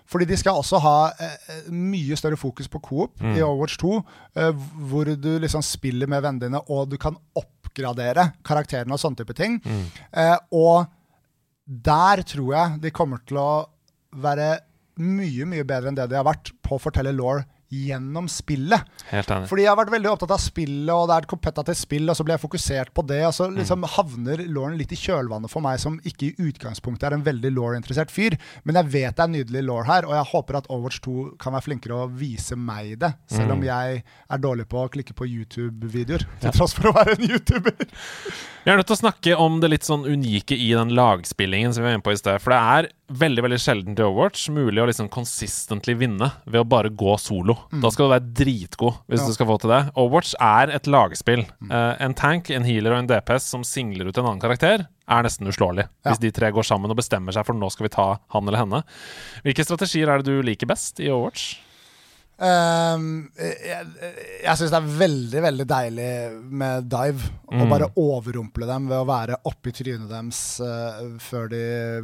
Fordi 0.10 0.26
de 0.26 0.38
skal 0.38 0.58
også 0.58 0.80
ha 0.82 1.12
eh, 1.22 1.68
mye 1.70 2.16
større 2.18 2.38
fokus 2.38 2.68
på 2.68 2.80
coop 2.82 3.22
Mm. 3.22 3.36
i 3.38 3.42
Overwatch 3.46 3.78
2, 3.78 3.92
eh, 4.36 4.52
hvor 4.90 5.06
du 5.06 5.40
liksom 5.40 5.62
spiller 5.62 6.08
med 6.08 6.24
vennene 6.24 6.40
dine, 6.48 6.62
og 6.70 6.90
du 6.90 6.98
kan 6.98 7.16
oppgradere 7.80 8.30
karakterene 8.46 8.96
og 8.96 9.02
sånne 9.02 9.22
type 9.22 9.36
ting. 9.38 9.60
Mm. 9.64 9.86
Eh, 10.12 10.38
og 10.52 10.90
der 11.66 12.24
tror 12.28 12.54
jeg 12.56 12.82
de 12.84 12.92
kommer 12.96 13.22
til 13.28 13.40
å 13.40 13.52
være 14.20 14.60
mye, 15.00 15.46
mye 15.48 15.66
bedre 15.68 15.92
enn 15.92 15.98
det 15.98 16.10
de 16.12 16.18
har 16.18 16.28
vært 16.28 16.52
på 16.66 16.76
å 16.76 16.82
fortelle 16.82 17.16
law 17.16 17.44
gjennom 17.70 18.28
spillet. 18.32 18.88
Helt 19.12 19.30
enig. 19.34 19.50
Fordi 19.50 19.64
jeg 19.66 19.72
har 19.72 19.78
vært 19.80 19.94
veldig 19.94 20.10
opptatt 20.12 20.34
av 20.34 20.42
spillet, 20.42 20.92
og 20.94 21.08
det 21.10 21.16
er 21.16 21.26
et 21.26 21.32
kompetativt 21.32 21.80
spill, 21.80 22.10
og 22.10 22.18
så 22.18 22.26
ble 22.26 22.36
jeg 22.36 22.44
fokusert 22.44 22.94
på 22.98 23.06
det, 23.10 23.22
og 23.28 23.36
så 23.38 23.50
liksom 23.54 23.86
havner 23.96 24.44
Lauren 24.50 24.78
litt 24.80 24.94
i 24.96 25.00
kjølvannet 25.00 25.52
for 25.52 25.66
meg, 25.66 25.80
som 25.82 26.00
ikke 26.02 26.30
i 26.30 26.50
utgangspunktet 26.50 27.10
er 27.10 27.18
en 27.18 27.26
veldig 27.26 27.54
law-interessert 27.56 28.14
fyr. 28.14 28.38
Men 28.66 28.82
jeg 28.82 28.92
vet 28.96 29.18
det 29.20 29.26
er 29.26 29.34
nydelig 29.36 29.66
law 29.70 29.84
her, 29.88 30.08
og 30.10 30.16
jeg 30.18 30.30
håper 30.34 30.60
at 30.60 30.70
Overwatch 30.70 31.02
2 31.06 31.18
kan 31.42 31.56
være 31.56 31.68
flinkere 31.70 32.02
å 32.04 32.10
vise 32.10 32.58
meg 32.60 32.96
det, 33.02 33.14
selv 33.32 33.56
om 33.58 33.66
jeg 33.66 34.02
er 34.04 34.44
dårlig 34.44 34.68
på 34.70 34.84
å 34.84 34.90
klikke 34.92 35.16
på 35.18 35.30
YouTube-videoer, 35.30 36.26
til 36.42 36.56
tross 36.56 36.76
for 36.78 36.92
å 36.92 36.96
være 36.98 37.18
en 37.18 37.28
YouTuber. 37.30 37.90
Vi 38.66 38.72
er 38.74 38.80
nødt 38.80 38.90
til 38.90 38.98
å 38.98 39.04
snakke 39.04 39.38
om 39.40 39.62
det 39.64 39.72
litt 39.72 39.88
sånn 39.88 40.08
unike 40.10 40.58
i 40.58 40.72
den 40.76 40.96
lagspillingen 40.98 41.74
som 41.74 41.84
vi 41.84 41.90
var 41.90 41.98
inne 41.98 42.06
på 42.06 42.14
i 42.14 42.20
sted. 42.20 42.42
For 42.44 42.54
det 42.54 42.60
er 42.60 42.90
veldig 43.10 43.44
veldig 43.46 43.58
sjelden 43.62 43.96
til 43.98 44.06
Overwatch 44.06 44.48
mulig 44.54 44.82
å 44.84 44.88
liksom 44.90 45.10
consistently 45.12 45.96
vinne 45.98 46.32
ved 46.46 46.62
å 46.62 46.68
bare 46.70 46.90
gå 46.94 47.16
solo. 47.20 47.56
Da 47.72 47.90
skal 47.94 48.08
du 48.08 48.14
være 48.14 48.34
dritgod 48.42 49.00
hvis 49.10 49.22
Ja. 49.24 49.28
du 49.28 49.34
skal 49.34 49.48
få 49.50 49.60
til 49.60 49.70
det. 49.74 49.92
Overwatch 49.96 50.36
er 50.40 50.70
et 50.76 50.84
lagspill. 50.88 51.46
Eh, 51.70 51.96
en 52.00 52.14
tank, 52.14 52.50
en 52.52 52.64
healer 52.64 52.94
og 52.94 53.00
en 53.00 53.08
DPS 53.08 53.44
som 53.50 53.64
singler 53.64 54.08
ut 54.08 54.18
en 54.18 54.26
annen 54.26 54.42
karakter, 54.42 54.88
er 55.10 55.24
nesten 55.24 55.48
uslåelig. 55.48 55.88
Ja. 56.06 56.12
Hvis 56.12 56.20
de 56.20 56.32
tre 56.32 56.52
går 56.52 56.64
sammen 56.64 56.92
og 56.92 56.98
bestemmer 56.98 57.34
seg 57.34 57.46
for 57.46 57.54
nå 57.54 57.72
skal 57.72 57.88
vi 57.88 57.96
ta 57.96 58.20
han 58.30 58.48
eller 58.48 58.60
henne. 58.60 58.84
Hvilke 59.44 59.66
strategier 59.66 60.08
er 60.10 60.22
det 60.22 60.26
du 60.30 60.42
liker 60.44 60.68
best 60.68 61.00
i 61.00 61.10
Overwatch? 61.10 61.58
Ehm, 62.40 63.08
jeg 63.36 63.88
jeg 64.40 64.60
syns 64.60 64.72
det 64.72 64.78
er 64.80 64.92
veldig 65.00 65.42
veldig 65.44 65.66
deilig 65.68 66.12
med 66.62 66.88
dive. 66.92 67.30
Å 67.50 67.58
Mm. 67.60 67.70
bare 67.70 67.90
overrumple 67.98 68.68
dem 68.70 68.88
ved 68.88 68.98
å 68.98 69.08
være 69.10 69.40
oppi 69.50 69.72
trynet 69.74 70.08
deres 70.10 70.60
uh, 70.62 71.18
før 71.20 71.50
de 71.50 71.62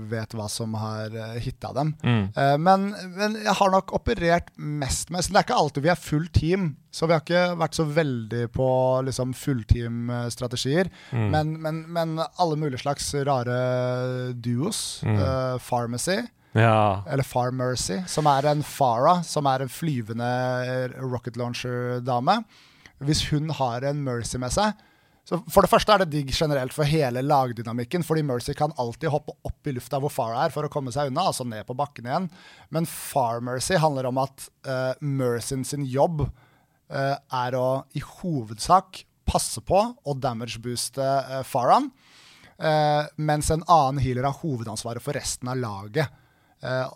vet 0.09 0.33
hva 0.33 0.47
som 0.49 0.73
har 0.73 1.13
uh, 1.13 1.35
hitta 1.39 1.71
dem. 1.77 1.93
Mm. 2.03 2.23
Uh, 2.35 2.57
men, 2.57 2.87
men 3.15 3.37
jeg 3.43 3.53
har 3.59 3.71
nok 3.71 3.93
operert 3.93 4.49
mest 4.57 5.13
med 5.13 5.21
det 5.21 5.37
er 5.37 5.45
ikke 5.45 5.59
alltid 5.61 5.85
vi 5.85 5.93
er 5.93 6.01
full 6.01 6.27
team. 6.33 6.75
Så 6.95 7.07
vi 7.07 7.13
har 7.13 7.21
ikke 7.21 7.57
vært 7.59 7.75
så 7.75 7.83
veldig 7.85 8.45
på 8.55 8.67
liksom, 9.03 9.33
fullteam-strategier. 9.35 10.89
Mm. 11.11 11.25
Men, 11.33 11.51
men, 11.61 11.81
men 11.91 12.15
alle 12.23 12.55
mulige 12.59 12.79
slags 12.83 13.09
rare 13.27 14.33
duos. 14.33 15.03
Eh, 15.03 15.57
pharmacy. 15.59 16.21
Ja. 16.55 17.03
Eller 17.11 17.27
Far 17.27 17.51
Mercy, 17.51 17.99
som 18.07 18.29
er 18.31 18.47
en 18.47 18.63
Farah, 18.63 19.21
som 19.27 19.47
er 19.51 19.65
en 19.65 19.71
flyvende 19.71 20.27
rocket 21.03 21.35
launcher-dame. 21.35 22.39
Hvis 23.03 23.25
hun 23.27 23.51
har 23.57 23.83
en 23.83 24.03
Mercy 24.05 24.39
med 24.39 24.55
seg 24.55 24.85
så 25.25 25.39
For 25.49 25.65
det 25.65 25.71
første 25.71 25.93
er 25.93 26.03
det 26.03 26.11
digg 26.13 26.29
generelt 26.37 26.73
for 26.75 26.85
hele 26.85 27.23
lagdynamikken, 27.25 28.03
fordi 28.05 28.21
Mercy 28.25 28.53
kan 28.57 28.75
alltid 28.77 29.09
hoppe 29.09 29.33
opp 29.47 29.67
i 29.67 29.73
lufta 29.73 29.97
hvor 30.01 30.13
Farah 30.13 30.43
er, 30.45 30.53
for 30.53 30.67
å 30.67 30.69
komme 30.69 30.93
seg 30.93 31.09
unna, 31.09 31.23
altså 31.31 31.47
ned 31.49 31.65
på 31.65 31.75
bakken 31.77 32.05
igjen. 32.05 32.27
Men 32.69 32.85
Far 32.89 33.41
Mercy 33.41 33.79
handler 33.81 34.05
om 34.11 34.21
at 34.21 34.45
uh, 34.69 34.93
Mercy 35.01 35.57
sin 35.65 35.87
jobb 35.89 36.21
uh, 36.27 37.15
er 37.17 37.57
å 37.57 37.69
i 37.97 38.03
hovedsak 38.05 39.01
passe 39.25 39.65
på 39.65 39.81
og 39.81 40.21
damage-booste 40.21 41.01
uh, 41.01 41.41
Farah. 41.41 41.89
uh, 42.61 43.09
mens 43.17 43.49
en 43.49 43.65
annen 43.65 44.03
healer 44.05 44.29
har 44.29 44.37
hovedansvaret 44.43 45.01
for 45.01 45.17
resten 45.17 45.49
av 45.49 45.57
laget. 45.57 46.21
Eh, 46.65 46.87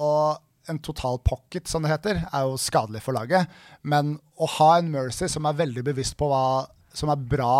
og 0.00 0.70
en 0.70 0.78
total 0.84 1.18
pocket, 1.26 1.68
som 1.68 1.82
det 1.82 1.90
heter, 1.90 2.20
er 2.30 2.46
jo 2.46 2.58
skadelig 2.60 3.02
for 3.02 3.16
laget. 3.16 3.50
Men 3.82 4.18
å 4.38 4.48
ha 4.58 4.76
en 4.78 4.90
Mercy 4.92 5.28
som 5.32 5.48
er 5.48 5.58
veldig 5.58 5.84
bevisst 5.90 6.16
på 6.20 6.28
hva 6.30 6.68
som 6.94 7.10
er 7.12 7.24
bra 7.32 7.54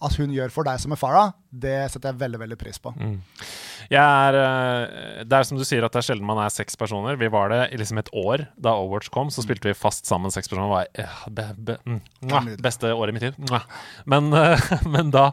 at 0.00 0.16
hun 0.16 0.32
gjør 0.32 0.52
for 0.54 0.64
deg 0.66 0.80
som 0.80 0.94
er 0.94 0.98
Farah, 1.00 1.34
det 1.52 1.76
setter 1.92 2.10
jeg 2.14 2.22
veldig 2.22 2.40
veldig 2.40 2.58
pris 2.60 2.80
på. 2.80 2.94
Jeg 2.96 3.69
er, 3.98 4.36
eh, 4.38 5.24
det 5.26 5.34
er 5.34 5.46
som 5.48 5.58
du 5.58 5.64
sier 5.66 5.82
at 5.82 5.90
det 5.90 5.98
er 5.98 6.06
sjelden 6.12 6.26
man 6.28 6.38
er 6.38 6.52
seks 6.54 6.76
personer. 6.78 7.16
Vi 7.18 7.26
var 7.32 7.50
det 7.50 7.62
i 7.74 7.78
liksom 7.80 7.98
et 7.98 8.10
år 8.14 8.44
da 8.54 8.76
Overwatch 8.78 9.10
kom. 9.10 9.32
Så 9.34 9.42
spilte 9.42 9.66
vi 9.66 9.74
fast 9.74 10.06
sammen 10.06 10.30
seks 10.30 10.46
personer. 10.46 10.70
Var 10.70 10.86
eh, 10.94 11.16
be, 11.34 11.48
be, 11.58 11.76
mm, 11.82 11.98
mwah, 12.28 12.46
beste 12.62 12.92
året 12.94 13.10
i 13.10 13.16
mitt 13.18 13.26
liv. 13.26 13.58
Men, 14.06 14.30
eh, 14.36 14.62
men 14.94 15.10
da 15.10 15.32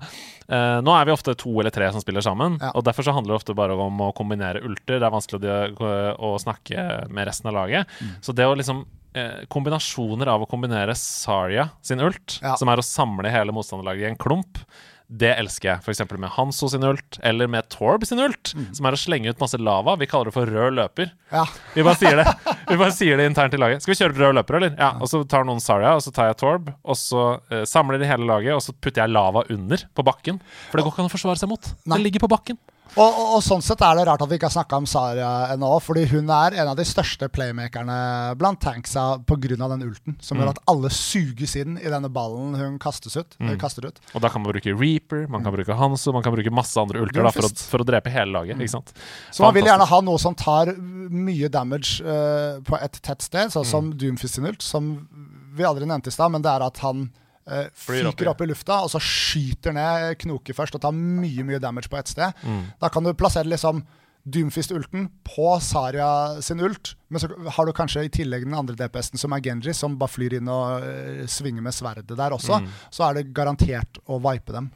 eh, 0.50 0.80
Nå 0.82 0.96
er 0.98 1.06
vi 1.06 1.14
ofte 1.14 1.36
to 1.38 1.54
eller 1.60 1.74
tre 1.76 1.92
som 1.94 2.02
spiller 2.02 2.26
sammen. 2.26 2.58
Ja. 2.64 2.72
Og 2.74 2.86
Derfor 2.88 3.06
så 3.06 3.14
handler 3.14 3.36
det 3.36 3.42
ofte 3.44 3.58
bare 3.58 3.78
om 3.78 4.02
å 4.08 4.12
kombinere 4.18 4.64
ulter. 4.66 4.98
Det 4.98 5.06
er 5.06 5.14
vanskelig 5.14 5.54
å, 5.54 5.62
å, 5.78 6.34
å 6.34 6.36
snakke 6.42 6.88
med 7.14 7.30
resten 7.30 7.52
av 7.54 7.60
laget. 7.62 7.94
Mm. 8.02 8.16
Så 8.26 8.34
det 8.34 8.50
å 8.50 8.58
liksom 8.58 8.86
eh, 9.14 9.46
Kombinasjoner 9.54 10.34
av 10.34 10.46
å 10.46 10.50
kombinere 10.50 10.98
Saria 10.98 11.70
sin 11.86 12.02
ult, 12.02 12.40
Ja. 12.42 12.58
som 12.58 12.74
er 12.74 12.82
å 12.82 12.86
samle 12.86 13.30
hele 13.34 13.54
motstanderlaget 13.54 14.08
i 14.08 14.12
en 14.16 14.18
klump, 14.20 14.66
det 15.10 15.30
elsker 15.40 15.70
jeg. 15.70 15.80
F.eks. 15.86 16.02
med 16.20 16.30
Hanso 16.36 16.68
sin 16.68 16.84
ult, 16.84 17.18
eller 17.24 17.48
med 17.48 17.70
Torb 17.72 18.04
sin 18.06 18.20
ult, 18.20 18.52
Mm. 18.58 18.74
som 18.76 18.86
er 18.90 18.92
å 18.92 19.00
slenge 19.00 19.30
ut 19.32 19.40
masse 19.40 19.58
lava. 19.58 19.96
Vi 19.96 20.06
kaller 20.06 20.26
det 20.26 20.34
for 20.36 20.46
rød 20.46 20.74
løper. 20.76 21.12
Ja. 21.32 21.46
Vi 21.74 21.84
bare 21.84 21.96
sier 21.96 22.18
det 22.20 22.26
Vi 22.68 22.76
bare 22.76 22.92
sier 22.92 23.16
det 23.18 23.26
internt 23.30 23.54
i 23.54 23.58
laget. 23.58 23.82
Skal 23.82 23.94
vi 23.94 24.00
kjøre 24.04 24.18
rød 24.20 24.36
løper, 24.36 24.56
eller? 24.60 24.76
Ja. 24.78 24.90
Og 25.00 25.08
så 25.08 25.22
tar 25.28 25.46
noen 25.48 25.62
Saria, 25.64 25.94
og 25.96 26.02
så 26.04 26.12
tar 26.12 26.28
jeg 26.28 26.38
Torb, 26.42 26.74
og 26.84 26.96
så 27.00 27.40
eh, 27.52 27.64
samler 27.64 28.00
de 28.04 28.06
hele 28.10 28.28
laget, 28.28 28.54
og 28.54 28.62
så 28.62 28.74
putter 28.76 29.06
jeg 29.06 29.14
lava 29.16 29.46
under 29.50 29.78
på 29.96 30.04
bakken. 30.04 30.42
For 30.72 30.78
det 30.78 30.84
går 30.88 30.92
ikke 30.98 31.06
an 31.06 31.12
å 31.12 31.16
forsvare 31.16 31.40
seg 31.40 31.50
mot. 31.56 31.72
Nei. 31.86 31.98
Det 31.98 32.04
ligger 32.04 32.26
på 32.28 32.32
bakken. 32.36 32.60
Og, 32.96 33.04
og, 33.08 33.26
og 33.36 33.42
sånn 33.44 33.62
sett 33.62 33.82
er 33.84 33.96
det 34.00 34.06
rart 34.08 34.22
at 34.24 34.30
vi 34.30 34.38
ikke 34.40 34.48
har 34.48 34.56
snakka 34.56 34.78
om 34.80 34.86
Saria 34.90 35.32
ennå, 35.54 35.70
fordi 35.84 36.06
hun 36.12 36.30
er 36.30 36.56
en 36.62 36.72
av 36.72 36.78
de 36.80 36.86
største 36.88 37.28
playmakerne 37.30 37.98
blant 38.40 38.60
tanksa 38.64 39.20
pga. 39.28 39.58
den 39.58 39.84
ulten, 39.90 40.16
som 40.22 40.38
Mm. 40.38 40.44
gjør 40.44 40.50
at 40.56 40.60
alle 40.68 40.90
suges 40.90 41.56
inn 41.56 41.78
i 41.78 41.90
denne 41.90 42.10
ballen 42.10 42.56
hun 42.56 42.80
kastes 42.80 43.18
ut, 43.18 43.36
Mm. 43.40 43.58
kaster 43.60 43.86
ut. 43.86 44.00
Og 44.16 44.22
da 44.22 44.30
kan 44.30 44.42
man 44.42 44.54
bruke 44.54 44.74
Reaper, 44.80 45.28
man 45.28 45.44
kan 45.44 45.54
bruke 45.54 45.76
Hanso, 45.76 46.14
man 46.14 46.24
kan 46.24 46.34
bruke 46.34 46.52
masse 46.52 46.78
andre 46.78 47.02
ulter 47.02 47.24
da, 47.24 47.32
for, 47.32 47.42
å, 47.44 47.52
for 47.58 47.80
å 47.80 47.86
drepe 47.86 48.10
hele 48.10 48.32
laget. 48.32 48.58
Ikke 48.58 48.70
sant? 48.70 48.94
Så 49.32 49.42
man 49.44 49.54
vil 49.54 49.64
gjerne 49.66 49.86
ha 49.88 50.02
noe 50.02 50.18
som 50.18 50.36
tar 50.36 50.74
mye 50.78 51.50
damage 51.50 52.02
uh, 52.02 52.60
på 52.62 52.78
et 52.82 53.02
tett 53.02 53.22
sted, 53.22 53.50
sånn 53.52 53.66
som 53.66 53.88
Mm. 53.92 53.98
Doomfist 53.98 54.36
sin 54.36 54.46
ult, 54.46 54.62
som 54.62 55.08
vi 55.56 55.64
aldri 55.64 55.86
nevnte 55.86 56.08
i 56.08 56.12
stad, 56.12 56.32
men 56.32 56.42
det 56.42 56.50
er 56.52 56.66
at 56.66 56.78
han 56.80 57.10
eh, 57.50 57.70
fyker 57.74 58.32
opp 58.32 58.44
i 58.44 58.50
lufta, 58.50 58.82
og 58.86 58.92
så 58.94 59.02
skyter 59.04 59.76
ned 59.76 60.18
knoker 60.24 60.58
først 60.58 60.78
og 60.78 60.84
tar 60.84 60.96
mye 60.96 61.46
mye 61.48 61.62
damage 61.64 61.92
på 61.92 62.00
ett 62.00 62.12
sted. 62.12 62.44
Mm. 62.44 62.68
Da 62.82 62.92
kan 62.94 63.08
du 63.08 63.16
plassere 63.18 63.50
liksom 63.50 63.86
Doomfist-ulten 64.28 65.06
på 65.24 65.60
Saria 65.64 66.42
sin 66.42 66.60
ult, 66.60 66.96
Men 67.08 67.22
så 67.24 67.30
har 67.56 67.66
du 67.66 67.72
kanskje 67.72 68.02
i 68.04 68.10
tillegg 68.12 68.44
den 68.44 68.56
andre 68.58 68.76
DPS-en, 68.76 69.20
som 69.22 69.32
er 69.32 69.40
Genji, 69.40 69.72
som 69.74 69.96
bare 69.96 70.12
flyr 70.12 70.34
inn 70.42 70.50
og 70.52 70.84
eh, 70.84 71.22
svinger 71.32 71.64
med 71.64 71.76
sverdet 71.76 72.18
der 72.20 72.36
også. 72.36 72.60
Så 72.92 73.06
er 73.08 73.16
det 73.16 73.30
garantert 73.32 74.02
å 74.04 74.20
vipe 74.26 74.52
dem. 74.52 74.68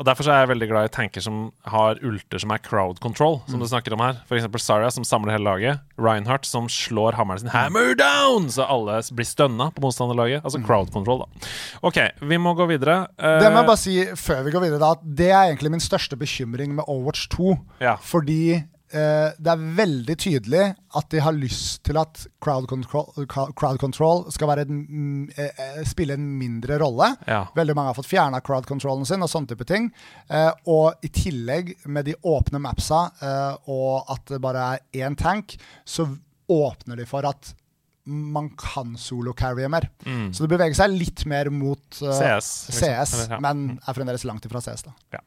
Og 0.00 0.06
Derfor 0.08 0.24
så 0.24 0.32
er 0.32 0.38
jeg 0.42 0.48
veldig 0.54 0.66
glad 0.70 0.86
i 0.88 0.92
tanker 0.94 1.20
som 1.20 1.40
har 1.68 1.98
ulter 2.08 2.40
som 2.40 2.52
er 2.54 2.62
crowd 2.64 3.02
control, 3.04 3.42
som 3.50 3.60
du 3.60 3.66
snakker 3.68 3.92
om 3.92 4.00
her. 4.00 4.16
F.eks. 4.24 4.46
Sarah, 4.64 4.88
som 4.94 5.04
samler 5.04 5.34
hele 5.36 5.44
laget. 5.44 5.82
Reinhardt, 6.00 6.48
som 6.48 6.70
slår 6.72 7.18
hammeren 7.18 7.42
sin 7.42 7.52
hammer 7.52 7.92
down, 8.00 8.48
så 8.48 8.64
alle 8.64 8.96
blir 9.12 9.28
stønna 9.28 9.68
på 9.76 9.84
motstanderlaget. 9.84 10.40
Altså 10.40 10.62
crowd 10.64 10.88
control, 10.94 11.26
da. 11.26 11.50
OK, 11.84 12.00
vi 12.32 12.40
må 12.40 12.54
gå 12.56 12.64
videre. 12.72 13.02
Uh, 13.20 13.36
Det 13.44 13.52
må 13.52 13.60
jeg 13.60 13.68
bare 13.68 13.82
si 13.82 13.98
før 14.16 14.40
vi 14.48 14.54
går 14.56 14.64
videre, 14.70 14.80
da, 14.80 14.94
at 14.96 15.04
det 15.20 15.28
er 15.34 15.50
egentlig 15.50 15.74
min 15.76 15.84
største 15.84 16.16
bekymring 16.16 16.72
med 16.80 16.88
Overwatch 16.88 17.28
2. 17.36 17.52
Ja. 17.84 17.98
Fordi 18.00 18.40
eh, 18.92 19.30
det 19.38 19.52
er 19.52 19.64
veldig 19.78 20.16
tydelig 20.20 20.62
at 20.98 21.08
de 21.12 21.20
har 21.22 21.36
lyst 21.36 21.82
til 21.86 21.98
at 22.00 22.24
crowd 22.42 22.66
control, 22.70 23.26
crowd 23.28 23.78
control 23.82 24.24
skal 24.34 24.50
være 24.50 24.64
et, 24.66 24.72
mm, 24.72 25.28
eh, 25.36 25.62
eh, 25.64 25.82
spille 25.88 26.16
en 26.18 26.26
mindre 26.38 26.78
rolle. 26.82 27.12
Ja. 27.26 27.44
Veldig 27.56 27.76
mange 27.76 27.92
har 27.92 27.98
fått 27.98 28.10
fjerna 28.10 28.42
crowd 28.44 28.66
controllen 28.66 29.06
sin 29.08 29.22
og 29.22 29.30
sånne 29.30 29.52
type 29.52 29.66
ting. 29.68 29.90
Eh, 30.28 30.50
og 30.66 31.06
i 31.06 31.12
tillegg, 31.14 31.76
med 31.86 32.10
de 32.10 32.16
åpne 32.26 32.62
mapsa 32.62 33.06
eh, 33.22 33.70
og 33.70 34.10
at 34.10 34.34
det 34.34 34.42
bare 34.42 34.66
er 34.74 35.06
én 35.06 35.16
tank, 35.18 35.56
så 35.84 36.08
åpner 36.50 36.98
de 36.98 37.06
for 37.06 37.26
at 37.28 37.54
man 38.10 38.50
kan 38.58 38.96
solo-carrie 38.98 39.68
mer. 39.72 39.86
Så 40.34 40.44
det 40.44 40.50
beveger 40.52 40.76
seg 40.76 40.94
litt 40.94 41.24
mer 41.30 41.50
mot 41.54 42.00
uh, 42.02 42.10
CS. 42.16 42.48
CS 42.74 43.14
Eller, 43.16 43.34
ja. 43.36 43.40
men 43.44 43.62
er 43.78 43.96
fremdeles 43.96 44.24
langt 44.28 44.46
ifra 44.48 44.62
CS. 44.64 44.84
da. 44.88 44.94
Ja. 45.16 45.22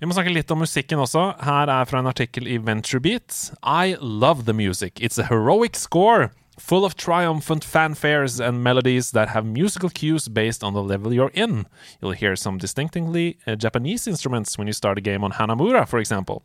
Vi 0.00 0.08
må 0.10 0.16
snakke 0.16 0.34
litt 0.34 0.50
om 0.54 0.60
musikken 0.64 1.02
også. 1.02 1.28
Her 1.46 1.72
er 1.72 1.88
fra 1.88 2.02
en 2.02 2.10
artikkel 2.10 2.48
i 2.50 2.58
VentureBeat. 2.62 3.38
I 3.62 3.96
love 4.00 4.44
the 4.48 4.56
music. 4.56 4.98
It's 5.00 5.20
a 5.22 5.28
heroic 5.30 5.78
score. 5.80 6.30
Full 6.58 6.86
of 6.86 6.96
triumphant 6.96 7.64
fanfares 7.64 8.40
and 8.40 8.64
melodies 8.64 9.10
that 9.10 9.28
have 9.28 9.44
musical 9.44 9.90
cues 9.90 10.26
based 10.26 10.64
on 10.64 10.72
the 10.72 10.82
level 10.82 11.12
you're 11.12 11.30
in. 11.34 11.66
You'll 12.00 12.12
hear 12.12 12.34
some 12.34 12.56
distinctively 12.56 13.38
uh, 13.46 13.56
Japanese 13.56 14.06
instruments 14.06 14.56
when 14.56 14.66
you 14.66 14.72
start 14.72 14.96
a 14.96 15.02
game 15.02 15.22
on 15.22 15.32
Hanamura, 15.32 15.86
for 15.86 15.98
example. 15.98 16.42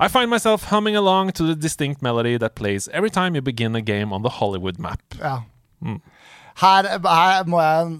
I 0.00 0.08
find 0.08 0.28
myself 0.28 0.64
humming 0.64 0.96
along 0.96 1.32
to 1.32 1.44
the 1.44 1.54
distinct 1.54 2.02
melody 2.02 2.36
that 2.36 2.56
plays 2.56 2.88
every 2.88 3.10
time 3.10 3.36
you 3.36 3.42
begin 3.42 3.76
a 3.76 3.80
game 3.80 4.12
on 4.12 4.22
the 4.22 4.28
Hollywood 4.40 4.78
map. 4.78 5.00
Ja. 5.20 5.42
Mm. 5.82 6.00
Her, 6.56 6.86
her 7.02 7.46
må 7.50 7.60
jeg 7.60 7.94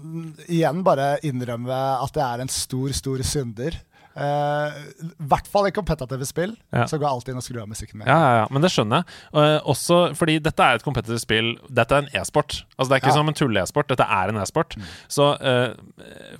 igjen 0.47 0.83
bare 0.83 1.17
innrømme 1.27 1.75
at 1.75 2.15
jeg 2.15 2.23
er 2.23 2.43
en 2.43 2.51
stor, 2.51 2.91
stor 2.95 3.23
synder. 3.23 3.75
Eh, 4.15 4.75
I 5.03 5.27
hvert 5.27 5.47
fall 5.51 5.67
i 5.67 5.73
kompetitive 5.75 6.23
spill 6.27 6.53
Ja. 6.71 6.85
så 6.87 6.95
går 6.95 7.03
jeg 7.03 7.11
alltid 7.11 7.33
inn 7.33 7.41
og 7.41 7.43
skrur 7.43 7.61
av 7.63 7.67
musikken 7.67 7.99
min. 7.99 8.07
Ja, 8.07 8.15
ja, 8.15 8.35
ja, 8.41 8.45
men 8.49 8.63
det 8.63 8.71
skjønner 8.71 9.01
jeg. 9.03 9.15
Uh, 9.35 9.59
også 9.73 9.97
fordi 10.15 10.37
dette 10.39 10.63
er 10.63 10.79
et 10.79 10.85
kompetitivt 10.87 11.25
spill. 11.25 11.49
Dette 11.67 11.97
er 11.97 12.05
en 12.05 12.21
e-sport. 12.21 12.61
Altså 12.77 12.89
Det 12.91 12.95
er 12.95 12.99
ikke 13.03 13.11
Ja. 13.13 13.15
som 13.15 13.27
en 13.31 13.37
tulle-e-sport, 13.39 13.87
dette 13.87 14.03
er 14.03 14.27
en 14.33 14.37
e-sport. 14.41 14.75
Så 15.07 15.23
uh, 15.39 15.71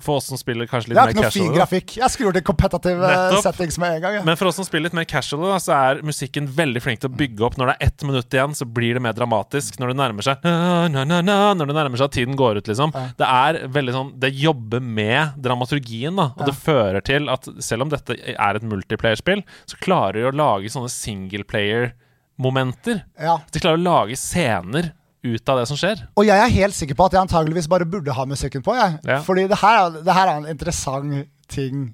for 0.04 0.18
oss 0.20 0.26
som 0.28 0.36
spiller 0.36 0.66
kanskje 0.68 0.88
litt 0.92 0.98
mer 0.98 1.08
casual 1.08 1.14
Det 1.14 1.16
er 1.16 1.16
ikke 1.16 1.24
noe 1.24 1.32
fin 1.46 1.54
grafikk. 1.56 1.94
Jeg 1.96 2.10
skrur 2.12 2.32
til 2.36 2.42
kompetitive 2.44 3.00
Nettopp. 3.00 3.40
settings 3.46 3.78
med 3.80 3.94
en 3.96 4.00
gang. 4.04 4.14
Ja. 4.18 4.22
Men 4.28 4.36
for 4.36 4.46
oss 4.50 4.56
som 4.60 4.66
spiller 4.68 4.84
litt 4.90 4.96
mer 4.98 5.08
casual, 5.08 5.40
da, 5.48 5.56
så 5.64 5.72
er 5.76 6.02
musikken 6.04 6.44
veldig 6.48 6.82
flink 6.84 7.00
til 7.00 7.08
å 7.08 7.16
bygge 7.16 7.40
opp. 7.48 7.56
Når 7.56 7.66
det 7.72 7.76
er 7.80 7.86
ett 7.88 8.04
minutt 8.04 8.28
igjen, 8.36 8.52
så 8.58 8.64
blir 8.68 8.92
det 8.98 9.02
mer 9.02 9.12
dramatisk. 9.16 9.78
Når 9.80 9.88
det 9.94 9.98
nærmer 10.02 10.22
seg 10.28 10.36
na, 10.44 11.04
na, 11.08 11.22
na, 11.24 11.38
Når 11.56 11.66
det 11.72 11.76
nærmer 11.78 11.96
seg 11.96 12.04
at 12.10 12.16
tiden 12.18 12.36
går 12.36 12.56
ut, 12.60 12.68
liksom. 12.68 12.92
Det 13.16 13.24
er 13.26 13.62
veldig 13.72 13.92
sånn 13.96 14.12
Det 14.20 14.28
jobber 14.36 14.80
med 14.84 15.32
dramaturgien, 15.40 16.12
da. 16.16 16.32
Og 16.36 16.44
det 16.50 16.54
fører 16.58 17.00
til 17.04 17.30
at 17.32 17.48
selv 17.64 17.82
om 17.86 17.90
dette 17.92 18.12
er 18.36 18.56
et 18.60 18.62
multiplayer-spill, 18.62 19.40
så 19.66 19.76
klarer 19.80 20.12
de 20.20 20.26
å 20.28 20.34
lage 20.36 20.68
sånne 20.72 20.90
singleplayer-momenter. 20.92 23.02
Ja. 23.20 23.38
De 23.52 23.60
klarer 23.62 23.78
å 23.80 23.84
lage 23.86 24.16
scener 24.20 24.92
ut 25.34 25.48
av 25.52 25.58
det 25.60 25.66
som 25.70 25.76
skjer. 25.80 26.02
Og 26.16 26.24
jeg 26.28 26.38
er 26.38 26.54
helt 26.60 26.74
sikker 26.78 26.94
på 26.98 27.06
at 27.08 27.16
jeg 27.16 27.24
antageligvis 27.26 27.68
bare 27.72 27.86
burde 27.88 28.14
ha 28.16 28.24
musikken 28.30 28.62
på. 28.66 28.74
Jeg. 28.78 28.98
Ja. 29.04 29.20
Fordi 29.26 29.46
det 29.50 29.58
her, 29.62 29.78
er- 29.86 30.02
det 30.06 30.14
her 30.14 30.28
er 30.32 30.36
en 30.42 30.50
interessant 30.54 31.26
ting. 31.52 31.86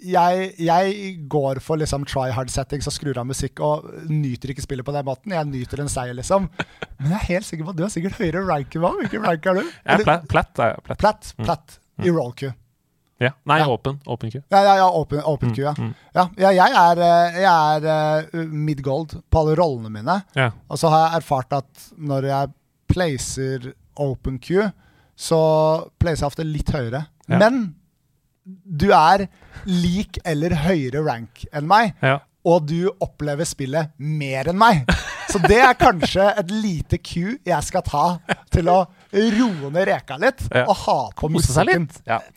Jeg, 0.00 0.54
jeg 0.56 1.26
går 1.28 1.58
for 1.60 1.76
liksom 1.76 2.06
try 2.08 2.30
hard 2.32 2.48
settings 2.48 2.86
og 2.88 2.94
skrur 2.94 3.18
av 3.20 3.26
musikk 3.28 3.60
og 3.60 3.84
nyter 4.08 4.54
ikke 4.54 4.62
spillet 4.64 4.86
på 4.86 4.94
den 4.96 5.04
måten. 5.04 5.34
Jeg 5.36 5.44
nyter 5.50 5.82
en 5.82 5.90
seier, 5.92 6.14
liksom. 6.16 6.46
Men 6.98 7.10
jeg 7.12 7.18
er 7.18 7.26
helt 7.34 7.44
sikker 7.50 7.66
på 7.68 7.74
at 7.74 7.76
du 7.76 7.82
har 7.84 7.92
sikkert 7.92 8.16
høyere 8.16 8.46
rank 8.48 8.72
enn 8.78 8.80
meg. 8.86 8.96
Hvilken 9.02 9.26
rank 9.28 9.44
er 9.52 9.60
du? 9.60 9.66
Jeg 9.68 9.98
er 9.98 10.04
platt. 10.06 10.24
platt, 10.32 10.58
er 10.64 10.80
platt. 10.86 10.98
Platt. 11.04 11.34
Platt. 11.44 11.76
I 12.00 12.08
roll 12.16 12.32
queue. 12.32 12.54
Ja. 13.20 13.34
Nei, 13.44 13.58
Ja. 13.60 13.66
åpen. 13.68 13.98
Åpen 14.08 14.30
queue. 14.32 14.40
Ja, 14.48 14.62
ja, 14.64 14.76
ja, 14.80 14.86
open, 14.88 15.20
open 15.28 15.52
queue, 15.52 15.66
ja. 15.68 15.74
ja. 16.16 16.24
Ja, 16.40 16.50
jeg 16.56 16.72
er, 16.80 17.02
eh, 17.04 17.36
jeg 17.42 17.84
er 17.84 18.24
eh, 18.32 18.46
mid 18.48 18.80
gold 18.86 19.18
på 19.28 19.42
alle 19.42 19.58
rollene 19.60 19.92
mine. 19.92 20.22
Ja. 20.34 20.46
Og 20.70 20.80
så 20.80 20.88
har 20.88 21.10
jeg 21.10 21.20
erfart 21.20 21.52
at 21.58 21.90
når 21.98 22.30
jeg 22.30 22.54
placer 22.90 23.72
open 24.00 24.38
queue, 24.42 24.70
så 25.20 25.40
placer 26.00 26.24
jeg 26.24 26.30
ofte 26.32 26.46
litt 26.48 26.70
høyere. 26.74 27.04
Ja. 27.28 27.38
Men 27.42 27.62
du 28.44 28.88
er 28.96 29.26
lik 29.68 30.18
eller 30.26 30.54
høyere 30.64 31.04
rank 31.06 31.44
enn 31.52 31.68
meg, 31.70 31.94
Ja. 32.02 32.18
og 32.44 32.66
du 32.70 32.88
opplever 33.04 33.44
spillet 33.44 33.90
mer 33.98 34.48
enn 34.48 34.58
meg. 34.58 34.88
Så 35.30 35.38
det 35.44 35.60
er 35.62 35.76
kanskje 35.78 36.24
et 36.40 36.48
lite 36.50 36.98
Q 36.98 37.36
jeg 37.46 37.62
skal 37.62 37.84
ta 37.86 38.04
til 38.50 38.66
å 38.72 38.80
roe 39.12 39.70
ned 39.70 39.86
reka 39.86 40.16
litt 40.18 40.42
Ja. 40.50 40.64
og 40.66 40.74
ha 40.86 40.98
på 41.14 41.28
musikken. 41.30 41.86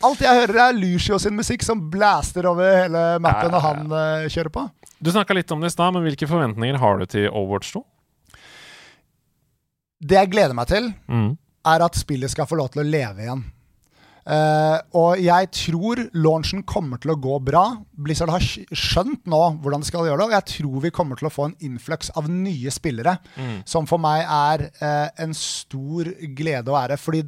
Alt 0.04 0.22
jeg 0.22 0.42
hører, 0.44 0.60
er 0.70 0.78
Lucio 0.78 1.18
sin 1.18 1.34
musikk 1.40 1.64
som 1.66 1.88
blaster 1.90 2.46
over 2.52 2.84
hele 2.84 3.04
mappen 3.24 3.50
når 3.56 3.66
han 3.66 3.88
uh, 3.90 4.28
kjører 4.30 4.52
på. 4.54 4.68
Du 5.02 5.10
snakka 5.12 5.34
litt 5.34 5.50
om 5.52 5.60
det 5.64 5.72
i 5.72 5.74
stad, 5.74 5.94
men 5.96 6.04
hvilke 6.06 6.28
forventninger 6.30 6.78
har 6.78 7.00
du 7.02 7.06
til 7.10 7.26
Overwatch 7.32 7.74
2? 7.74 7.82
Det 10.04 10.18
jeg 10.20 10.32
gleder 10.34 10.54
meg 10.58 10.68
til, 10.68 10.94
Mm. 11.10 11.38
er 11.66 11.84
at 11.86 11.96
spillet 11.96 12.30
skal 12.30 12.46
få 12.50 12.58
lov 12.60 12.72
til 12.74 12.84
å 12.84 12.90
leve 12.90 13.24
igjen. 13.24 13.44
Uh, 14.24 14.80
og 14.96 15.20
jeg 15.20 15.50
tror 15.52 16.00
launchen 16.16 16.62
kommer 16.64 16.96
til 17.04 17.12
å 17.12 17.18
gå 17.20 17.42
bra. 17.44 17.64
Blizzard 17.92 18.32
har 18.32 18.40
skjønt 18.40 19.26
nå 19.28 19.40
hvordan 19.60 19.84
de 19.84 19.88
skal 19.90 20.06
gjøre 20.08 20.22
det, 20.22 20.28
og 20.30 20.36
jeg 20.38 20.46
tror 20.64 20.78
vi 20.86 20.92
kommer 20.96 21.20
til 21.20 21.28
å 21.28 21.34
få 21.34 21.50
en 21.50 21.56
influx 21.60 22.10
av 22.16 22.30
nye 22.32 22.72
spillere. 22.72 23.18
Som 23.68 23.86
for 23.90 24.00
meg 24.00 24.24
er 24.24 24.70
uh, 24.80 25.10
en 25.26 25.34
stor 25.36 26.08
glede 26.40 26.72
og 26.72 26.80
ære. 26.86 26.98
Fordi 27.04 27.24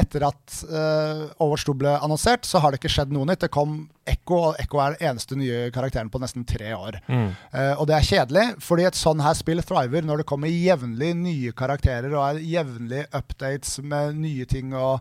etter 0.00 0.24
at 0.26 0.54
uh, 0.68 1.30
Overwatch 1.38 1.66
2 1.68 1.74
ble 1.78 1.92
annonsert, 1.96 2.46
så 2.48 2.60
har 2.62 2.72
det 2.72 2.80
ikke 2.80 2.92
skjedd 2.96 3.12
noe 3.14 3.28
nytt. 3.28 3.44
Det 3.44 3.52
kom 3.54 3.76
Ekko, 4.10 4.38
og 4.50 4.58
Ekko 4.60 4.80
er 4.82 4.96
den 4.96 5.10
eneste 5.10 5.38
nye 5.38 5.68
karakteren 5.74 6.10
på 6.12 6.20
nesten 6.22 6.44
tre 6.48 6.74
år. 6.76 6.98
Eh, 7.08 7.72
og 7.78 7.86
det 7.88 7.94
er 7.96 8.08
kjedelig, 8.08 8.46
fordi 8.64 8.84
et 8.88 8.98
sånn 8.98 9.22
her 9.24 9.36
spill 9.38 9.62
thriver 9.64 10.04
når 10.04 10.20
det 10.20 10.26
kommer 10.28 10.52
jevnlig 10.52 11.12
nye 11.16 11.54
karakterer 11.56 12.12
og 12.12 12.26
er 12.26 12.42
jevnlig 12.44 13.06
updates 13.16 13.78
med 13.80 14.18
nye 14.20 14.44
ting. 14.50 14.74
og 14.76 15.00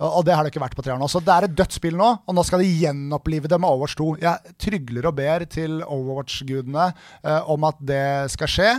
og 0.00 0.10
og 0.18 0.24
det 0.24 0.34
har 0.34 0.42
det 0.44 0.52
ikke 0.52 0.62
vært 0.64 0.74
på 0.76 0.82
tre 0.82 0.92
år 0.94 0.98
nå. 0.98 1.08
Så 1.08 1.20
det 1.24 1.32
er 1.34 1.44
et 1.44 1.54
dødt 1.56 1.72
spill 1.72 1.96
nå, 1.96 2.08
og 2.26 2.34
nå 2.34 2.44
skal 2.44 2.60
de 2.60 2.66
gjenopplive 2.80 3.48
det 3.48 3.58
med 3.60 3.68
Overwatch 3.70 3.94
2. 3.96 4.06
Jeg 4.20 4.54
trygler 4.58 5.06
og 5.06 5.14
ber 5.16 5.44
til 5.46 5.82
Overwatch-gudene 5.82 6.86
eh, 7.24 7.50
om 7.50 7.64
at 7.68 7.76
det 7.80 8.30
skal 8.34 8.50
skje. 8.50 8.70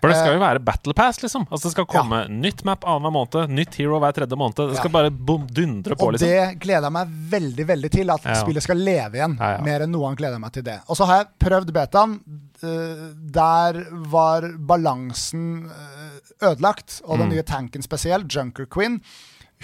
For 0.00 0.08
det 0.10 0.16
skal 0.18 0.34
jo 0.36 0.42
være 0.42 0.62
Battle 0.64 0.94
Pass, 0.98 1.20
liksom. 1.22 1.46
Altså 1.50 1.68
Det 1.68 1.72
skal 1.76 1.86
komme 1.86 2.22
Ja. 2.24 2.28
nytt 2.28 2.64
map 2.64 2.84
annenhver 2.84 3.12
måned, 3.18 3.50
nytt 3.54 3.74
hero 3.78 3.98
hver 4.00 4.12
tredje 4.16 4.36
måned. 4.38 4.56
Det 4.56 4.76
skal 4.80 4.90
Ja. 4.90 4.96
bare 4.98 5.10
boom, 5.10 5.46
dundre 5.46 5.94
på, 5.96 6.06
Og 6.08 6.12
liksom. 6.14 6.28
det 6.28 6.60
gleder 6.60 6.82
jeg 6.88 6.92
meg 6.92 7.08
veldig 7.30 7.66
veldig 7.66 7.90
til. 7.90 8.10
At 8.10 8.24
Ja. 8.24 8.34
spillet 8.42 8.62
skal 8.62 8.76
leve 8.76 9.12
igjen. 9.14 9.36
Mer 9.38 9.80
enn 9.82 9.90
noe 9.92 10.06
annet 10.08 10.18
gleder 10.18 10.32
jeg 10.34 10.40
meg 10.40 10.52
til 10.52 10.62
det. 10.62 10.80
Og 10.88 10.96
så 10.96 11.06
har 11.06 11.16
jeg 11.24 11.26
prøvd 11.38 11.72
betaen. 11.72 12.20
Uh, 12.62 13.14
Der 13.30 13.84
var 14.10 14.42
balansen 14.42 15.66
eh, 15.70 16.48
ødelagt. 16.50 17.00
Og 17.04 17.18
Mm. 17.18 17.20
den 17.20 17.28
nye 17.36 17.42
tanken 17.42 17.82
spesielt, 17.82 18.28
Junker 18.28 18.66
Queen, 18.66 19.00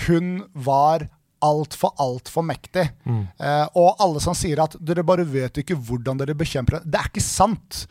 hun 0.06 0.36
var 0.52 1.08
altfor, 1.44 1.92
altfor 2.00 2.44
mektig. 2.46 2.86
Mm. 3.04 3.24
Eh, 3.36 3.66
og 3.76 4.00
alle 4.02 4.22
som 4.24 4.36
sier 4.36 4.62
at 4.64 4.76
dere 4.80 5.04
bare 5.06 5.26
vet 5.28 5.60
ikke 5.60 5.76
hvordan 5.76 6.20
dere 6.20 6.36
bekjemper 6.38 6.78
det. 6.78 6.92
Det 6.94 7.00
er 7.00 7.10
ikke 7.10 7.24
sant. 7.24 7.82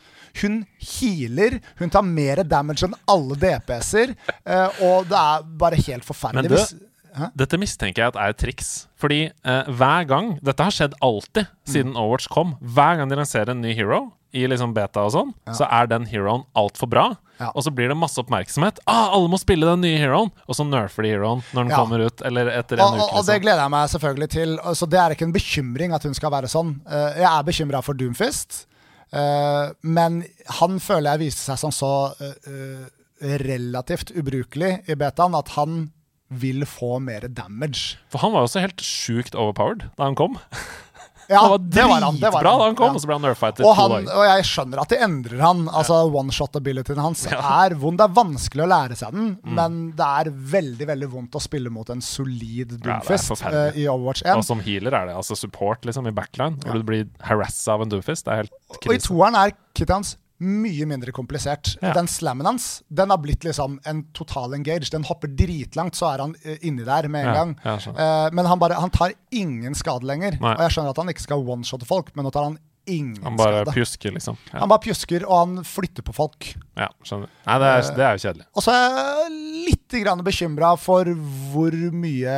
Hun 0.41 0.63
healer, 0.81 1.59
hun 1.77 1.93
tar 1.93 2.07
mer 2.07 2.41
damage 2.49 2.87
enn 2.87 2.97
alle 3.13 3.37
DPS-er, 3.37 4.15
eh, 4.41 4.81
og 4.87 5.05
det 5.11 5.19
er 5.19 5.45
bare 5.61 5.83
helt 5.85 6.07
forferdelig. 6.07 6.49
Men 6.49 6.57
du, 6.57 6.89
Hæ? 7.13 7.27
Dette 7.37 7.59
mistenker 7.61 8.01
jeg 8.01 8.13
at 8.13 8.17
er 8.17 8.33
et 8.33 8.39
triks. 8.41 8.69
Fordi 8.97 9.19
eh, 9.29 9.67
hver 9.77 10.07
gang 10.09 10.31
Dette 10.41 10.65
har 10.65 10.73
skjedd 10.73 10.95
alltid 11.05 11.51
siden 11.69 11.93
Overwatch 11.93 12.25
kom. 12.33 12.55
Hver 12.57 12.97
gang 12.97 13.11
de 13.11 13.19
lanserer 13.19 13.53
en 13.53 13.61
ny 13.61 13.75
hero 13.77 14.07
i 14.33 14.47
liksom 14.49 14.73
beta 14.73 15.03
og 15.05 15.11
sånn, 15.13 15.31
så 15.53 15.67
er 15.69 15.87
den 15.91 16.05
heroen 16.09 16.43
altfor 16.57 16.89
bra. 16.89 17.03
Ja. 17.39 17.51
Og 17.55 17.63
så 17.65 17.71
blir 17.73 17.89
det 17.91 17.97
masse 17.97 18.17
oppmerksomhet. 18.21 18.79
Ah, 18.89 19.11
alle 19.13 19.29
må 19.29 19.37
spille 19.41 19.65
den 19.67 19.81
nye 19.85 19.97
heroen! 20.01 20.31
Og 20.47 20.55
så 20.57 20.65
nerfer 20.65 21.03
de 21.05 21.11
heroen 21.15 21.41
når 21.53 21.63
den 21.67 21.71
Ja. 21.73 21.77
kommer 21.77 21.99
ut, 22.05 22.21
eller 22.25 22.47
etter 22.49 22.77
en 22.77 22.81
Og, 22.85 22.93
uke. 22.93 22.97
Liksom. 22.97 23.17
og 23.17 23.25
det 23.25 23.33
Liksom. 23.33 23.41
gleder 23.45 23.61
jeg 23.63 23.71
meg 23.75 23.89
selvfølgelig 23.93 24.29
til. 24.29 24.57
Så 24.73 24.89
det 24.89 24.99
er 24.99 25.09
ikke 25.15 25.27
en 25.27 25.33
bekymring 25.33 25.93
at 25.93 26.03
hun 26.03 26.13
skal 26.13 26.31
være 26.31 26.49
sånn. 26.49 26.75
Eh, 26.89 27.21
jeg 27.21 27.29
er 27.29 27.43
bekymra 27.43 27.83
for 27.83 27.93
Doomfist, 27.93 28.65
eh, 29.13 29.71
men 29.83 30.23
han 30.59 30.79
føler 30.79 31.11
jeg 31.17 31.19
viste 31.27 31.41
seg 31.45 31.57
som 31.59 31.71
så 31.71 31.91
eh, 32.21 32.89
relativt 33.37 34.11
ubrukelig 34.17 34.89
i 34.89 34.95
betaen 34.95 35.35
at 35.37 35.49
han 35.57 35.91
vil 36.33 36.65
få 36.65 36.99
mer 37.01 37.27
damage. 37.29 37.97
For 38.09 38.17
han 38.23 38.31
var 38.33 38.41
jo 38.41 38.47
også 38.49 38.61
helt 38.63 38.81
sjukt 38.81 39.35
overpowered 39.35 39.89
da 39.97 40.05
han 40.09 40.15
kom. 40.15 40.39
Ja, 41.29 41.43
han 41.43 41.53
var 41.53 41.61
det 41.63 41.85
var 41.87 42.01
han, 42.03 42.17
det 42.19 42.31
var 42.33 42.43
dritbra 42.43 42.51
han, 42.51 42.59
da 42.59 42.67
han 42.67 42.77
kom, 42.79 42.89
ja. 42.91 42.97
og 42.97 43.03
så 43.03 43.09
ble 43.09 43.17
han 43.17 43.25
nerfa 43.27 43.51
etter 43.53 43.67
Og, 43.67 43.75
han, 43.77 44.09
og 44.11 44.25
jeg 44.27 44.47
skjønner 44.49 44.81
at 44.83 44.93
de 44.93 44.99
endrer 45.07 45.43
han. 45.43 45.65
Altså 45.71 45.99
One-shot-abilityen 46.09 47.01
hans 47.03 47.25
er 47.31 47.77
vond. 47.79 47.99
Det 48.01 48.07
er 48.09 48.15
vanskelig 48.17 48.65
å 48.65 48.69
lære 48.73 48.97
seg 48.99 49.15
den, 49.15 49.29
men 49.43 49.79
det 49.97 50.09
er 50.23 50.31
veldig 50.53 50.89
veldig 50.93 51.11
vondt 51.13 51.37
å 51.39 51.43
spille 51.43 51.73
mot 51.73 51.89
en 51.93 52.03
solid 52.03 52.73
Mm. 52.73 52.89
Ja, 52.89 52.99
det 52.99 53.07
Doomfist 53.07 53.43
eh, 53.45 53.77
i 53.83 53.85
Overwatch 53.89 54.23
1. 54.25 54.37
Og 54.39 54.45
som 54.47 54.61
healer 54.63 54.95
er 54.97 55.09
det 55.09 55.15
altså 55.17 55.37
support 55.37 55.85
liksom 55.87 56.07
i 56.09 56.13
backline, 56.15 56.57
hvor 56.63 56.79
du 56.79 56.87
blir 56.87 57.07
harassa 57.27 57.77
av 57.77 57.85
en 57.85 57.91
doomfist. 57.91 58.25
Det 58.25 58.33
er 58.33 58.43
helt 58.43 58.87
Og 58.87 58.93
i 58.93 58.99
toeren 59.03 59.37
er 59.39 59.55
kittet 59.73 59.95
hans 59.95 60.15
mye 60.43 60.85
mindre 60.89 61.13
komplisert. 61.15 61.73
Ja. 61.81 61.93
Den 61.95 62.07
slammen 62.11 62.45
hans 62.49 62.81
den 62.91 63.09
har 63.13 63.17
blitt 63.23 63.43
liksom 63.47 63.79
en 63.89 64.03
total 64.13 64.53
engage. 64.57 64.91
Den 64.93 65.05
hopper 65.07 65.31
dritlangt, 65.31 65.95
så 65.95 66.09
er 66.13 66.23
han 66.25 66.35
eh, 66.43 66.59
inni 66.67 66.83
der 66.87 67.07
med 67.07 67.23
en 67.25 67.31
Ja, 67.31 67.33
gang. 67.39 67.55
ja. 67.63 67.77
Eh, 67.77 68.27
men 68.35 68.45
han, 68.51 68.59
bare, 68.59 68.77
han 68.83 68.91
tar 68.93 69.15
ingen 69.31 69.75
skade 69.79 70.05
lenger. 70.09 70.37
Nei. 70.41 70.53
Og 70.57 70.65
jeg 70.67 70.75
skjønner 70.77 70.93
at 70.95 71.01
han 71.03 71.09
ikke 71.15 71.25
skal 71.29 71.47
one-shotte 71.55 71.87
folk, 71.89 72.11
men 72.15 72.27
nå 72.27 72.31
tar 72.35 72.49
han 72.51 72.59
ingen 72.85 73.15
skade. 73.15 73.29
Han 73.29 73.37
bare 73.39 73.61
skade. 73.63 73.73
pjusker, 73.77 74.11
liksom. 74.17 74.37
Han 74.51 74.69
bare 74.73 74.83
pjusker, 74.83 75.23
og 75.29 75.37
han 75.39 75.63
flytter 75.63 76.03
på 76.03 76.13
folk. 76.17 76.49
Ja 76.79 76.89
skjønner. 77.05 77.29
Nei, 77.45 77.55
det 77.61 77.69
er, 77.69 77.87
det 77.97 78.05
er 78.05 78.17
jo 78.17 78.23
kjedelig. 78.23 78.45
Og 78.57 78.65
så 78.65 78.73
er 78.73 78.95
jeg 78.97 79.33
litt 79.67 79.95
grann 80.03 80.23
bekymra 80.25 80.71
for 80.81 81.09
hvor 81.51 81.75
mye 81.93 82.37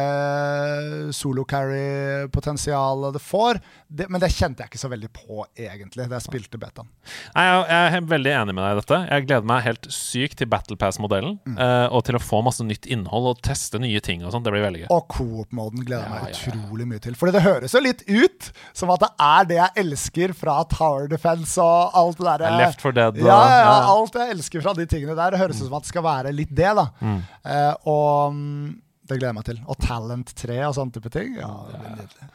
solo 1.15 1.45
carry-potensial 1.47 3.07
det 3.15 3.21
får. 3.23 3.61
Det, 3.87 4.09
men 4.11 4.19
det 4.19 4.31
kjente 4.35 4.63
jeg 4.63 4.73
ikke 4.73 4.81
så 4.81 4.91
veldig 4.91 5.09
på, 5.15 5.45
egentlig, 5.55 6.07
da 6.09 6.17
jeg 6.17 6.25
spilte 6.25 6.59
betaen. 6.59 6.89
Nei, 7.35 7.45
jeg, 7.47 7.61
jeg 7.71 7.99
er 8.01 8.09
veldig 8.11 8.33
enig 8.41 8.55
med 8.57 8.65
deg 8.65 8.73
i 8.73 8.79
dette. 8.81 8.99
Jeg 9.07 9.27
gleder 9.29 9.49
meg 9.53 9.63
helt 9.69 9.89
sykt 9.93 10.39
til 10.41 10.51
Battle 10.51 10.77
Pass-modellen. 10.81 11.37
Mm. 11.45 11.55
eh, 11.61 11.87
og 11.95 12.03
til 12.07 12.19
å 12.19 12.23
få 12.23 12.41
masse 12.45 12.65
nytt 12.65 12.89
innhold 12.91 13.31
og 13.31 13.41
teste 13.45 13.79
nye 13.81 14.01
ting 14.03 14.25
og 14.25 14.35
sånt. 14.35 14.47
Det 14.47 14.53
blir 14.53 14.65
veldig 14.65 14.83
gøy. 14.83 14.89
Og 14.91 15.07
coop-moden 15.15 15.85
gleder 15.87 16.09
jeg 16.09 16.11
meg 16.11 16.35
utrolig 16.35 16.83
ja, 16.83 16.85
ja. 16.85 16.89
mye 16.91 17.03
til. 17.07 17.17
Fordi 17.19 17.35
det 17.37 17.45
høres 17.45 17.77
jo 17.77 17.83
litt 17.85 18.03
ut 18.09 18.51
som 18.75 18.91
at 18.93 19.05
det 19.05 19.11
er 19.29 19.49
det 19.51 19.59
jeg 19.61 19.85
elsker 19.85 20.35
fra 20.35 20.59
Tower 20.71 21.07
Defense 21.11 21.61
og 21.61 21.95
alt 21.95 22.19
det 22.19 22.27
derre 22.27 22.53
Left 22.59 22.83
for 22.83 22.95
Dead 22.95 23.17
Ja, 23.21 23.25
ja, 23.25 23.55
ja, 23.61 23.73
ja. 23.79 24.24
Jeg 24.25 24.37
elsker 24.37 24.65
fra 24.65 24.73
de 24.77 24.87
tingene 24.89 25.15
der. 25.17 25.35
Det 25.35 25.41
høres 25.41 25.61
ut 25.61 25.67
som 25.67 25.77
at 25.77 25.85
det 25.85 25.93
skal 25.93 26.05
være 26.05 26.33
litt 26.35 26.53
det, 26.55 26.71
da. 26.77 26.87
Mm. 27.01 27.19
Eh, 27.51 27.73
og 27.91 28.35
mm, 28.35 28.71
det 29.05 29.19
gleder 29.19 29.31
jeg 29.31 29.37
meg 29.37 29.49
til. 29.49 29.61
Og 29.69 29.79
Talent 29.83 30.33
3 30.41 30.57
og 30.67 30.75
sånne 30.77 30.97
type 30.97 31.11
ting. 31.13 31.37
Ja, 31.37 31.51
det 31.69 31.81
blir 31.81 31.95
nydelig. 31.99 32.31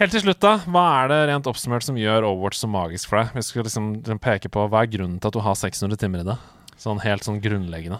Helt 0.00 0.14
til 0.16 0.22
slutt, 0.24 0.40
da. 0.40 0.54
Hva 0.64 0.84
er 1.02 1.10
det 1.12 1.18
rent 1.28 1.48
oppsummert 1.50 1.84
som 1.84 1.98
gjør 2.00 2.24
Overwatch 2.30 2.60
så 2.62 2.68
magisk 2.72 3.10
for 3.10 3.20
deg? 3.20 3.34
Vi 3.36 3.44
skal 3.44 3.66
liksom 3.66 3.90
peke 4.24 4.48
på 4.52 4.62
Hva 4.72 4.84
er 4.86 4.94
grunnen 4.94 5.18
til 5.20 5.28
at 5.28 5.36
du 5.36 5.42
har 5.44 5.58
600 5.60 6.00
timer 6.00 6.22
i 6.22 6.30
det? 6.30 6.38
Sånn 6.80 7.02
helt 7.04 7.26
sånn 7.26 7.42
grunnleggende. 7.44 7.98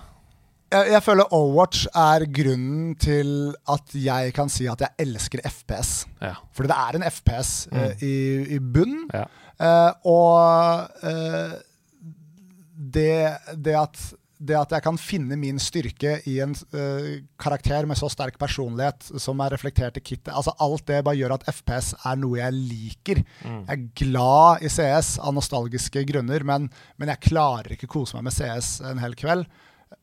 Jeg, 0.71 0.93
jeg 0.95 1.03
føler 1.05 1.35
Overwatch 1.35 1.91
er 1.99 2.25
grunnen 2.31 2.95
til 3.01 3.51
at 3.69 3.93
jeg 3.99 4.33
kan 4.37 4.49
si 4.53 4.69
at 4.71 4.81
jeg 4.87 4.97
elsker 5.05 5.43
FPS. 5.45 5.93
Ja. 6.23 6.39
Fordi 6.57 6.71
det 6.71 6.79
er 6.87 6.97
en 6.97 7.07
FPS 7.11 7.53
eh, 7.75 8.05
i, 8.07 8.17
i 8.57 8.61
bunn. 8.63 9.05
ja. 9.13 9.27
Uh, 9.61 9.93
og 10.09 11.05
eh, 11.05 11.51
det, 12.81 13.37
det, 13.61 13.75
at, 13.77 14.01
det 14.41 14.57
at 14.57 14.73
jeg 14.73 14.85
kan 14.87 14.99
finne 15.01 15.37
min 15.37 15.61
styrke 15.61 16.15
i 16.31 16.39
en 16.41 16.55
uh, 16.73 17.09
karakter 17.41 17.89
med 17.89 17.99
så 18.01 18.09
sterk 18.13 18.39
personlighet 18.41 19.11
som 19.21 19.41
er 19.45 19.53
reflektert 19.53 20.01
i 20.01 20.05
kittet 20.05 20.33
altså 20.33 20.55
Alt 20.65 20.87
det 20.89 21.03
bare 21.05 21.19
gjør 21.19 21.37
at 21.37 21.45
FPS 21.51 21.93
er 22.09 22.21
noe 22.21 22.41
jeg 22.41 22.57
liker. 22.57 23.25
Jeg 23.45 23.67
er 23.77 23.89
glad 24.01 24.65
i 24.65 24.73
CS 24.73 25.19
av 25.21 25.37
nostalgiske 25.37 26.07
grunner, 26.09 26.47
men, 26.47 26.71
men 26.97 27.13
jeg 27.13 27.29
klarer 27.31 27.77
ikke 27.77 27.91
kose 27.99 28.17
meg 28.17 28.31
med 28.31 28.39
CS 28.39 28.79
en 28.91 29.03
hel 29.03 29.19
kveld. 29.19 29.45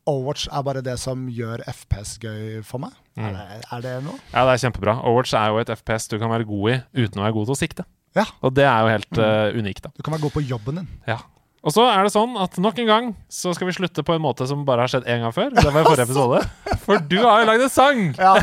Overwatch 0.07 0.47
er 0.51 0.63
bare 0.63 0.83
det 0.83 0.95
som 0.99 1.25
gjør 1.31 1.63
FPS 1.67 2.17
gøy 2.23 2.59
for 2.67 2.83
meg. 2.83 2.95
Er, 3.17 3.33
det, 3.33 3.61
er 3.73 3.83
det 3.83 3.93
noe? 4.05 4.19
ja, 4.33 4.43
det 4.45 4.53
er 4.53 4.61
kjempebra. 4.67 4.99
Overwatch 5.01 5.33
er 5.39 5.51
jo 5.51 5.61
et 5.63 5.71
FPS 5.73 6.11
du 6.11 6.19
kan 6.21 6.31
være 6.31 6.47
god 6.47 6.75
i 6.75 7.07
uten 7.07 7.21
å 7.21 7.25
være 7.25 7.35
god 7.39 7.49
til 7.49 7.55
å 7.55 7.59
sikte. 7.59 7.87
Ja. 8.17 8.25
Og 8.45 8.53
det 8.55 8.65
er 8.67 8.83
jo 8.83 8.93
helt 8.93 9.19
uh, 9.19 9.57
unikt, 9.57 9.83
da. 9.87 9.91
Du 9.95 10.03
kan 10.05 10.15
være 10.15 10.25
god 10.27 10.35
på 10.37 10.45
jobben 10.47 10.81
din. 10.81 10.87
Ja. 11.09 11.19
Og 11.67 11.73
så 11.75 11.83
er 11.91 12.05
det 12.07 12.13
sånn 12.13 12.37
at 12.39 12.55
nok 12.63 12.77
en 12.79 12.87
gang 12.87 13.07
så 13.27 13.51
skal 13.55 13.67
vi 13.67 13.75
slutte 13.75 14.03
på 14.07 14.15
en 14.15 14.23
måte 14.23 14.47
som 14.47 14.61
bare 14.67 14.85
har 14.85 14.91
skjedd 14.93 15.07
én 15.11 15.19
gang 15.25 15.33
før. 15.35 15.49
Det 15.51 15.65
var 15.67 15.81
i 15.83 15.87
forrige 15.89 16.05
episode. 16.07 16.77
For 16.85 17.01
du 17.11 17.17
har 17.25 17.41
jo 17.43 17.49
lagd 17.49 17.65
en 17.65 17.73
sang! 17.73 18.03
Ja. 18.15 18.37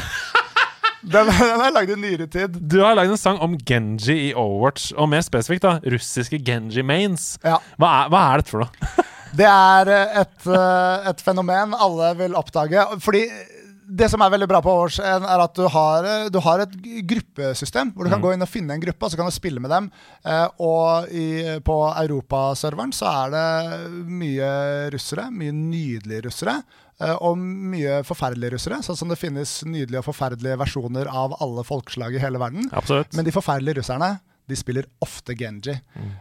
Den, 1.04 1.28
den 1.28 1.60
er 1.60 1.72
lagd 1.72 1.90
i 1.92 1.96
nyere 2.00 2.26
tid. 2.32 2.54
Du 2.68 2.78
har 2.80 2.94
lagd 2.96 3.12
en 3.12 3.20
sang 3.20 3.40
om 3.44 3.56
Genji 3.68 4.14
i 4.28 4.30
Overwatch, 4.32 4.90
og 4.96 5.10
mer 5.12 5.24
spesifikt 5.24 5.64
da, 5.66 5.74
russiske 5.92 6.38
Genji 6.44 6.84
mains. 6.84 7.34
Ja. 7.44 7.58
Hva 7.80 7.90
er, 8.04 8.12
hva 8.12 8.22
er 8.30 8.40
dette 8.40 8.54
for 8.54 8.64
noe? 8.64 8.94
Det 9.34 9.48
er 9.50 9.90
eh, 9.90 10.16
et, 10.22 10.46
eh, 10.46 11.08
et 11.10 11.24
fenomen 11.26 11.74
alle 11.76 12.12
vil 12.20 12.36
oppdage. 12.38 12.86
Fordi 13.04 13.24
det 13.86 14.08
som 14.10 14.22
er 14.24 14.30
veldig 14.32 14.46
bra 14.48 14.60
på 14.64 14.70
Overwatch, 14.72 14.98
er 15.04 15.42
at 15.44 15.54
du 15.58 15.66
har, 15.68 16.04
eh, 16.08 16.28
du 16.32 16.38
har 16.40 16.62
et 16.64 16.74
gruppesystem 17.10 17.92
hvor 17.94 18.04
du 18.06 18.10
kan 18.12 18.22
gå 18.22 18.32
inn 18.34 18.42
og 18.44 18.48
finne 18.50 18.74
en 18.74 18.80
gruppe, 18.82 19.04
og 19.04 19.12
så 19.12 19.18
kan 19.20 19.28
du 19.28 19.34
spille 19.34 19.60
med 19.60 19.70
dem. 19.70 19.90
Eh, 20.24 20.46
og 20.64 21.08
i, 21.12 21.26
på 21.64 21.76
Europaserveren 21.92 22.94
så 22.96 23.10
er 23.10 23.34
det 23.34 23.90
mye 24.08 24.50
russere, 24.94 25.28
mye 25.30 25.52
nydelige 25.52 26.26
russere. 26.28 26.56
eh, 27.00 27.14
Og 27.20 27.36
mye 27.38 28.02
forferdelige 28.06 28.54
russere, 28.54 28.82
sånn 28.82 28.96
som 28.96 29.08
det 29.08 29.18
finnes 29.18 29.64
nydelige 29.66 29.98
og 30.02 30.08
forferdelige 30.12 30.58
versjoner 30.60 31.10
av 31.10 31.34
alle 31.40 31.64
folkeslag 31.64 32.14
i 32.14 32.22
hele 32.22 32.38
verden. 32.38 32.70
Absolutt. 32.72 33.12
Men 33.14 33.24
de 33.24 33.32
forferdelige 33.34 33.80
russerne 33.82 34.20
de 34.46 34.56
spiller 34.56 34.84
ofte 35.00 35.32
Genji. 35.34 35.72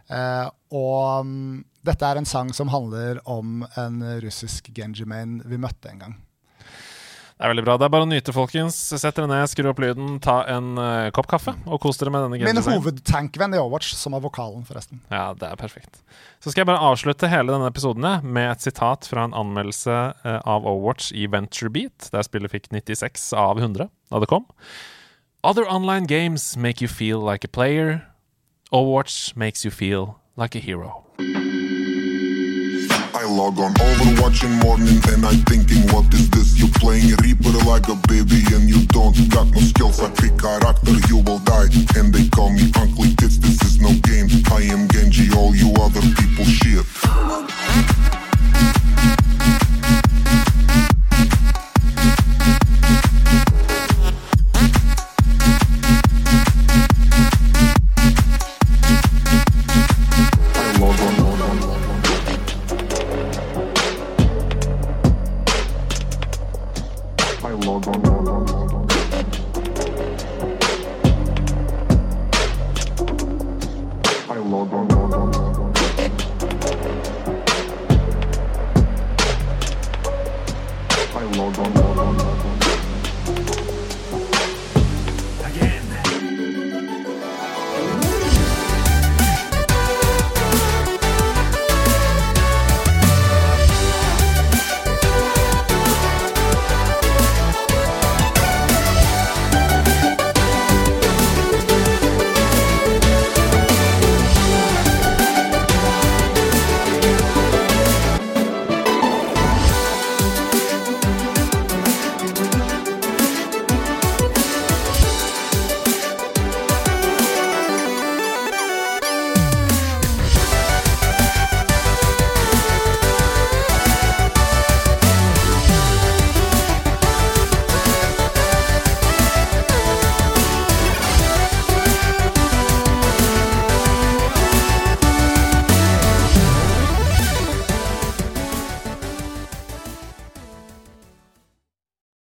Eh, 0.09 0.49
og 0.71 1.19
um, 1.27 1.63
dette 1.83 2.07
er 2.07 2.15
en 2.21 2.25
sang 2.25 2.53
som 2.55 2.69
handler 2.71 3.19
om 3.27 3.65
en 3.77 3.97
russisk 4.23 4.69
Genji-main 4.73 5.41
vi 5.45 5.57
møtte 5.59 5.91
en 5.91 5.99
gang. 5.99 6.13
Det 7.43 7.49
er 7.49 7.51
veldig 7.51 7.63
bra. 7.65 7.73
Det 7.75 7.83
er 7.83 7.91
bare 7.91 8.05
å 8.05 8.07
nyte, 8.07 8.31
folkens. 8.31 8.75
Sett 8.87 9.17
dere 9.17 9.27
ned, 9.27 9.41
skru 9.51 9.67
opp 9.67 9.81
lyden, 9.83 10.13
ta 10.23 10.37
en 10.47 10.77
uh, 10.79 11.09
kopp 11.11 11.27
kaffe, 11.27 11.51
og 11.67 11.81
kos 11.83 11.97
dere 11.99 12.13
med 12.15 12.23
denne 12.23 12.39
Min 12.47 12.61
hovedtankvenn 12.63 13.51
i 13.51 13.59
Overwatch, 13.59 13.89
som 13.99 14.15
er 14.15 14.23
vokalen, 14.23 14.61
forresten. 14.63 15.01
Ja, 15.11 15.25
det 15.35 15.49
er 15.49 15.59
perfekt. 15.59 15.99
Så 16.39 16.53
skal 16.53 16.63
jeg 16.63 16.69
bare 16.71 16.87
avslutte 16.87 17.27
hele 17.27 17.51
denne 17.51 17.67
episoden 17.67 18.07
jeg, 18.07 18.23
med 18.23 18.47
et 18.47 18.63
sitat 18.63 19.11
fra 19.11 19.27
en 19.27 19.35
anmeldelse 19.35 19.97
uh, 20.23 20.39
av 20.39 20.63
Overwatch 20.63 21.11
i 21.19 21.27
VentureBeat, 21.35 22.07
der 22.15 22.23
spillet 22.23 22.55
fikk 22.55 22.71
96 22.71 23.33
av 23.35 23.59
100 23.59 23.91
da 23.91 24.23
det 24.23 24.31
kom. 24.31 24.47
Other 25.43 25.67
online 25.67 26.07
games 26.07 26.53
make 26.55 26.79
you 26.79 26.87
feel 26.87 27.19
like 27.19 27.43
a 27.43 27.51
player. 27.51 28.05
Overwatch 28.71 29.35
makes 29.35 29.67
you 29.67 29.71
feel 29.83 30.15
like 30.39 30.55
a 30.55 30.63
hero. 30.63 31.03
I 33.15 33.25
log 33.25 33.59
on 33.59 33.73
Overwatch 33.75 34.43
in 34.43 34.51
morning 34.59 34.99
and 35.13 35.25
I 35.25 35.35
thinking 35.45 35.83
what 35.93 36.11
is 36.13 36.29
this? 36.31 36.57
You 36.57 36.67
playing 36.67 37.15
Reaper 37.21 37.51
like 37.65 37.87
a 37.87 37.95
baby 38.07 38.41
and 38.55 38.67
you 38.67 38.85
don't 38.87 39.13
got 39.29 39.51
no 39.51 39.59
skills. 39.61 39.99
I 39.99 40.09
pick 40.09 40.37
character, 40.39 40.93
you 41.07 41.17
will 41.17 41.39
die. 41.39 41.69
And 41.95 42.11
they 42.11 42.27
call 42.29 42.51
me 42.51 42.71
Uncle 42.75 43.05
Tits, 43.17 43.37
this 43.37 43.61
is 43.61 43.79
no 43.79 43.93
game. 44.01 44.29
I 44.51 44.63
am 44.73 44.87
Genji, 44.89 45.29
all 45.35 45.55
you 45.55 45.71
other 45.79 46.01
people 46.01 46.45
shit. 46.45 48.22